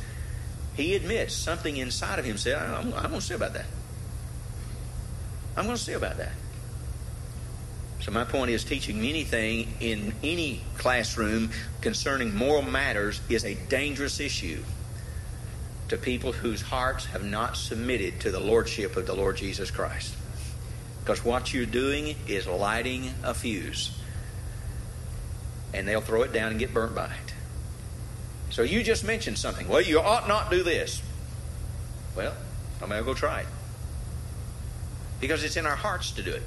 he 0.75 0.95
admits 0.95 1.33
something 1.33 1.77
inside 1.77 2.17
of 2.17 2.25
him 2.25 2.37
said, 2.37 2.57
I'm, 2.57 2.93
I'm 2.93 3.09
going 3.09 3.19
to 3.19 3.21
see 3.21 3.33
about 3.33 3.53
that. 3.53 3.65
I'm 5.55 5.65
going 5.65 5.77
to 5.77 5.83
see 5.83 5.93
about 5.93 6.17
that. 6.17 6.31
So 7.99 8.11
my 8.11 8.23
point 8.23 8.49
is 8.49 8.63
teaching 8.63 9.05
anything 9.05 9.67
in 9.79 10.13
any 10.23 10.61
classroom 10.77 11.51
concerning 11.81 12.35
moral 12.35 12.63
matters 12.63 13.21
is 13.29 13.45
a 13.45 13.53
dangerous 13.53 14.19
issue 14.19 14.63
to 15.91 15.97
people 15.97 16.31
whose 16.31 16.61
hearts 16.61 17.03
have 17.07 17.21
not 17.21 17.57
submitted 17.57 18.21
to 18.21 18.31
the 18.31 18.39
lordship 18.39 18.95
of 18.95 19.05
the 19.05 19.13
Lord 19.13 19.35
Jesus 19.35 19.69
Christ. 19.71 20.15
Because 21.01 21.25
what 21.25 21.53
you're 21.53 21.65
doing 21.65 22.15
is 22.29 22.47
lighting 22.47 23.11
a 23.23 23.33
fuse. 23.33 23.91
And 25.73 25.85
they'll 25.85 25.99
throw 25.99 26.21
it 26.21 26.31
down 26.31 26.51
and 26.51 26.59
get 26.59 26.73
burnt 26.73 26.95
by 26.95 27.07
it. 27.07 27.33
So 28.51 28.61
you 28.61 28.83
just 28.83 29.03
mentioned 29.03 29.37
something. 29.37 29.67
Well, 29.67 29.81
you 29.81 29.99
ought 29.99 30.29
not 30.29 30.49
do 30.49 30.63
this. 30.63 31.01
Well, 32.15 32.33
I'm 32.81 32.87
going 32.87 33.01
to 33.01 33.05
go 33.05 33.13
try 33.13 33.41
it. 33.41 33.47
Because 35.19 35.43
it's 35.43 35.57
in 35.57 35.65
our 35.65 35.75
hearts 35.75 36.11
to 36.11 36.23
do 36.23 36.31
it. 36.31 36.43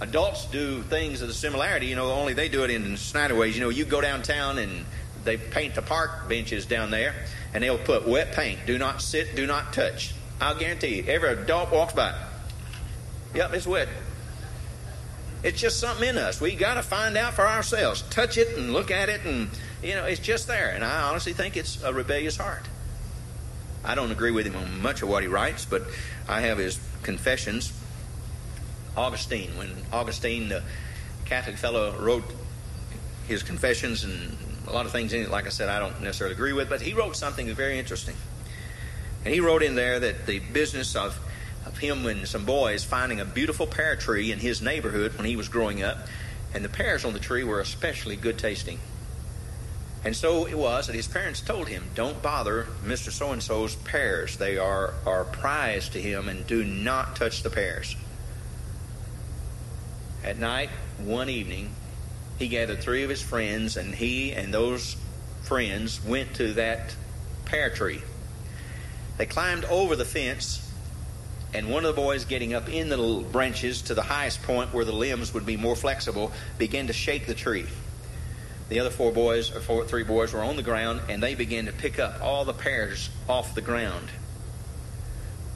Adults 0.00 0.46
do 0.46 0.80
things 0.80 1.20
of 1.20 1.28
the 1.28 1.34
similarity, 1.34 1.88
you 1.88 1.94
know, 1.94 2.10
only 2.10 2.32
they 2.32 2.48
do 2.48 2.64
it 2.64 2.70
in 2.70 2.96
Snyder 2.96 3.34
ways. 3.34 3.54
You 3.54 3.60
know, 3.60 3.68
you 3.68 3.84
go 3.84 4.00
downtown 4.00 4.56
and 4.56 4.86
they 5.24 5.36
paint 5.36 5.74
the 5.74 5.82
park 5.82 6.26
benches 6.26 6.64
down 6.64 6.90
there 6.90 7.14
and 7.54 7.62
they'll 7.62 7.78
put 7.78 8.06
wet 8.06 8.32
paint. 8.32 8.60
Do 8.66 8.78
not 8.78 9.02
sit, 9.02 9.34
do 9.36 9.46
not 9.46 9.72
touch. 9.72 10.14
I'll 10.40 10.58
guarantee 10.58 10.96
you, 10.96 11.04
every 11.06 11.30
adult 11.30 11.70
walks 11.70 11.92
by. 11.92 12.14
Yep, 13.34 13.54
it's 13.54 13.66
wet. 13.66 13.88
It's 15.42 15.60
just 15.60 15.80
something 15.80 16.08
in 16.08 16.18
us. 16.18 16.40
We 16.40 16.54
got 16.54 16.74
to 16.74 16.82
find 16.82 17.16
out 17.16 17.34
for 17.34 17.46
ourselves. 17.46 18.02
Touch 18.10 18.36
it 18.36 18.56
and 18.56 18.72
look 18.72 18.90
at 18.90 19.08
it, 19.08 19.22
and 19.24 19.48
you 19.82 19.94
know 19.94 20.04
it's 20.04 20.20
just 20.20 20.46
there. 20.46 20.70
And 20.70 20.84
I 20.84 21.02
honestly 21.02 21.32
think 21.32 21.56
it's 21.56 21.82
a 21.82 21.92
rebellious 21.92 22.36
heart. 22.36 22.68
I 23.84 23.96
don't 23.96 24.12
agree 24.12 24.30
with 24.30 24.46
him 24.46 24.54
on 24.54 24.80
much 24.80 25.02
of 25.02 25.08
what 25.08 25.22
he 25.22 25.28
writes, 25.28 25.64
but 25.64 25.82
I 26.28 26.42
have 26.42 26.58
his 26.58 26.78
confessions. 27.02 27.72
Augustine, 28.96 29.56
when 29.56 29.70
Augustine, 29.92 30.48
the 30.48 30.62
Catholic 31.24 31.56
fellow, 31.56 31.92
wrote 31.98 32.24
his 33.26 33.42
confessions 33.42 34.04
and 34.04 34.36
a 34.66 34.72
lot 34.72 34.86
of 34.86 34.92
things 34.92 35.12
in 35.12 35.22
it, 35.22 35.30
like 35.30 35.46
I 35.46 35.50
said, 35.50 35.68
I 35.68 35.78
don't 35.78 36.00
necessarily 36.02 36.34
agree 36.34 36.52
with, 36.52 36.68
but 36.68 36.80
he 36.80 36.94
wrote 36.94 37.16
something 37.16 37.52
very 37.54 37.78
interesting. 37.78 38.14
And 39.24 39.32
he 39.32 39.40
wrote 39.40 39.62
in 39.62 39.74
there 39.74 40.00
that 40.00 40.26
the 40.26 40.38
business 40.38 40.96
of 40.96 41.18
of 41.66 41.78
him 41.78 42.06
and 42.06 42.26
some 42.26 42.44
boys 42.44 42.84
finding 42.84 43.20
a 43.20 43.24
beautiful 43.24 43.66
pear 43.66 43.96
tree 43.96 44.32
in 44.32 44.38
his 44.38 44.60
neighborhood 44.60 45.16
when 45.16 45.26
he 45.26 45.36
was 45.36 45.48
growing 45.48 45.82
up, 45.82 45.98
and 46.54 46.64
the 46.64 46.68
pears 46.68 47.04
on 47.04 47.12
the 47.12 47.18
tree 47.18 47.44
were 47.44 47.60
especially 47.60 48.16
good 48.16 48.38
tasting. 48.38 48.78
And 50.04 50.16
so 50.16 50.46
it 50.46 50.58
was 50.58 50.88
that 50.88 50.96
his 50.96 51.06
parents 51.06 51.40
told 51.40 51.68
him, 51.68 51.84
Don't 51.94 52.20
bother 52.20 52.66
Mr. 52.84 53.12
So 53.12 53.30
and 53.30 53.42
so's 53.42 53.76
pears. 53.76 54.36
They 54.36 54.58
are, 54.58 54.94
are 55.06 55.24
prized 55.24 55.92
to 55.92 56.02
him, 56.02 56.28
and 56.28 56.44
do 56.46 56.64
not 56.64 57.14
touch 57.14 57.44
the 57.44 57.50
pears. 57.50 57.94
At 60.24 60.38
night, 60.38 60.70
one 60.98 61.28
evening, 61.28 61.70
he 62.42 62.48
gathered 62.48 62.80
three 62.80 63.04
of 63.04 63.10
his 63.10 63.22
friends, 63.22 63.76
and 63.76 63.94
he 63.94 64.32
and 64.32 64.52
those 64.52 64.96
friends 65.42 66.04
went 66.04 66.34
to 66.34 66.54
that 66.54 66.94
pear 67.44 67.70
tree. 67.70 68.02
They 69.16 69.26
climbed 69.26 69.64
over 69.66 69.94
the 69.94 70.04
fence 70.04 70.68
and 71.54 71.70
one 71.70 71.84
of 71.84 71.94
the 71.94 72.00
boys 72.00 72.24
getting 72.24 72.54
up 72.54 72.68
in 72.68 72.88
the 72.88 73.24
branches 73.30 73.82
to 73.82 73.94
the 73.94 74.02
highest 74.02 74.42
point 74.42 74.74
where 74.74 74.84
the 74.84 74.92
limbs 74.92 75.34
would 75.34 75.46
be 75.46 75.56
more 75.56 75.76
flexible 75.76 76.32
began 76.58 76.86
to 76.88 76.92
shake 76.92 77.26
the 77.26 77.34
tree. 77.34 77.66
The 78.70 78.80
other 78.80 78.90
four 78.90 79.12
boys, 79.12 79.54
or 79.54 79.60
four, 79.60 79.84
three 79.84 80.02
boys, 80.02 80.32
were 80.32 80.42
on 80.42 80.56
the 80.56 80.62
ground 80.62 81.02
and 81.08 81.22
they 81.22 81.34
began 81.34 81.66
to 81.66 81.72
pick 81.72 81.98
up 81.98 82.22
all 82.22 82.44
the 82.44 82.54
pears 82.54 83.10
off 83.28 83.54
the 83.54 83.60
ground. 83.60 84.08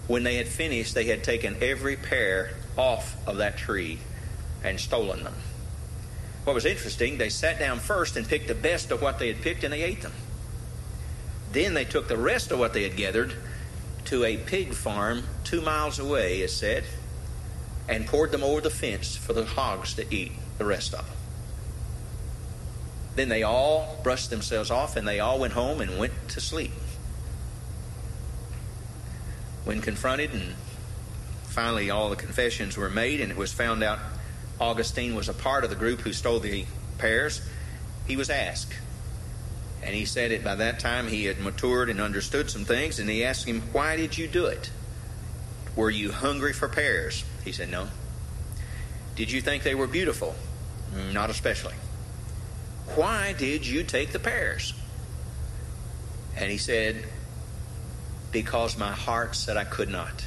When 0.07 0.23
they 0.23 0.37
had 0.37 0.47
finished, 0.47 0.95
they 0.95 1.05
had 1.05 1.25
taken 1.25 1.57
every 1.63 1.97
pear 1.97 2.51
off 2.77 3.17
of 3.27 3.39
that 3.39 3.57
tree 3.57 3.99
and 4.63 4.79
stolen 4.79 5.25
them. 5.25 5.35
What 6.47 6.55
was 6.55 6.65
interesting, 6.65 7.19
they 7.19 7.29
sat 7.29 7.59
down 7.59 7.81
first 7.81 8.17
and 8.17 8.29
picked 8.29 8.47
the 8.47 8.55
best 8.55 8.93
of 8.93 9.03
what 9.03 9.19
they 9.19 9.27
had 9.27 9.43
picked 9.43 9.65
and 9.65 9.73
they 9.73 9.83
ate 9.83 10.03
them. 10.03 10.13
Then 11.51 11.75
they 11.75 11.85
took 11.85 12.07
the 12.07 12.17
rest 12.17 12.53
of 12.53 12.61
what 12.61 12.73
they 12.73 12.85
had 12.85 12.95
gathered 12.95 13.35
to 14.05 14.25
a 14.25 14.37
pig 14.37 14.73
farm 14.73 15.25
two 15.43 15.61
miles 15.61 15.99
away, 15.99 16.43
it 16.43 16.51
said, 16.51 16.85
and 17.89 18.07
poured 18.07 18.31
them 18.31 18.45
over 18.45 18.61
the 18.61 18.71
fence 18.71 19.17
for 19.17 19.33
the 19.33 19.45
hogs 19.45 19.95
to 19.95 20.15
eat 20.15 20.31
the 20.57 20.65
rest 20.65 20.95
of 20.95 21.05
them. 21.05 21.17
Then 23.17 23.29
they 23.29 23.43
all 23.43 23.99
brushed 24.05 24.31
themselves 24.31 24.71
off 24.71 24.95
and 24.95 25.09
they 25.09 25.19
all 25.19 25.41
went 25.41 25.55
home 25.55 25.81
and 25.81 25.99
went 25.99 26.13
to 26.29 26.41
sleep. 26.41 26.71
When 29.65 29.81
confronted, 29.81 30.33
and 30.33 30.55
finally 31.43 31.91
all 31.91 32.09
the 32.09 32.15
confessions 32.15 32.77
were 32.77 32.89
made, 32.89 33.21
and 33.21 33.33
it 33.33 33.37
was 33.37 33.53
found 33.53 33.83
out 33.83 33.99
Augustine 34.61 35.15
was 35.15 35.29
a 35.29 35.35
part 35.35 35.65
of 35.65 35.71
the 35.71 35.77
group 35.77 36.01
who 36.01 36.13
stole 36.13 36.41
the 36.41 36.65
pears, 36.99 37.47
he 38.07 38.17
was 38.17 38.31
asked, 38.31 38.75
and 39.83 39.95
he 39.95 40.05
said 40.05 40.33
it 40.33 40.43
by 40.43 40.55
that 40.57 40.81
time 40.81 41.09
he 41.09 41.27
had 41.27 41.39
matured 41.39 41.91
and 41.91 42.01
understood 42.01 42.51
some 42.51 42.65
things. 42.65 42.99
And 42.99 43.09
he 43.09 43.25
asked 43.25 43.47
him, 43.47 43.63
Why 43.73 43.97
did 43.97 44.19
you 44.19 44.27
do 44.27 44.47
it? 44.47 44.71
Were 45.77 45.91
you 45.91 46.11
hungry 46.11 46.53
for 46.53 46.69
pears? 46.69 47.25
He 47.45 47.53
said, 47.53 47.71
No. 47.71 47.89
Did 49.15 49.31
you 49.31 49.41
think 49.41 49.63
they 49.63 49.75
were 49.75 49.87
beautiful? 49.87 50.35
Mm, 50.95 51.13
not 51.13 51.31
especially. 51.31 51.75
Why 52.97 53.33
did 53.33 53.67
you 53.67 53.85
take 53.85 54.13
the 54.13 54.19
pears? 54.19 54.75
And 56.37 56.51
he 56.51 56.59
said, 56.59 57.05
Because 58.33 58.77
my 58.77 58.93
heart 58.93 59.37
said 59.37 59.57
I 59.57 59.65
could 59.65 59.89
not. 59.89 60.25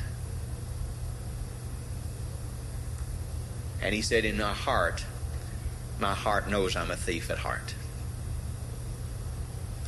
And 3.82 3.96
he 3.96 4.02
said, 4.02 4.26
In 4.26 4.38
my 4.38 4.54
heart, 4.54 5.06
my 6.00 6.14
heart 6.14 6.50
knows 6.50 6.76
I'm 6.76 6.92
a 6.92 6.96
thief 6.96 7.30
at 7.30 7.40
heart. 7.40 7.76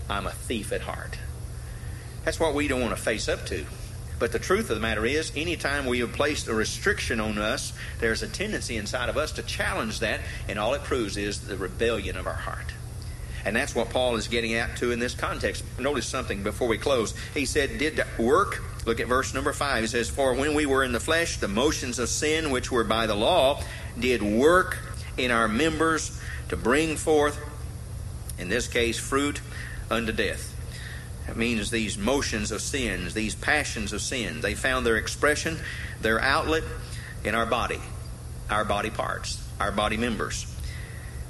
I'm 0.09 0.27
a 0.27 0.31
thief 0.31 0.71
at 0.71 0.81
heart. 0.81 1.17
That's 2.25 2.39
what 2.39 2.53
we 2.53 2.67
don't 2.67 2.81
want 2.81 2.95
to 2.95 3.01
face 3.01 3.27
up 3.27 3.45
to. 3.47 3.65
But 4.19 4.31
the 4.31 4.39
truth 4.39 4.69
of 4.69 4.75
the 4.75 4.81
matter 4.81 5.05
is, 5.05 5.31
anytime 5.35 5.87
we 5.87 5.99
have 5.99 6.13
placed 6.13 6.47
a 6.47 6.53
restriction 6.53 7.19
on 7.19 7.39
us, 7.39 7.73
there's 7.99 8.21
a 8.21 8.27
tendency 8.27 8.77
inside 8.77 9.09
of 9.09 9.17
us 9.17 9.31
to 9.33 9.41
challenge 9.41 9.99
that, 10.01 10.19
and 10.47 10.59
all 10.59 10.75
it 10.75 10.83
proves 10.83 11.17
is 11.17 11.47
the 11.47 11.57
rebellion 11.57 12.15
of 12.17 12.27
our 12.27 12.33
heart. 12.33 12.71
And 13.43 13.55
that's 13.55 13.73
what 13.73 13.89
Paul 13.89 14.17
is 14.17 14.27
getting 14.27 14.53
at 14.53 14.77
to 14.77 14.91
in 14.91 14.99
this 14.99 15.15
context. 15.15 15.63
Notice 15.79 16.05
something 16.05 16.43
before 16.43 16.67
we 16.67 16.77
close. 16.77 17.15
He 17.33 17.45
said, 17.45 17.79
Did 17.79 18.03
work. 18.19 18.61
Look 18.85 18.99
at 18.99 19.07
verse 19.07 19.33
number 19.33 19.53
five. 19.53 19.81
He 19.81 19.87
says, 19.87 20.09
For 20.09 20.35
when 20.35 20.53
we 20.53 20.67
were 20.67 20.83
in 20.83 20.91
the 20.91 20.99
flesh, 20.99 21.37
the 21.37 21.47
motions 21.47 21.97
of 21.97 22.09
sin, 22.09 22.51
which 22.51 22.71
were 22.71 22.83
by 22.83 23.07
the 23.07 23.15
law, 23.15 23.63
did 23.99 24.21
work 24.21 24.77
in 25.17 25.31
our 25.31 25.47
members 25.47 26.19
to 26.49 26.57
bring 26.57 26.97
forth, 26.97 27.39
in 28.37 28.49
this 28.49 28.67
case, 28.67 28.97
fruit 28.97 29.41
unto 29.89 30.11
death. 30.11 30.47
That 31.27 31.37
means 31.37 31.69
these 31.69 31.97
motions 31.97 32.51
of 32.51 32.61
sins, 32.61 33.13
these 33.13 33.35
passions 33.35 33.93
of 33.93 34.01
sin, 34.01 34.41
they 34.41 34.55
found 34.55 34.85
their 34.85 34.97
expression, 34.97 35.59
their 36.01 36.19
outlet 36.19 36.63
in 37.23 37.35
our 37.35 37.45
body, 37.45 37.79
our 38.49 38.65
body 38.65 38.89
parts, 38.89 39.41
our 39.59 39.71
body 39.71 39.97
members. 39.97 40.47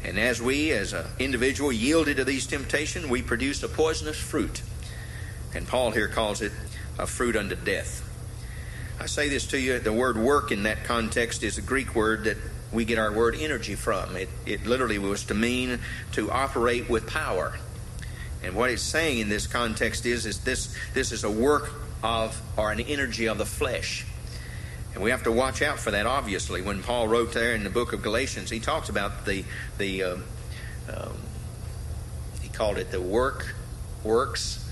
And 0.04 0.18
as 0.18 0.42
we, 0.42 0.72
as 0.72 0.94
an 0.94 1.06
individual, 1.20 1.72
yielded 1.72 2.18
to 2.18 2.24
these 2.24 2.48
temptations, 2.48 3.06
we 3.08 3.22
produced 3.22 3.64
a 3.64 3.68
poisonous 3.68 4.18
fruit. 4.18 4.64
And 5.54 5.68
Paul 5.68 5.92
here 5.92 6.08
calls 6.08 6.42
it 6.42 6.52
a 6.98 7.06
fruit 7.06 7.36
unto 7.36 7.56
death. 7.56 8.08
I 9.02 9.08
say 9.08 9.30
this 9.30 9.48
to 9.48 9.58
you 9.58 9.80
the 9.80 9.92
word 9.92 10.16
work 10.16 10.52
in 10.52 10.62
that 10.64 10.84
context 10.84 11.42
is 11.42 11.58
a 11.58 11.62
Greek 11.64 11.96
word 11.96 12.26
that 12.26 12.38
we 12.72 12.86
get 12.86 13.00
our 13.00 13.12
word 13.12 13.36
energy 13.36 13.74
from. 13.74 14.16
It, 14.16 14.30
it 14.46 14.68
literally 14.68 15.00
was 15.00 15.24
to 15.26 15.34
mean 15.34 15.80
to 16.12 16.30
operate 16.30 16.88
with 16.88 17.08
power. 17.08 17.58
And 18.44 18.54
what 18.56 18.70
it's 18.70 18.84
saying 18.84 19.18
in 19.18 19.28
this 19.28 19.48
context 19.48 20.06
is, 20.06 20.28
is 20.28 20.42
this, 20.42 20.78
this 20.94 21.12
is 21.12 21.24
a 21.24 21.32
work 21.32 21.72
of, 22.04 22.40
or 22.56 22.72
an 22.72 22.80
energy 22.80 23.28
of 23.28 23.40
the 23.40 23.46
flesh. 23.46 24.06
And 24.94 25.02
we 25.02 25.10
have 25.10 25.24
to 25.24 25.32
watch 25.32 25.64
out 25.64 25.80
for 25.80 25.90
that, 25.90 26.06
obviously. 26.06 26.62
When 26.62 26.84
Paul 26.84 27.08
wrote 27.08 27.34
there 27.34 27.56
in 27.56 27.64
the 27.64 27.72
book 27.72 27.94
of 27.94 28.04
Galatians, 28.04 28.52
he 28.52 28.60
talks 28.60 28.88
about 28.90 29.26
the, 29.26 29.44
the 29.80 30.04
um, 30.04 30.24
um, 30.96 31.18
he 32.40 32.50
called 32.50 32.78
it 32.78 32.92
the 32.92 33.02
work, 33.02 33.56
works 34.04 34.72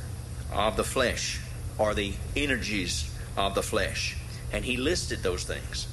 of 0.54 0.78
the 0.78 0.84
flesh, 0.84 1.42
or 1.80 1.96
the 1.96 2.14
energies 2.36 3.10
of 3.36 3.56
the 3.56 3.64
flesh. 3.64 4.18
And 4.52 4.66
he 4.66 4.78
listed 4.78 5.24
those 5.24 5.44
things. 5.44 5.88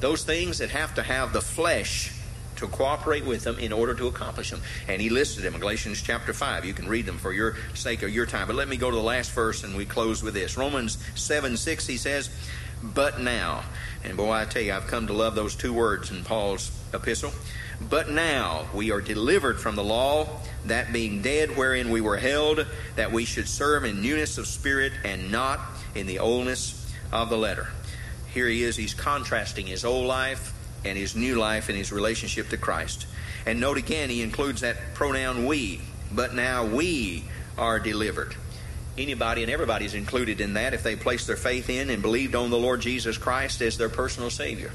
Those 0.00 0.24
things 0.24 0.58
that 0.58 0.70
have 0.70 0.94
to 0.96 1.02
have 1.02 1.32
the 1.32 1.40
flesh 1.40 2.12
to 2.56 2.66
cooperate 2.66 3.24
with 3.24 3.44
them 3.44 3.58
in 3.58 3.72
order 3.72 3.94
to 3.94 4.06
accomplish 4.06 4.50
them. 4.50 4.60
And 4.88 5.00
he 5.00 5.10
listed 5.10 5.44
them 5.44 5.54
in 5.54 5.60
Galatians 5.60 6.02
chapter 6.02 6.32
5. 6.32 6.64
You 6.64 6.74
can 6.74 6.88
read 6.88 7.06
them 7.06 7.18
for 7.18 7.32
your 7.32 7.56
sake 7.74 8.02
or 8.02 8.08
your 8.08 8.26
time. 8.26 8.46
But 8.46 8.56
let 8.56 8.68
me 8.68 8.76
go 8.76 8.90
to 8.90 8.96
the 8.96 9.02
last 9.02 9.32
verse 9.32 9.64
and 9.64 9.76
we 9.76 9.84
close 9.84 10.22
with 10.22 10.34
this. 10.34 10.56
Romans 10.56 10.98
7 11.14 11.56
6, 11.56 11.86
he 11.86 11.96
says, 11.96 12.30
but 12.82 13.20
now. 13.20 13.64
And 14.04 14.16
boy, 14.16 14.32
I 14.32 14.44
tell 14.44 14.62
you, 14.62 14.72
I've 14.72 14.86
come 14.86 15.06
to 15.06 15.12
love 15.12 15.34
those 15.34 15.54
two 15.54 15.72
words 15.72 16.10
in 16.10 16.24
Paul's 16.24 16.70
epistle. 16.92 17.32
But 17.88 18.10
now 18.10 18.66
we 18.74 18.90
are 18.90 19.00
delivered 19.00 19.60
from 19.60 19.76
the 19.76 19.84
law, 19.84 20.28
that 20.66 20.92
being 20.92 21.22
dead 21.22 21.56
wherein 21.56 21.90
we 21.90 22.00
were 22.00 22.16
held, 22.16 22.66
that 22.96 23.10
we 23.12 23.24
should 23.24 23.48
serve 23.48 23.84
in 23.84 24.02
newness 24.02 24.38
of 24.38 24.46
spirit 24.46 24.92
and 25.04 25.32
not 25.32 25.60
in 25.94 26.06
the 26.06 26.18
oldness 26.18 26.92
of 27.12 27.30
the 27.30 27.36
letter. 27.36 27.68
Here 28.34 28.48
he 28.48 28.62
is, 28.62 28.76
he's 28.76 28.94
contrasting 28.94 29.66
his 29.66 29.84
old 29.84 30.06
life 30.06 30.54
and 30.84 30.98
his 30.98 31.14
new 31.14 31.36
life 31.36 31.68
and 31.68 31.76
his 31.76 31.92
relationship 31.92 32.48
to 32.48 32.56
Christ. 32.56 33.06
And 33.46 33.60
note 33.60 33.76
again, 33.76 34.10
he 34.10 34.22
includes 34.22 34.62
that 34.62 34.94
pronoun 34.94 35.46
we. 35.46 35.80
But 36.10 36.34
now 36.34 36.64
we 36.64 37.24
are 37.56 37.78
delivered. 37.78 38.34
Anybody 38.96 39.42
and 39.42 39.50
everybody 39.50 39.86
is 39.86 39.94
included 39.94 40.40
in 40.40 40.54
that 40.54 40.74
if 40.74 40.82
they 40.82 40.96
place 40.96 41.26
their 41.26 41.36
faith 41.36 41.70
in 41.70 41.88
and 41.88 42.02
believed 42.02 42.34
on 42.34 42.50
the 42.50 42.58
Lord 42.58 42.80
Jesus 42.80 43.16
Christ 43.16 43.62
as 43.62 43.78
their 43.78 43.88
personal 43.88 44.28
Savior. 44.28 44.70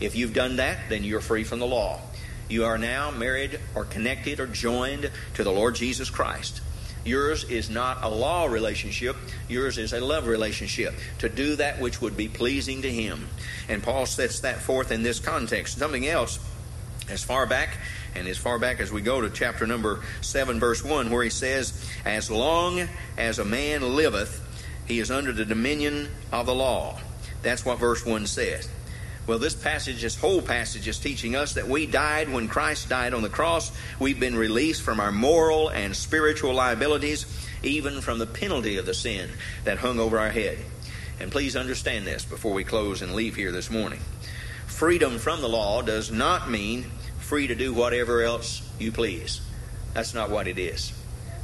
If 0.00 0.16
you've 0.16 0.32
done 0.32 0.56
that, 0.56 0.88
then 0.88 1.04
you're 1.04 1.20
free 1.20 1.44
from 1.44 1.58
the 1.58 1.66
law. 1.66 2.00
You 2.48 2.64
are 2.64 2.78
now 2.78 3.10
married 3.10 3.60
or 3.74 3.84
connected 3.84 4.40
or 4.40 4.46
joined 4.46 5.10
to 5.34 5.44
the 5.44 5.52
Lord 5.52 5.74
Jesus 5.74 6.08
Christ. 6.08 6.62
Yours 7.08 7.44
is 7.44 7.70
not 7.70 8.04
a 8.04 8.08
law 8.08 8.44
relationship, 8.44 9.16
yours 9.48 9.78
is 9.78 9.94
a 9.94 10.00
love 10.00 10.26
relationship 10.26 10.94
to 11.20 11.30
do 11.30 11.56
that 11.56 11.80
which 11.80 12.02
would 12.02 12.18
be 12.18 12.28
pleasing 12.28 12.82
to 12.82 12.92
Him. 12.92 13.28
And 13.66 13.82
Paul 13.82 14.04
sets 14.04 14.40
that 14.40 14.60
forth 14.60 14.92
in 14.92 15.02
this 15.02 15.18
context. 15.18 15.78
Something 15.78 16.06
else, 16.06 16.38
as 17.08 17.24
far 17.24 17.46
back 17.46 17.78
and 18.14 18.28
as 18.28 18.36
far 18.36 18.58
back 18.58 18.78
as 18.78 18.92
we 18.92 19.00
go 19.00 19.22
to 19.22 19.30
chapter 19.30 19.66
number 19.66 20.02
7, 20.20 20.60
verse 20.60 20.84
1, 20.84 21.08
where 21.08 21.24
he 21.24 21.30
says, 21.30 21.90
As 22.04 22.30
long 22.30 22.86
as 23.16 23.38
a 23.38 23.44
man 23.44 23.96
liveth, 23.96 24.44
he 24.86 24.98
is 24.98 25.10
under 25.10 25.32
the 25.32 25.46
dominion 25.46 26.08
of 26.30 26.44
the 26.44 26.54
law. 26.54 27.00
That's 27.40 27.64
what 27.64 27.78
verse 27.78 28.04
1 28.04 28.26
says. 28.26 28.68
Well, 29.28 29.38
this 29.38 29.54
passage, 29.54 30.00
this 30.00 30.16
whole 30.16 30.40
passage 30.40 30.88
is 30.88 30.98
teaching 30.98 31.36
us 31.36 31.52
that 31.52 31.68
we 31.68 31.84
died 31.84 32.30
when 32.30 32.48
Christ 32.48 32.88
died 32.88 33.12
on 33.12 33.20
the 33.20 33.28
cross. 33.28 33.70
We've 34.00 34.18
been 34.18 34.34
released 34.34 34.80
from 34.80 35.00
our 35.00 35.12
moral 35.12 35.68
and 35.68 35.94
spiritual 35.94 36.54
liabilities, 36.54 37.26
even 37.62 38.00
from 38.00 38.18
the 38.18 38.26
penalty 38.26 38.78
of 38.78 38.86
the 38.86 38.94
sin 38.94 39.28
that 39.64 39.76
hung 39.76 40.00
over 40.00 40.18
our 40.18 40.30
head. 40.30 40.56
And 41.20 41.30
please 41.30 41.56
understand 41.56 42.06
this 42.06 42.24
before 42.24 42.54
we 42.54 42.64
close 42.64 43.02
and 43.02 43.14
leave 43.14 43.36
here 43.36 43.52
this 43.52 43.70
morning. 43.70 44.00
Freedom 44.66 45.18
from 45.18 45.42
the 45.42 45.48
law 45.48 45.82
does 45.82 46.10
not 46.10 46.48
mean 46.48 46.84
free 47.18 47.48
to 47.48 47.54
do 47.54 47.74
whatever 47.74 48.22
else 48.22 48.66
you 48.78 48.92
please. 48.92 49.42
That's 49.92 50.14
not 50.14 50.30
what 50.30 50.48
it 50.48 50.58
is. 50.58 50.94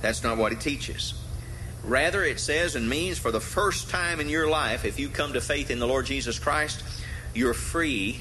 That's 0.01 0.25
not 0.25 0.39
what 0.39 0.53
it 0.53 0.61
teaches. 0.61 1.13
Rather, 1.83 2.25
it 2.25 2.41
says 2.41 2.77
and 2.77 2.89
means 2.89 3.19
for 3.19 3.31
the 3.31 3.41
first 3.41 3.91
time 3.91 4.21
in 4.21 4.31
your 4.31 4.49
life, 4.49 4.87
if 4.87 4.99
you 4.99 5.11
come 5.11 5.35
to 5.35 5.41
faith 5.43 5.71
in 5.71 5.81
the 5.81 5.87
Lord 5.87 6.07
Jesus 6.07 6.39
Christ, 6.39 6.83
you're 7.35 7.55
free 7.55 8.21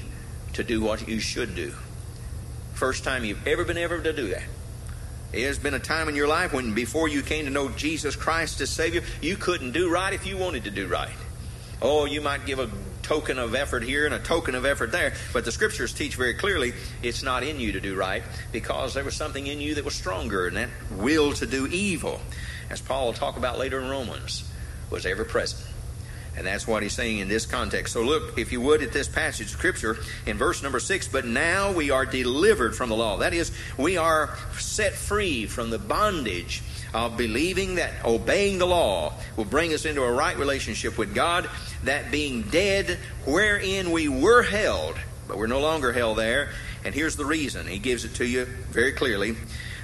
to 0.54 0.64
do 0.64 0.80
what 0.80 1.08
you 1.08 1.20
should 1.20 1.54
do. 1.54 1.72
First 2.74 3.04
time 3.04 3.24
you've 3.24 3.46
ever 3.46 3.64
been 3.64 3.78
able 3.78 4.02
to 4.02 4.12
do 4.12 4.28
that. 4.28 4.42
Has 5.32 5.58
been 5.58 5.74
a 5.74 5.80
time 5.80 6.08
in 6.08 6.14
your 6.14 6.28
life 6.28 6.52
when 6.52 6.74
before 6.74 7.08
you 7.08 7.22
came 7.22 7.44
to 7.44 7.50
know 7.50 7.68
Jesus 7.70 8.14
Christ 8.14 8.60
as 8.60 8.70
Savior, 8.70 9.02
you 9.20 9.36
couldn't 9.36 9.72
do 9.72 9.90
right 9.90 10.12
if 10.12 10.26
you 10.26 10.36
wanted 10.36 10.64
to 10.64 10.70
do 10.70 10.86
right. 10.86 11.14
Oh, 11.82 12.04
you 12.04 12.20
might 12.20 12.46
give 12.46 12.60
a 12.60 12.70
token 13.02 13.38
of 13.38 13.54
effort 13.54 13.82
here 13.82 14.06
and 14.06 14.14
a 14.14 14.18
token 14.18 14.54
of 14.54 14.64
effort 14.64 14.92
there, 14.92 15.14
but 15.32 15.44
the 15.44 15.52
scriptures 15.52 15.92
teach 15.92 16.14
very 16.16 16.34
clearly 16.34 16.72
it's 17.02 17.22
not 17.22 17.42
in 17.42 17.60
you 17.60 17.72
to 17.72 17.80
do 17.80 17.94
right 17.94 18.22
because 18.52 18.94
there 18.94 19.04
was 19.04 19.14
something 19.14 19.46
in 19.46 19.60
you 19.60 19.74
that 19.74 19.84
was 19.84 19.94
stronger, 19.94 20.46
and 20.46 20.56
that 20.56 20.70
will 20.92 21.32
to 21.34 21.46
do 21.46 21.66
evil, 21.66 22.20
as 22.70 22.80
Paul 22.80 23.06
will 23.06 23.12
talk 23.12 23.36
about 23.36 23.58
later 23.58 23.80
in 23.80 23.88
Romans, 23.88 24.48
was 24.90 25.04
ever 25.04 25.24
present. 25.24 25.73
And 26.36 26.46
that's 26.46 26.66
what 26.66 26.82
he's 26.82 26.92
saying 26.92 27.18
in 27.18 27.28
this 27.28 27.46
context. 27.46 27.92
So 27.92 28.02
look, 28.02 28.38
if 28.38 28.50
you 28.50 28.60
would, 28.60 28.82
at 28.82 28.92
this 28.92 29.06
passage 29.06 29.46
of 29.46 29.52
Scripture 29.52 29.98
in 30.26 30.36
verse 30.36 30.62
number 30.62 30.80
six. 30.80 31.06
But 31.06 31.24
now 31.24 31.72
we 31.72 31.90
are 31.90 32.04
delivered 32.04 32.74
from 32.74 32.88
the 32.88 32.96
law. 32.96 33.18
That 33.18 33.34
is, 33.34 33.52
we 33.78 33.96
are 33.96 34.36
set 34.58 34.94
free 34.94 35.46
from 35.46 35.70
the 35.70 35.78
bondage 35.78 36.62
of 36.92 37.16
believing 37.16 37.76
that 37.76 38.04
obeying 38.04 38.58
the 38.58 38.66
law 38.66 39.12
will 39.36 39.44
bring 39.44 39.72
us 39.74 39.84
into 39.84 40.02
a 40.02 40.12
right 40.12 40.36
relationship 40.36 40.96
with 40.96 41.14
God, 41.14 41.48
that 41.84 42.10
being 42.10 42.42
dead 42.42 42.98
wherein 43.24 43.90
we 43.90 44.08
were 44.08 44.42
held, 44.42 44.96
but 45.26 45.36
we're 45.36 45.46
no 45.46 45.60
longer 45.60 45.92
held 45.92 46.18
there. 46.18 46.50
And 46.84 46.94
here's 46.94 47.16
the 47.16 47.24
reason. 47.24 47.66
He 47.66 47.78
gives 47.78 48.04
it 48.04 48.14
to 48.16 48.26
you 48.26 48.44
very 48.70 48.92
clearly 48.92 49.36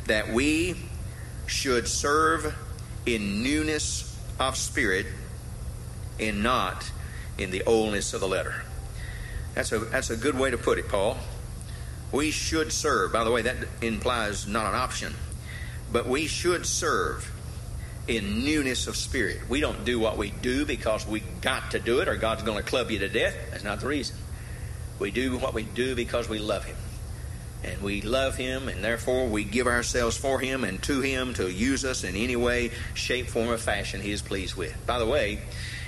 that 0.06 0.28
we 0.32 0.76
should 1.46 1.88
serve 1.88 2.54
in 3.06 3.42
newness 3.42 4.16
of 4.38 4.56
spirit 4.56 5.06
and 6.20 6.42
not 6.42 6.90
in 7.38 7.50
the 7.50 7.62
oldness 7.64 8.12
of 8.14 8.20
the 8.20 8.28
letter. 8.28 8.62
That's 9.54 9.72
a, 9.72 9.78
that's 9.78 10.10
a 10.10 10.16
good 10.16 10.38
way 10.38 10.50
to 10.50 10.58
put 10.58 10.78
it, 10.78 10.88
Paul. 10.88 11.16
We 12.12 12.30
should 12.30 12.72
serve. 12.72 13.12
By 13.12 13.24
the 13.24 13.30
way, 13.30 13.42
that 13.42 13.56
implies 13.80 14.46
not 14.46 14.66
an 14.66 14.74
option, 14.74 15.14
but 15.92 16.06
we 16.06 16.26
should 16.26 16.66
serve 16.66 17.32
in 18.08 18.44
newness 18.44 18.86
of 18.86 18.96
spirit. 18.96 19.38
We 19.48 19.60
don't 19.60 19.84
do 19.84 20.00
what 20.00 20.16
we 20.16 20.30
do 20.30 20.64
because 20.64 21.06
we 21.06 21.20
got 21.40 21.72
to 21.72 21.78
do 21.78 22.00
it 22.00 22.08
or 22.08 22.16
God's 22.16 22.42
going 22.42 22.58
to 22.58 22.64
club 22.64 22.90
you 22.90 22.98
to 23.00 23.08
death. 23.08 23.34
That's 23.50 23.64
not 23.64 23.80
the 23.80 23.86
reason. 23.86 24.16
We 24.98 25.10
do 25.10 25.38
what 25.38 25.54
we 25.54 25.62
do 25.62 25.94
because 25.94 26.28
we 26.28 26.38
love 26.38 26.64
Him. 26.64 26.76
And 27.62 27.80
we 27.82 28.00
love 28.00 28.36
Him, 28.36 28.68
and 28.68 28.82
therefore 28.82 29.26
we 29.26 29.44
give 29.44 29.66
ourselves 29.66 30.16
for 30.16 30.40
Him 30.40 30.64
and 30.64 30.82
to 30.84 31.00
Him 31.00 31.34
to 31.34 31.50
use 31.50 31.84
us 31.84 32.04
in 32.04 32.16
any 32.16 32.36
way, 32.36 32.70
shape, 32.94 33.26
form, 33.26 33.50
or 33.50 33.58
fashion 33.58 34.00
He 34.00 34.12
is 34.12 34.22
pleased 34.22 34.56
with. 34.56 34.74
By 34.86 34.98
the 34.98 35.06
way, 35.06 35.40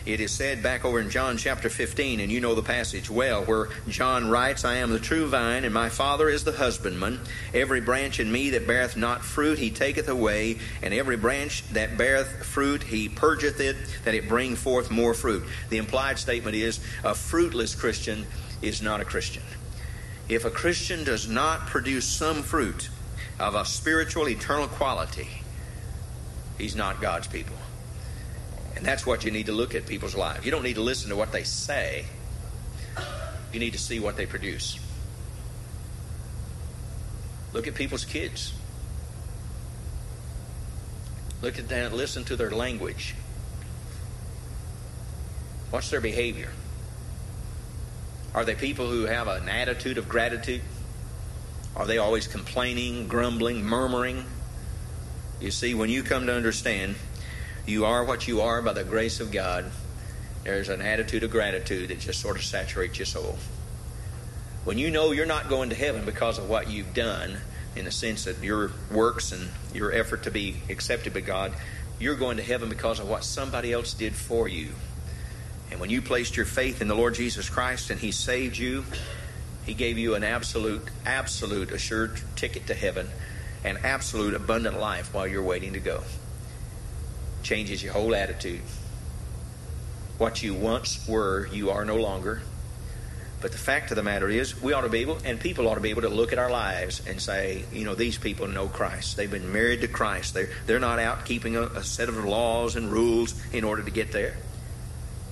it 0.05 0.21
is 0.21 0.33
said 0.33 0.63
back 0.63 0.85
over 0.85 1.01
in 1.01 1.11
John 1.11 1.37
chapter 1.37 1.69
15, 1.69 2.21
and 2.21 2.31
you 2.31 2.41
know 2.41 2.55
the 2.55 2.63
passage 2.63 3.09
well, 3.09 3.45
where 3.45 3.69
John 3.89 4.29
writes, 4.29 4.65
I 4.65 4.77
am 4.77 4.91
the 4.91 4.99
true 4.99 5.27
vine, 5.27 5.65
and 5.65 5.73
my 5.73 5.89
Father 5.89 6.29
is 6.29 6.45
the 6.45 6.53
husbandman. 6.53 7.21
Every 7.55 7.81
branch 7.81 8.19
in 8.19 8.33
me 8.33 8.51
that 8.51 8.67
beareth 8.67 8.97
not 8.97 9.25
fruit, 9.25 9.59
he 9.59 9.71
taketh 9.71 10.09
away, 10.09 10.59
and 10.83 10.93
every 10.93 11.17
branch 11.17 11.69
that 11.69 11.97
beareth 11.97 12.45
fruit, 12.45 12.83
he 12.83 13.09
purgeth 13.09 13.61
it, 13.61 13.77
that 14.05 14.15
it 14.15 14.29
bring 14.29 14.57
forth 14.57 14.91
more 14.91 15.15
fruit. 15.15 15.45
The 15.71 15.79
implied 15.79 16.19
statement 16.19 16.57
is 16.57 16.81
a 17.05 17.15
fruitless 17.15 17.75
Christian 17.75 18.27
is 18.61 18.83
not 18.83 19.01
a 19.01 19.05
Christian. 19.05 19.43
If 20.29 20.45
a 20.45 20.51
Christian 20.51 21.05
does 21.05 21.29
not 21.29 21.67
produce 21.67 22.07
some 22.07 22.43
fruit 22.43 22.89
of 23.39 23.55
a 23.55 23.65
spiritual, 23.65 24.29
eternal 24.29 24.69
quality, 24.69 25.29
he's 26.59 26.77
not 26.77 27.01
God's 27.01 27.27
people. 27.27 27.57
And 28.77 28.85
that's 28.85 29.07
what 29.07 29.25
you 29.25 29.31
need 29.31 29.47
to 29.47 29.53
look 29.53 29.75
at 29.75 29.87
people's 29.87 30.15
lives. 30.15 30.45
You 30.45 30.51
don't 30.51 30.63
need 30.63 30.75
to 30.75 30.81
listen 30.81 31.11
to 31.11 31.17
what 31.17 31.33
they 31.33 31.45
say, 31.45 32.07
you 33.53 33.61
need 33.61 33.73
to 33.73 33.79
see 33.79 34.01
what 34.01 34.17
they 34.17 34.27
produce. 34.27 34.79
Look 37.53 37.67
at 37.67 37.75
people's 37.75 38.05
kids. 38.05 38.55
Look 41.43 41.59
at 41.59 41.69
that, 41.69 41.93
listen 41.93 42.25
to 42.25 42.37
their 42.37 42.51
language. 42.51 43.15
What's 45.71 45.91
their 45.91 46.01
behavior? 46.01 46.51
Are 48.35 48.45
they 48.45 48.55
people 48.55 48.89
who 48.89 49.05
have 49.05 49.29
an 49.29 49.49
attitude 49.49 49.99
of 49.99 50.09
gratitude? 50.09 50.63
Are 51.77 51.87
they 51.87 51.99
always 51.99 52.27
complaining, 52.27 53.09
grumbling, 53.09 53.65
murmuring? 53.65 54.25
You 55.41 55.51
see, 55.51 55.75
when 55.75 55.91
you 55.91 56.03
come 56.03 56.27
to 56.27 56.35
understand 56.35 56.95
you 57.67 57.85
are 57.85 58.05
what 58.05 58.27
you 58.27 58.41
are 58.41 58.61
by 58.61 58.73
the 58.73 58.85
grace 58.85 59.21
of 59.21 59.31
God, 59.31 59.71
there's 60.45 60.69
an 60.69 60.83
attitude 60.83 61.23
of 61.23 61.31
gratitude 61.31 61.91
that 61.91 62.01
just 62.01 62.21
sort 62.21 62.37
of 62.37 62.45
saturates 62.45 62.99
your 62.99 63.07
soul. 63.07 63.39
When 64.65 64.79
you 64.79 64.91
know 64.91 65.13
you're 65.13 65.27
not 65.27 65.49
going 65.49 65.71
to 65.71 65.77
heaven 65.77 66.05
because 66.05 66.39
of 66.39 66.49
what 66.49 66.69
you've 66.69 66.95
done, 66.95 67.37
in 67.77 67.85
the 67.85 67.91
sense 67.91 68.25
that 68.25 68.43
your 68.43 68.73
works 68.91 69.33
and 69.33 69.49
your 69.73 69.93
effort 69.93 70.25
to 70.25 70.31
be 70.31 70.57
accepted 70.69 71.15
by 71.15 71.21
God, 71.21 71.53
you're 71.99 72.17
going 72.17 72.37
to 72.37 72.43
heaven 72.43 72.69
because 72.69 72.99
of 72.99 73.09
what 73.09 73.25
somebody 73.25 73.73
else 73.73 73.95
did 73.95 74.15
for 74.15 74.49
you. 74.49 74.71
And 75.71 75.81
when 75.81 75.89
you 75.89 76.03
placed 76.03 76.37
your 76.37 76.47
faith 76.47 76.83
in 76.83 76.89
the 76.89 76.95
Lord 76.95 77.15
Jesus 77.15 77.49
Christ 77.49 77.91
and 77.91 78.01
He 78.01 78.11
saved 78.11 78.59
you, 78.59 78.85
He 79.65 79.75
gave 79.75 79.97
you 79.99 80.15
an 80.17 80.25
absolute, 80.25 80.83
absolute 81.07 81.71
assured 81.71 82.21
ticket 82.37 82.67
to 82.67 82.75
heaven, 82.75 83.09
an 83.65 83.79
absolute 83.85 84.35
abundant 84.35 84.79
life 84.79 85.15
while 85.15 85.27
you're 85.27 85.43
waiting 85.43 85.73
to 85.73 85.81
go 85.81 86.03
changes 87.43 87.83
your 87.83 87.93
whole 87.93 88.15
attitude. 88.15 88.61
What 90.19 90.43
you 90.43 90.55
once 90.55 91.07
were, 91.09 91.47
you 91.49 91.71
are 91.71 91.85
no 91.85 91.97
longer. 91.97 92.43
But 93.41 93.51
the 93.51 93.59
fact 93.59 93.91
of 93.91 93.97
the 93.97 94.05
matter 94.05 94.29
is, 94.29 94.63
we 94.63 94.73
ought 94.73 94.83
to 94.83 94.89
be 94.89 95.01
able, 95.01 95.19
and 95.25 95.41
people 95.41 95.67
ought 95.67 95.75
to 95.75 95.81
be 95.81 95.91
able 95.91 96.03
to 96.03 96.09
look 96.09 96.33
at 96.33 96.39
our 96.39 96.51
lives 96.51 97.03
and 97.09 97.21
say, 97.21 97.65
you 97.73 97.85
know, 97.85 97.97
these 97.97 98.17
people 98.17 98.47
know 98.47 98.69
Christ. 98.69 99.17
They've 99.17 99.31
been 99.31 99.53
married 99.53 99.81
to 99.81 99.89
Christ. 99.89 100.33
They're, 100.33 100.49
they're 100.67 100.79
not 100.79 101.01
out 101.01 101.25
keeping 101.25 101.57
a, 101.57 101.63
a 101.63 101.83
set 101.83 102.09
of 102.09 102.25
laws 102.25 102.77
and 102.77 102.93
rules 102.93 103.35
in 103.53 103.65
order 103.65 103.83
to 103.83 103.91
get 103.91 104.13
there. 104.13 104.37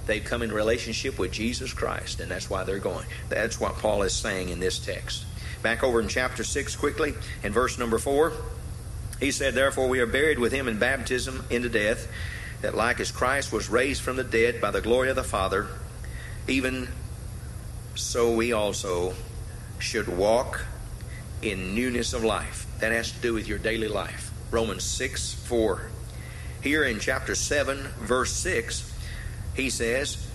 They've 0.07 0.25
come 0.25 0.43
in 0.43 0.51
relationship 0.51 1.21
with 1.21 1.31
Jesus 1.31 1.73
Christ, 1.73 2.19
and 2.19 2.29
that's 2.29 2.51
why 2.51 2.65
they're 2.65 2.81
going. 2.81 3.07
That's 3.29 3.61
what 3.61 3.77
Paul 3.77 4.03
is 4.03 4.13
saying 4.13 4.49
in 4.49 4.59
this 4.59 4.81
text. 4.81 5.25
Back 5.63 5.85
over 5.85 6.01
in 6.01 6.09
chapter 6.09 6.43
6 6.43 6.75
quickly, 6.75 7.15
in 7.45 7.53
verse 7.53 7.79
number 7.79 7.99
4. 7.99 8.33
He 9.21 9.31
said, 9.31 9.55
Therefore 9.55 9.89
we 9.89 10.01
are 10.01 10.07
buried 10.07 10.39
with 10.39 10.53
him 10.53 10.67
in 10.67 10.79
baptism 10.79 11.45
into 11.51 11.69
death, 11.69 12.11
that 12.63 12.75
like 12.75 13.01
as 13.01 13.11
Christ 13.11 13.53
was 13.53 13.69
raised 13.69 14.03
from 14.03 14.17
the 14.17 14.25
dead 14.25 14.61
by 14.61 14.71
the 14.71 14.81
glory 14.81 15.11
of 15.11 15.17
the 15.17 15.23
Father, 15.23 15.69
even 16.49 16.89
so 17.95 18.35
we 18.35 18.53
also 18.53 19.15
should 19.79 20.09
walk 20.09 20.65
in 21.43 21.75
newness 21.75 22.13
of 22.13 22.25
life. 22.25 22.67
That 22.81 22.93
has 22.93 23.13
to 23.13 23.21
do 23.21 23.35
with 23.35 23.47
your 23.47 23.59
daily 23.59 23.89
life. 23.89 24.31
Romans 24.51 24.85
6 24.85 25.35
4. 25.35 25.91
Here 26.63 26.85
in 26.85 26.99
chapter 26.99 27.35
7, 27.35 27.79
verse 28.01 28.33
6, 28.33 28.93
he 29.55 29.71
says 29.71 30.27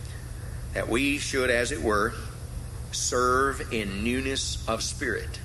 that 0.74 0.90
we 0.90 1.18
should, 1.18 1.50
as 1.50 1.72
it 1.72 1.82
were, 1.82 2.14
serve 2.92 3.74
in 3.74 4.04
newness 4.04 4.68
of 4.68 4.82
spirit. 4.82 5.40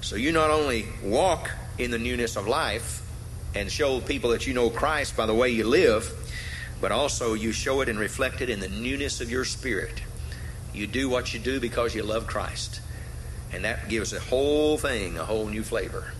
So 0.00 0.16
you 0.16 0.32
not 0.32 0.50
only 0.50 0.86
walk 1.02 1.50
in 1.80 1.90
the 1.90 1.98
newness 1.98 2.36
of 2.36 2.46
life 2.46 3.02
and 3.54 3.70
show 3.70 4.00
people 4.00 4.30
that 4.30 4.46
you 4.46 4.54
know 4.54 4.70
Christ 4.70 5.16
by 5.16 5.26
the 5.26 5.34
way 5.34 5.50
you 5.50 5.64
live, 5.64 6.12
but 6.80 6.92
also 6.92 7.34
you 7.34 7.52
show 7.52 7.80
it 7.80 7.88
and 7.88 7.98
reflect 7.98 8.40
it 8.40 8.50
in 8.50 8.60
the 8.60 8.68
newness 8.68 9.20
of 9.20 9.30
your 9.30 9.44
spirit. 9.44 10.02
You 10.72 10.86
do 10.86 11.08
what 11.08 11.34
you 11.34 11.40
do 11.40 11.58
because 11.58 11.94
you 11.94 12.02
love 12.02 12.26
Christ. 12.26 12.80
And 13.52 13.64
that 13.64 13.88
gives 13.88 14.12
the 14.12 14.20
whole 14.20 14.78
thing 14.78 15.18
a 15.18 15.24
whole 15.24 15.46
new 15.46 15.62
flavor 15.62 16.12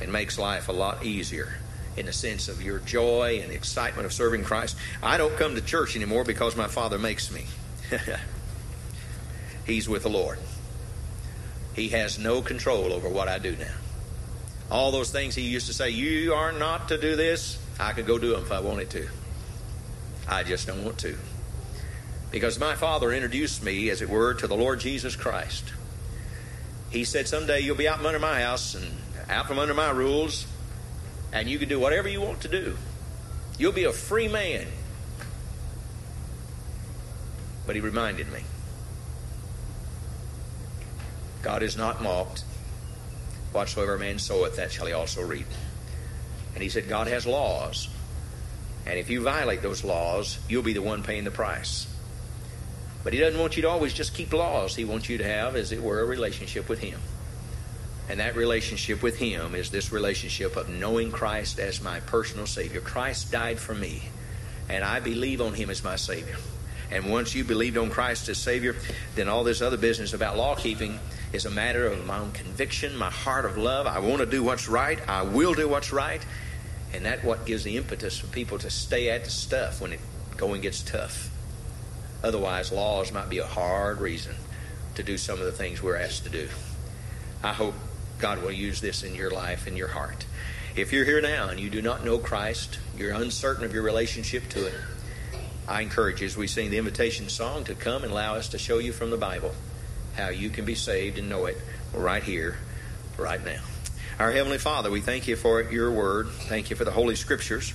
and 0.00 0.12
makes 0.12 0.38
life 0.38 0.68
a 0.68 0.72
lot 0.72 1.04
easier 1.04 1.54
in 1.96 2.06
the 2.06 2.12
sense 2.12 2.48
of 2.48 2.60
your 2.60 2.78
joy 2.80 3.40
and 3.42 3.50
excitement 3.50 4.04
of 4.04 4.12
serving 4.12 4.44
Christ. 4.44 4.76
I 5.02 5.16
don't 5.16 5.34
come 5.36 5.54
to 5.54 5.62
church 5.62 5.96
anymore 5.96 6.24
because 6.24 6.54
my 6.56 6.66
father 6.66 6.98
makes 6.98 7.30
me. 7.30 7.46
He's 9.66 9.88
with 9.88 10.02
the 10.02 10.10
Lord. 10.10 10.38
He 11.74 11.88
has 11.90 12.18
no 12.18 12.42
control 12.42 12.92
over 12.92 13.08
what 13.08 13.28
I 13.28 13.38
do 13.38 13.56
now. 13.56 13.74
All 14.70 14.90
those 14.90 15.10
things 15.10 15.34
he 15.34 15.42
used 15.42 15.66
to 15.68 15.72
say, 15.72 15.90
You 15.90 16.34
are 16.34 16.52
not 16.52 16.88
to 16.88 16.98
do 16.98 17.16
this, 17.16 17.58
I 17.78 17.92
could 17.92 18.06
go 18.06 18.18
do 18.18 18.30
them 18.30 18.42
if 18.42 18.52
I 18.52 18.60
wanted 18.60 18.90
to. 18.90 19.08
I 20.28 20.42
just 20.42 20.66
don't 20.66 20.84
want 20.84 20.98
to. 20.98 21.16
Because 22.32 22.58
my 22.58 22.74
father 22.74 23.12
introduced 23.12 23.62
me, 23.62 23.88
as 23.90 24.02
it 24.02 24.08
were, 24.08 24.34
to 24.34 24.46
the 24.46 24.56
Lord 24.56 24.80
Jesus 24.80 25.14
Christ. 25.14 25.72
He 26.90 27.04
said, 27.04 27.28
Someday 27.28 27.60
you'll 27.60 27.76
be 27.76 27.88
out 27.88 27.98
from 27.98 28.06
under 28.06 28.18
my 28.18 28.40
house 28.42 28.74
and 28.74 28.86
out 29.28 29.46
from 29.46 29.58
under 29.58 29.74
my 29.74 29.90
rules, 29.90 30.46
and 31.32 31.48
you 31.48 31.58
can 31.58 31.68
do 31.68 31.78
whatever 31.78 32.08
you 32.08 32.20
want 32.20 32.40
to 32.40 32.48
do. 32.48 32.76
You'll 33.58 33.72
be 33.72 33.84
a 33.84 33.92
free 33.92 34.28
man. 34.28 34.66
But 37.66 37.74
he 37.74 37.80
reminded 37.80 38.32
me 38.32 38.40
God 41.42 41.62
is 41.62 41.76
not 41.76 42.02
mocked. 42.02 42.44
Whatsoever 43.56 43.96
man 43.96 44.18
soweth, 44.18 44.56
that 44.56 44.70
shall 44.70 44.84
he 44.84 44.92
also 44.92 45.22
reap. 45.22 45.46
And 46.52 46.62
he 46.62 46.68
said, 46.68 46.90
God 46.90 47.06
has 47.06 47.26
laws. 47.26 47.88
And 48.84 48.98
if 48.98 49.08
you 49.08 49.22
violate 49.22 49.62
those 49.62 49.82
laws, 49.82 50.38
you'll 50.46 50.62
be 50.62 50.74
the 50.74 50.82
one 50.82 51.02
paying 51.02 51.24
the 51.24 51.30
price. 51.30 51.86
But 53.02 53.14
he 53.14 53.18
doesn't 53.18 53.40
want 53.40 53.56
you 53.56 53.62
to 53.62 53.70
always 53.70 53.94
just 53.94 54.12
keep 54.12 54.34
laws. 54.34 54.76
He 54.76 54.84
wants 54.84 55.08
you 55.08 55.16
to 55.16 55.24
have, 55.24 55.56
as 55.56 55.72
it 55.72 55.82
were, 55.82 56.00
a 56.00 56.04
relationship 56.04 56.68
with 56.68 56.80
him. 56.80 57.00
And 58.10 58.20
that 58.20 58.36
relationship 58.36 59.02
with 59.02 59.16
him 59.16 59.54
is 59.54 59.70
this 59.70 59.90
relationship 59.90 60.56
of 60.56 60.68
knowing 60.68 61.10
Christ 61.10 61.58
as 61.58 61.80
my 61.80 62.00
personal 62.00 62.46
Savior. 62.46 62.82
Christ 62.82 63.32
died 63.32 63.58
for 63.58 63.74
me, 63.74 64.02
and 64.68 64.84
I 64.84 65.00
believe 65.00 65.40
on 65.40 65.54
him 65.54 65.70
as 65.70 65.82
my 65.82 65.96
Savior. 65.96 66.36
And 66.90 67.10
once 67.10 67.34
you 67.34 67.42
believed 67.42 67.78
on 67.78 67.88
Christ 67.88 68.28
as 68.28 68.36
Savior, 68.36 68.76
then 69.14 69.30
all 69.30 69.44
this 69.44 69.62
other 69.62 69.78
business 69.78 70.12
about 70.12 70.36
law 70.36 70.56
keeping 70.56 71.00
is 71.32 71.44
a 71.44 71.50
matter 71.50 71.86
of 71.86 72.06
my 72.06 72.18
own 72.18 72.32
conviction, 72.32 72.96
my 72.96 73.10
heart 73.10 73.44
of 73.44 73.56
love. 73.56 73.86
I 73.86 73.98
want 73.98 74.18
to 74.18 74.26
do 74.26 74.42
what's 74.42 74.68
right. 74.68 74.98
I 75.08 75.22
will 75.22 75.54
do 75.54 75.68
what's 75.68 75.92
right. 75.92 76.24
And 76.94 77.04
that 77.04 77.24
what 77.24 77.46
gives 77.46 77.64
the 77.64 77.76
impetus 77.76 78.18
for 78.18 78.26
people 78.28 78.58
to 78.58 78.70
stay 78.70 79.10
at 79.10 79.24
the 79.24 79.30
stuff 79.30 79.80
when 79.80 79.92
it 79.92 80.00
going 80.36 80.60
gets 80.60 80.82
tough. 80.82 81.30
Otherwise, 82.22 82.72
laws 82.72 83.12
might 83.12 83.28
be 83.28 83.38
a 83.38 83.46
hard 83.46 84.00
reason 84.00 84.34
to 84.94 85.02
do 85.02 85.18
some 85.18 85.38
of 85.38 85.44
the 85.44 85.52
things 85.52 85.82
we're 85.82 85.96
asked 85.96 86.24
to 86.24 86.30
do. 86.30 86.48
I 87.42 87.52
hope 87.52 87.74
God 88.18 88.42
will 88.42 88.52
use 88.52 88.80
this 88.80 89.02
in 89.02 89.14
your 89.14 89.30
life 89.30 89.66
and 89.66 89.76
your 89.76 89.88
heart. 89.88 90.24
If 90.74 90.92
you're 90.92 91.04
here 91.04 91.20
now 91.20 91.48
and 91.48 91.60
you 91.60 91.70
do 91.70 91.82
not 91.82 92.04
know 92.04 92.18
Christ, 92.18 92.78
you're 92.96 93.12
uncertain 93.12 93.64
of 93.64 93.72
your 93.72 93.82
relationship 93.82 94.48
to 94.50 94.66
it, 94.66 94.74
I 95.68 95.82
encourage 95.82 96.20
you 96.20 96.26
as 96.26 96.36
we 96.36 96.46
sing 96.46 96.70
the 96.70 96.78
invitation 96.78 97.28
song 97.28 97.64
to 97.64 97.74
come 97.74 98.04
and 98.04 98.12
allow 98.12 98.36
us 98.36 98.48
to 98.50 98.58
show 98.58 98.78
you 98.78 98.92
from 98.92 99.10
the 99.10 99.16
Bible 99.16 99.52
how 100.16 100.28
you 100.28 100.50
can 100.50 100.64
be 100.64 100.74
saved 100.74 101.18
and 101.18 101.28
know 101.28 101.46
it 101.46 101.58
right 101.92 102.22
here, 102.22 102.56
right 103.18 103.44
now. 103.44 103.60
Our 104.18 104.32
Heavenly 104.32 104.58
Father, 104.58 104.90
we 104.90 105.00
thank 105.00 105.28
you 105.28 105.36
for 105.36 105.60
your 105.60 105.92
word. 105.92 106.28
Thank 106.28 106.70
you 106.70 106.76
for 106.76 106.84
the 106.84 106.90
Holy 106.90 107.16
Scriptures. 107.16 107.74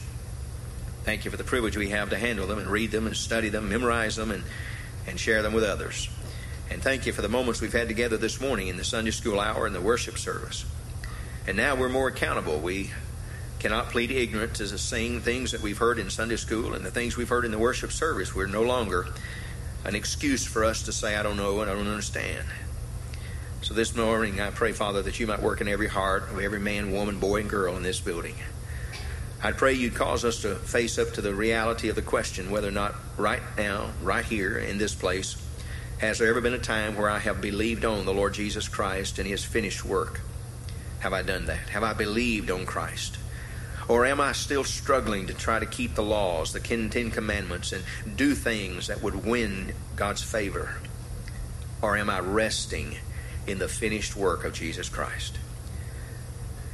Thank 1.04 1.26
you 1.26 1.32
for 1.32 1.38
the 1.38 1.44
privilege 1.44 1.78
we 1.78 1.90
have 1.90 2.10
to 2.10 2.18
handle 2.18 2.48
them 2.48 2.60
and 2.60 2.68
read 2.68 2.92
them 2.92 3.08
and 3.08 3.16
study 3.16 3.50
them, 3.50 3.70
memorize 3.70 4.16
them, 4.16 4.32
and, 4.32 4.44
and 5.08 5.20
share 5.20 5.42
them 5.42 5.54
with 5.54 5.64
others. 5.64 6.10
And 6.70 6.82
thank 6.82 7.06
you 7.06 7.14
for 7.14 7.22
the 7.22 7.30
moments 7.30 7.62
we've 7.62 7.74
had 7.74 7.88
together 7.88 8.18
this 8.18 8.40
morning 8.40 8.68
in 8.70 8.78
the 8.78 8.84
Sunday 8.84 9.12
school 9.12 9.40
hour 9.40 9.66
and 9.66 9.76
the 9.76 9.82
worship 9.82 10.18
service. 10.18 10.66
And 11.46 11.58
now 11.58 11.76
we're 11.76 11.90
more 11.90 12.08
accountable. 12.08 12.60
We 12.60 12.92
cannot 13.60 13.90
plead 13.90 14.10
ignorance 14.10 14.62
as 14.62 14.72
to 14.72 14.78
saying 14.78 15.22
things 15.22 15.52
that 15.52 15.62
we've 15.62 15.78
heard 15.78 16.00
in 16.00 16.10
Sunday 16.10 16.38
school 16.38 16.74
and 16.74 16.84
the 16.84 16.90
things 16.90 17.18
we've 17.18 17.30
heard 17.30 17.46
in 17.46 17.52
the 17.52 17.60
worship 17.60 17.92
service. 17.92 18.34
We're 18.34 18.48
no 18.48 18.64
longer 18.64 19.08
an 19.84 19.96
excuse 19.96 20.46
for 20.46 20.64
us 20.64 20.84
to 20.84 20.92
say, 20.92 21.16
I 21.16 21.24
don't 21.24 21.38
know 21.38 21.62
and 21.62 21.70
I 21.70 21.74
don't 21.74 21.88
understand. 21.88 22.46
So 23.62 23.74
this 23.74 23.96
morning, 23.96 24.42
I 24.42 24.50
pray, 24.50 24.72
Father, 24.72 25.02
that 25.04 25.20
you 25.20 25.28
might 25.28 25.42
work 25.42 25.62
in 25.62 25.68
every 25.68 25.88
heart 25.88 26.24
of 26.32 26.40
every 26.40 26.60
man, 26.60 26.92
woman, 26.92 27.20
boy, 27.20 27.42
and 27.42 27.50
girl 27.50 27.78
in 27.78 27.84
this 27.84 28.00
building. 28.00 28.36
I 29.44 29.52
pray 29.52 29.74
you'd 29.74 29.96
cause 29.96 30.24
us 30.24 30.42
to 30.44 30.56
face 30.56 31.00
up 31.00 31.14
to 31.14 31.22
the 31.22 31.34
reality 31.34 31.90
of 31.90 31.96
the 31.96 32.02
question 32.02 32.52
whether 32.52 32.68
or 32.68 32.72
not 32.72 32.96
right 33.18 33.42
now, 33.58 33.92
right 34.04 34.26
here 34.26 34.58
in 34.58 34.78
this 34.78 34.94
place, 34.94 35.36
has 36.00 36.20
there 36.20 36.28
ever 36.28 36.42
been 36.42 36.54
a 36.54 36.60
time 36.60 36.96
where 36.96 37.10
I 37.10 37.20
have 37.20 37.42
believed 37.42 37.86
on 37.86 38.06
the 38.06 38.14
Lord 38.14 38.34
Jesus 38.34 38.68
Christ 38.68 39.20
and 39.20 39.28
his 39.28 39.46
finished 39.46 39.86
work? 39.86 40.22
Have 41.00 41.14
I 41.14 41.22
done 41.22 41.46
that? 41.46 41.70
Have 41.70 41.84
I 41.84 41.94
believed 41.94 42.52
on 42.52 42.66
Christ? 42.66 43.18
Or 43.92 44.06
am 44.06 44.22
I 44.22 44.32
still 44.32 44.64
struggling 44.64 45.28
to 45.28 45.34
try 45.34 45.60
to 45.60 45.66
keep 45.66 45.96
the 45.96 46.02
laws, 46.02 46.54
the 46.54 46.62
Ten 46.62 47.12
Commandments, 47.12 47.74
and 47.74 47.84
do 48.16 48.36
things 48.36 48.88
that 48.88 49.04
would 49.04 49.26
win 49.26 49.74
God's 49.98 50.24
favor? 50.24 50.78
Or 51.82 51.98
am 51.98 52.10
I 52.10 52.22
resting 52.22 52.96
in 53.46 53.60
the 53.60 53.68
finished 53.68 54.16
work 54.16 54.46
of 54.46 54.54
Jesus 54.54 54.88
Christ? 54.88 55.40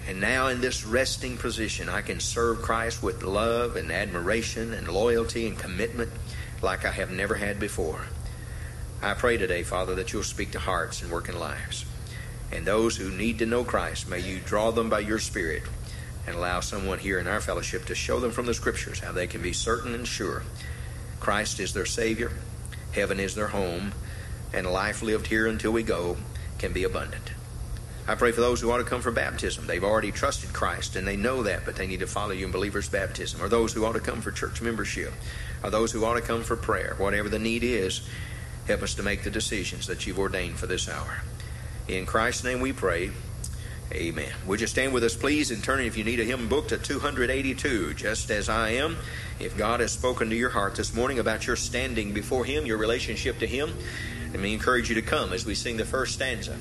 And 0.07 0.21
now, 0.21 0.45
in 0.45 0.61
this 0.61 0.85
resting 0.85 1.37
position, 1.37 1.89
I 1.89 2.03
can 2.03 2.19
serve 2.19 2.61
Christ 2.61 3.01
with 3.01 3.23
love 3.23 3.75
and 3.75 3.91
admiration 3.91 4.71
and 4.71 4.87
loyalty 4.87 5.47
and 5.47 5.57
commitment 5.57 6.11
like 6.61 6.85
I 6.85 6.91
have 6.91 7.09
never 7.09 7.33
had 7.33 7.59
before. 7.59 8.05
I 9.01 9.15
pray 9.15 9.37
today, 9.37 9.63
Father, 9.63 9.95
that 9.95 10.13
you'll 10.13 10.21
speak 10.21 10.51
to 10.51 10.59
hearts 10.59 11.01
and 11.01 11.11
work 11.11 11.29
in 11.29 11.39
lives. 11.39 11.83
And 12.51 12.63
those 12.63 12.95
who 12.95 13.09
need 13.09 13.39
to 13.39 13.47
know 13.47 13.63
Christ, 13.63 14.07
may 14.07 14.19
you 14.19 14.39
draw 14.39 14.69
them 14.69 14.87
by 14.87 14.99
your 14.99 15.17
Spirit 15.17 15.63
and 16.27 16.35
allow 16.35 16.59
someone 16.59 16.99
here 16.99 17.17
in 17.17 17.27
our 17.27 17.41
fellowship 17.41 17.85
to 17.85 17.95
show 17.95 18.19
them 18.19 18.31
from 18.31 18.45
the 18.45 18.53
Scriptures 18.53 18.99
how 18.99 19.11
they 19.11 19.25
can 19.25 19.41
be 19.41 19.53
certain 19.53 19.95
and 19.95 20.07
sure 20.07 20.43
Christ 21.19 21.59
is 21.59 21.73
their 21.73 21.85
Savior, 21.85 22.31
heaven 22.91 23.19
is 23.19 23.33
their 23.33 23.47
home, 23.47 23.93
and 24.53 24.67
life 24.67 25.01
lived 25.01 25.27
here 25.27 25.47
until 25.47 25.71
we 25.71 25.83
go 25.83 26.17
can 26.59 26.73
be 26.73 26.83
abundant. 26.83 27.31
I 28.07 28.15
pray 28.15 28.31
for 28.31 28.39
those 28.39 28.61
who 28.61 28.71
ought 28.71 28.77
to 28.77 28.85
come 28.85 29.01
for 29.01 29.11
baptism. 29.11 29.67
They've 29.67 29.83
already 29.83 30.13
trusted 30.13 30.53
Christ 30.53 30.95
and 30.95 31.05
they 31.05 31.17
know 31.17 31.43
that, 31.43 31.65
but 31.65 31.75
they 31.75 31.87
need 31.87 31.99
to 31.99 32.07
follow 32.07 32.31
you 32.31 32.45
in 32.45 32.53
believer's 32.53 32.87
baptism. 32.87 33.41
Or 33.41 33.49
those 33.49 33.73
who 33.73 33.83
ought 33.83 33.93
to 33.93 33.99
come 33.99 34.21
for 34.21 34.31
church 34.31 34.61
membership. 34.61 35.11
Or 35.61 35.69
those 35.69 35.91
who 35.91 36.05
ought 36.05 36.13
to 36.13 36.21
come 36.21 36.43
for 36.43 36.55
prayer. 36.55 36.95
Whatever 36.97 37.27
the 37.27 37.37
need 37.37 37.65
is, 37.65 38.07
help 38.65 38.81
us 38.81 38.95
to 38.95 39.03
make 39.03 39.23
the 39.23 39.29
decisions 39.29 39.87
that 39.87 40.07
you've 40.07 40.19
ordained 40.19 40.55
for 40.55 40.67
this 40.67 40.87
hour. 40.87 41.21
In 41.89 42.05
Christ's 42.05 42.45
name 42.45 42.61
we 42.61 42.71
pray. 42.71 43.11
Amen. 43.93 44.33
Would 44.45 44.59
you 44.59 44.67
stand 44.67 44.93
with 44.93 45.05
us, 45.05 45.15
please, 45.15 45.49
and 45.49 45.63
turn, 45.63 45.79
if 45.79 45.97
you 45.97 46.03
need 46.03 46.19
a 46.19 46.25
hymn 46.25 46.49
book, 46.49 46.67
to 46.67 46.77
282, 46.77 47.93
just 47.93 48.29
as 48.29 48.49
I 48.49 48.71
am. 48.71 48.97
If 49.39 49.55
God 49.55 49.79
has 49.79 49.93
spoken 49.93 50.29
to 50.29 50.35
your 50.35 50.49
heart 50.49 50.75
this 50.75 50.93
morning 50.93 51.19
about 51.19 51.47
your 51.47 51.55
standing 51.55 52.11
before 52.11 52.43
Him, 52.43 52.65
your 52.65 52.77
relationship 52.77 53.39
to 53.39 53.47
Him, 53.47 53.73
let 54.31 54.41
me 54.41 54.53
encourage 54.53 54.89
you 54.89 54.95
to 54.95 55.01
come 55.01 55.31
as 55.31 55.45
we 55.45 55.55
sing 55.55 55.77
the 55.77 55.85
first 55.85 56.15
stanza. 56.15 56.57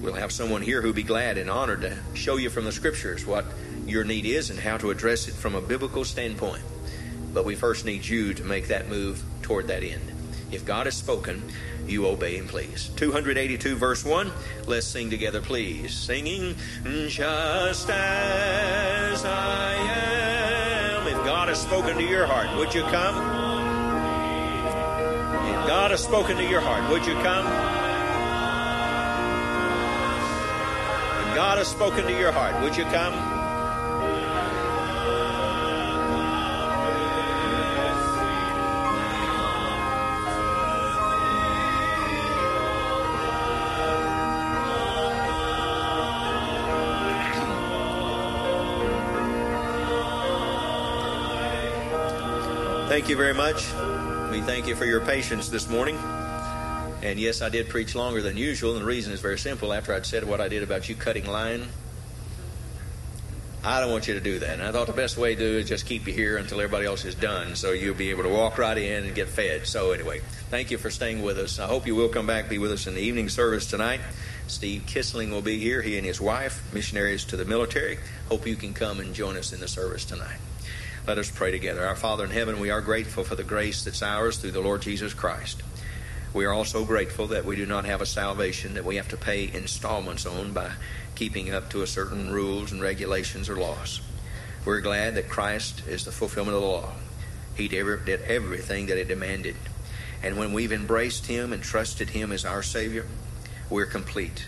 We'll 0.00 0.14
have 0.14 0.30
someone 0.30 0.62
here 0.62 0.80
who'll 0.80 0.92
be 0.92 1.02
glad 1.02 1.36
and 1.36 1.50
honored 1.50 1.80
to 1.80 1.98
show 2.14 2.36
you 2.36 2.48
from 2.48 2.64
the 2.64 2.72
Scriptures 2.72 3.26
what 3.26 3.44
your 3.84 4.04
need 4.04 4.24
is 4.24 4.48
and 4.48 4.60
how 4.60 4.76
to 4.76 4.90
address 4.90 5.26
it 5.26 5.34
from 5.34 5.56
a 5.56 5.60
biblical 5.60 6.04
standpoint. 6.04 6.62
But 7.34 7.44
we 7.44 7.56
first 7.56 7.86
need 7.86 8.06
you 8.06 8.34
to 8.34 8.44
make 8.44 8.68
that 8.68 8.88
move 8.88 9.24
toward 9.42 9.66
that 9.66 9.82
end. 9.82 10.12
If 10.52 10.64
God 10.64 10.86
has 10.86 10.96
spoken, 10.96 11.42
you 11.90 12.06
obey 12.06 12.36
him, 12.36 12.46
please. 12.46 12.90
282, 12.96 13.76
verse 13.76 14.04
1. 14.04 14.30
Let's 14.66 14.86
sing 14.86 15.10
together, 15.10 15.40
please. 15.40 15.94
Singing, 15.94 16.54
just 17.08 17.88
as 17.90 19.24
I 19.24 19.74
am. 19.74 21.06
If 21.06 21.24
God 21.24 21.48
has 21.48 21.60
spoken 21.60 21.96
to 21.96 22.04
your 22.04 22.26
heart, 22.26 22.56
would 22.56 22.74
you 22.74 22.82
come? 22.82 23.16
If 25.48 25.66
God 25.66 25.90
has 25.90 26.02
spoken 26.02 26.36
to 26.36 26.44
your 26.44 26.60
heart, 26.60 26.90
would 26.90 27.06
you 27.06 27.14
come? 27.14 27.46
If 31.28 31.34
God 31.34 31.58
has 31.58 31.68
spoken 31.68 32.04
to 32.04 32.18
your 32.18 32.32
heart, 32.32 32.62
would 32.62 32.76
you 32.76 32.84
come? 32.84 33.37
Thank 52.88 53.10
you 53.10 53.18
very 53.18 53.34
much. 53.34 53.70
We 54.30 54.40
thank 54.40 54.66
you 54.66 54.74
for 54.74 54.86
your 54.86 55.02
patience 55.02 55.50
this 55.50 55.68
morning. 55.68 55.98
And 57.02 57.18
yes, 57.18 57.42
I 57.42 57.50
did 57.50 57.68
preach 57.68 57.94
longer 57.94 58.22
than 58.22 58.38
usual, 58.38 58.72
and 58.72 58.80
the 58.80 58.86
reason 58.86 59.12
is 59.12 59.20
very 59.20 59.38
simple. 59.38 59.74
After 59.74 59.92
I'd 59.92 60.06
said 60.06 60.24
what 60.24 60.40
I 60.40 60.48
did 60.48 60.62
about 60.62 60.88
you 60.88 60.94
cutting 60.94 61.26
line, 61.26 61.66
I 63.62 63.80
don't 63.80 63.92
want 63.92 64.08
you 64.08 64.14
to 64.14 64.20
do 64.20 64.38
that. 64.38 64.54
And 64.54 64.62
I 64.62 64.72
thought 64.72 64.86
the 64.86 64.94
best 64.94 65.18
way 65.18 65.34
to 65.34 65.38
do 65.38 65.58
it 65.58 65.60
is 65.60 65.68
just 65.68 65.84
keep 65.84 66.06
you 66.06 66.14
here 66.14 66.38
until 66.38 66.62
everybody 66.62 66.86
else 66.86 67.04
is 67.04 67.14
done 67.14 67.56
so 67.56 67.72
you'll 67.72 67.94
be 67.94 68.08
able 68.08 68.22
to 68.22 68.30
walk 68.30 68.56
right 68.56 68.78
in 68.78 69.04
and 69.04 69.14
get 69.14 69.28
fed. 69.28 69.66
So, 69.66 69.92
anyway, 69.92 70.20
thank 70.48 70.70
you 70.70 70.78
for 70.78 70.88
staying 70.88 71.22
with 71.22 71.36
us. 71.36 71.58
I 71.58 71.66
hope 71.66 71.86
you 71.86 71.94
will 71.94 72.08
come 72.08 72.26
back, 72.26 72.48
be 72.48 72.56
with 72.56 72.72
us 72.72 72.86
in 72.86 72.94
the 72.94 73.02
evening 73.02 73.28
service 73.28 73.66
tonight. 73.66 74.00
Steve 74.46 74.84
Kissling 74.86 75.30
will 75.30 75.42
be 75.42 75.58
here, 75.58 75.82
he 75.82 75.98
and 75.98 76.06
his 76.06 76.22
wife, 76.22 76.72
missionaries 76.72 77.26
to 77.26 77.36
the 77.36 77.44
military. 77.44 77.98
Hope 78.30 78.46
you 78.46 78.56
can 78.56 78.72
come 78.72 78.98
and 78.98 79.14
join 79.14 79.36
us 79.36 79.52
in 79.52 79.60
the 79.60 79.68
service 79.68 80.06
tonight. 80.06 80.38
Let 81.08 81.16
us 81.16 81.30
pray 81.30 81.50
together. 81.50 81.86
Our 81.86 81.96
Father 81.96 82.26
in 82.26 82.32
heaven, 82.32 82.60
we 82.60 82.68
are 82.68 82.82
grateful 82.82 83.24
for 83.24 83.34
the 83.34 83.42
grace 83.42 83.82
that's 83.82 84.02
ours 84.02 84.36
through 84.36 84.50
the 84.50 84.60
Lord 84.60 84.82
Jesus 84.82 85.14
Christ. 85.14 85.62
We 86.34 86.44
are 86.44 86.52
also 86.52 86.84
grateful 86.84 87.28
that 87.28 87.46
we 87.46 87.56
do 87.56 87.64
not 87.64 87.86
have 87.86 88.02
a 88.02 88.06
salvation 88.06 88.74
that 88.74 88.84
we 88.84 88.96
have 88.96 89.08
to 89.08 89.16
pay 89.16 89.50
installments 89.50 90.26
on 90.26 90.52
by 90.52 90.72
keeping 91.14 91.50
up 91.50 91.70
to 91.70 91.80
a 91.80 91.86
certain 91.86 92.30
rules 92.30 92.72
and 92.72 92.82
regulations 92.82 93.48
or 93.48 93.56
laws. 93.56 94.02
We're 94.66 94.82
glad 94.82 95.14
that 95.14 95.30
Christ 95.30 95.82
is 95.88 96.04
the 96.04 96.12
fulfillment 96.12 96.56
of 96.56 96.60
the 96.60 96.68
law. 96.68 96.92
He 97.54 97.68
did 97.68 97.86
everything 98.26 98.84
that 98.88 98.98
it 98.98 99.08
demanded. 99.08 99.56
And 100.22 100.36
when 100.36 100.52
we've 100.52 100.72
embraced 100.72 101.24
Him 101.24 101.54
and 101.54 101.62
trusted 101.62 102.10
Him 102.10 102.32
as 102.32 102.44
our 102.44 102.62
Savior, 102.62 103.06
we're 103.70 103.86
complete. 103.86 104.46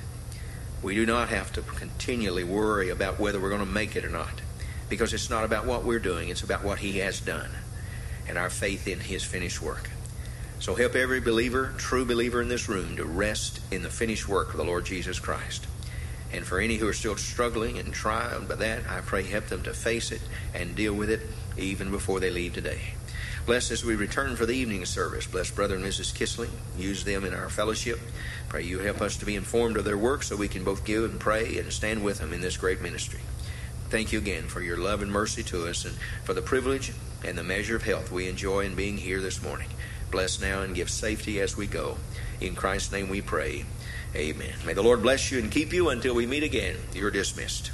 We 0.83 0.95
do 0.95 1.07
not 1.07 1.31
have 1.31 1.55
to 1.55 1.63
continually 1.63 2.45
worry 2.45 2.91
about 2.91 3.19
whether 3.19 3.41
we're 3.41 3.49
going 3.49 3.65
to 3.65 3.67
make 3.67 3.97
it 3.97 4.05
or 4.05 4.11
not 4.11 4.43
because 4.91 5.15
it's 5.15 5.31
not 5.31 5.45
about 5.45 5.65
what 5.65 5.85
we're 5.85 5.99
doing, 5.99 6.29
it's 6.29 6.43
about 6.43 6.63
what 6.63 6.81
He 6.81 6.99
has 6.99 7.21
done 7.21 7.51
and 8.29 8.37
our 8.37 8.51
faith 8.51 8.87
in 8.87 9.01
His 9.01 9.25
finished 9.25 9.63
work. 9.63 9.89
So 10.59 10.75
help 10.75 10.95
every 10.95 11.21
believer, 11.21 11.73
true 11.79 12.05
believer 12.05 12.43
in 12.43 12.49
this 12.49 12.69
room, 12.69 12.97
to 12.97 13.05
rest 13.07 13.61
in 13.71 13.83
the 13.83 13.89
finished 13.89 14.29
work 14.29 14.51
of 14.51 14.59
the 14.59 14.65
Lord 14.65 14.85
Jesus 14.85 15.19
Christ. 15.19 15.67
And 16.33 16.45
for 16.45 16.61
any 16.61 16.77
who 16.77 16.87
are 16.87 16.93
still 16.93 17.17
struggling 17.17 17.79
and 17.79 17.93
trying 17.93 18.47
by 18.47 18.57
that, 18.57 18.83
I 18.89 19.01
pray 19.01 19.23
help 19.23 19.47
them 19.47 19.63
to 19.63 19.73
face 19.73 20.13
it 20.13 20.21
and 20.55 20.77
deal 20.77 20.93
with 20.93 21.11
it 21.11 21.23
even 21.57 21.91
before 21.91 22.21
they 22.21 22.31
leave 22.31 22.55
today. 22.55 22.95
Bless 23.47 23.71
as 23.71 23.85
we 23.85 23.97
return 23.97 24.37
for 24.37 24.47
the 24.47 24.53
evening 24.53 24.85
service. 24.85 25.27
Bless 25.27 25.51
Brother 25.51 25.75
and 25.75 25.85
Mrs. 25.85 26.15
Kissling. 26.15 26.51
Use 26.79 27.05
them 27.05 27.25
in 27.25 27.35
our 27.35 27.49
fellowship. 27.49 27.99
Pray 28.49 28.63
you 28.63 28.81
help 28.81 29.01
us 29.01 29.17
to 29.17 29.27
be 29.27 29.35
informed 29.35 29.77
of 29.77 29.85
their 29.85 29.99
work 29.99 30.23
so 30.23 30.37
we 30.37 30.47
can 30.47 30.63
both 30.63 30.85
give 30.85 31.05
and 31.05 31.19
pray 31.19 31.59
and 31.59 31.73
stand 31.73 32.05
with 32.05 32.19
them 32.19 32.33
in 32.33 32.43
this 32.43 32.57
great 32.57 32.83
ministry. 32.83 33.21
Thank 33.91 34.13
you 34.13 34.21
again 34.21 34.45
for 34.45 34.61
your 34.61 34.77
love 34.77 35.03
and 35.03 35.11
mercy 35.11 35.43
to 35.43 35.67
us 35.67 35.85
and 35.85 35.97
for 36.23 36.33
the 36.33 36.41
privilege 36.41 36.93
and 37.25 37.37
the 37.37 37.43
measure 37.43 37.75
of 37.75 37.83
health 37.83 38.13
we 38.13 38.29
enjoy 38.29 38.61
in 38.61 38.77
being 38.77 38.97
here 38.97 39.21
this 39.21 39.43
morning. 39.43 39.69
Bless 40.13 40.41
now 40.41 40.63
and 40.63 40.77
give 40.77 40.89
safety 40.89 41.41
as 41.41 41.57
we 41.57 41.67
go. 41.67 41.99
In 42.41 42.55
Christ's 42.55 42.93
name 42.93 43.09
we 43.09 43.21
pray. 43.21 43.65
Amen. 44.15 44.55
May 44.65 44.75
the 44.75 44.83
Lord 44.83 45.03
bless 45.03 45.33
you 45.33 45.41
and 45.41 45.51
keep 45.51 45.73
you 45.73 45.89
until 45.89 46.15
we 46.15 46.25
meet 46.25 46.45
again. 46.45 46.77
You're 46.95 47.11
dismissed. 47.11 47.73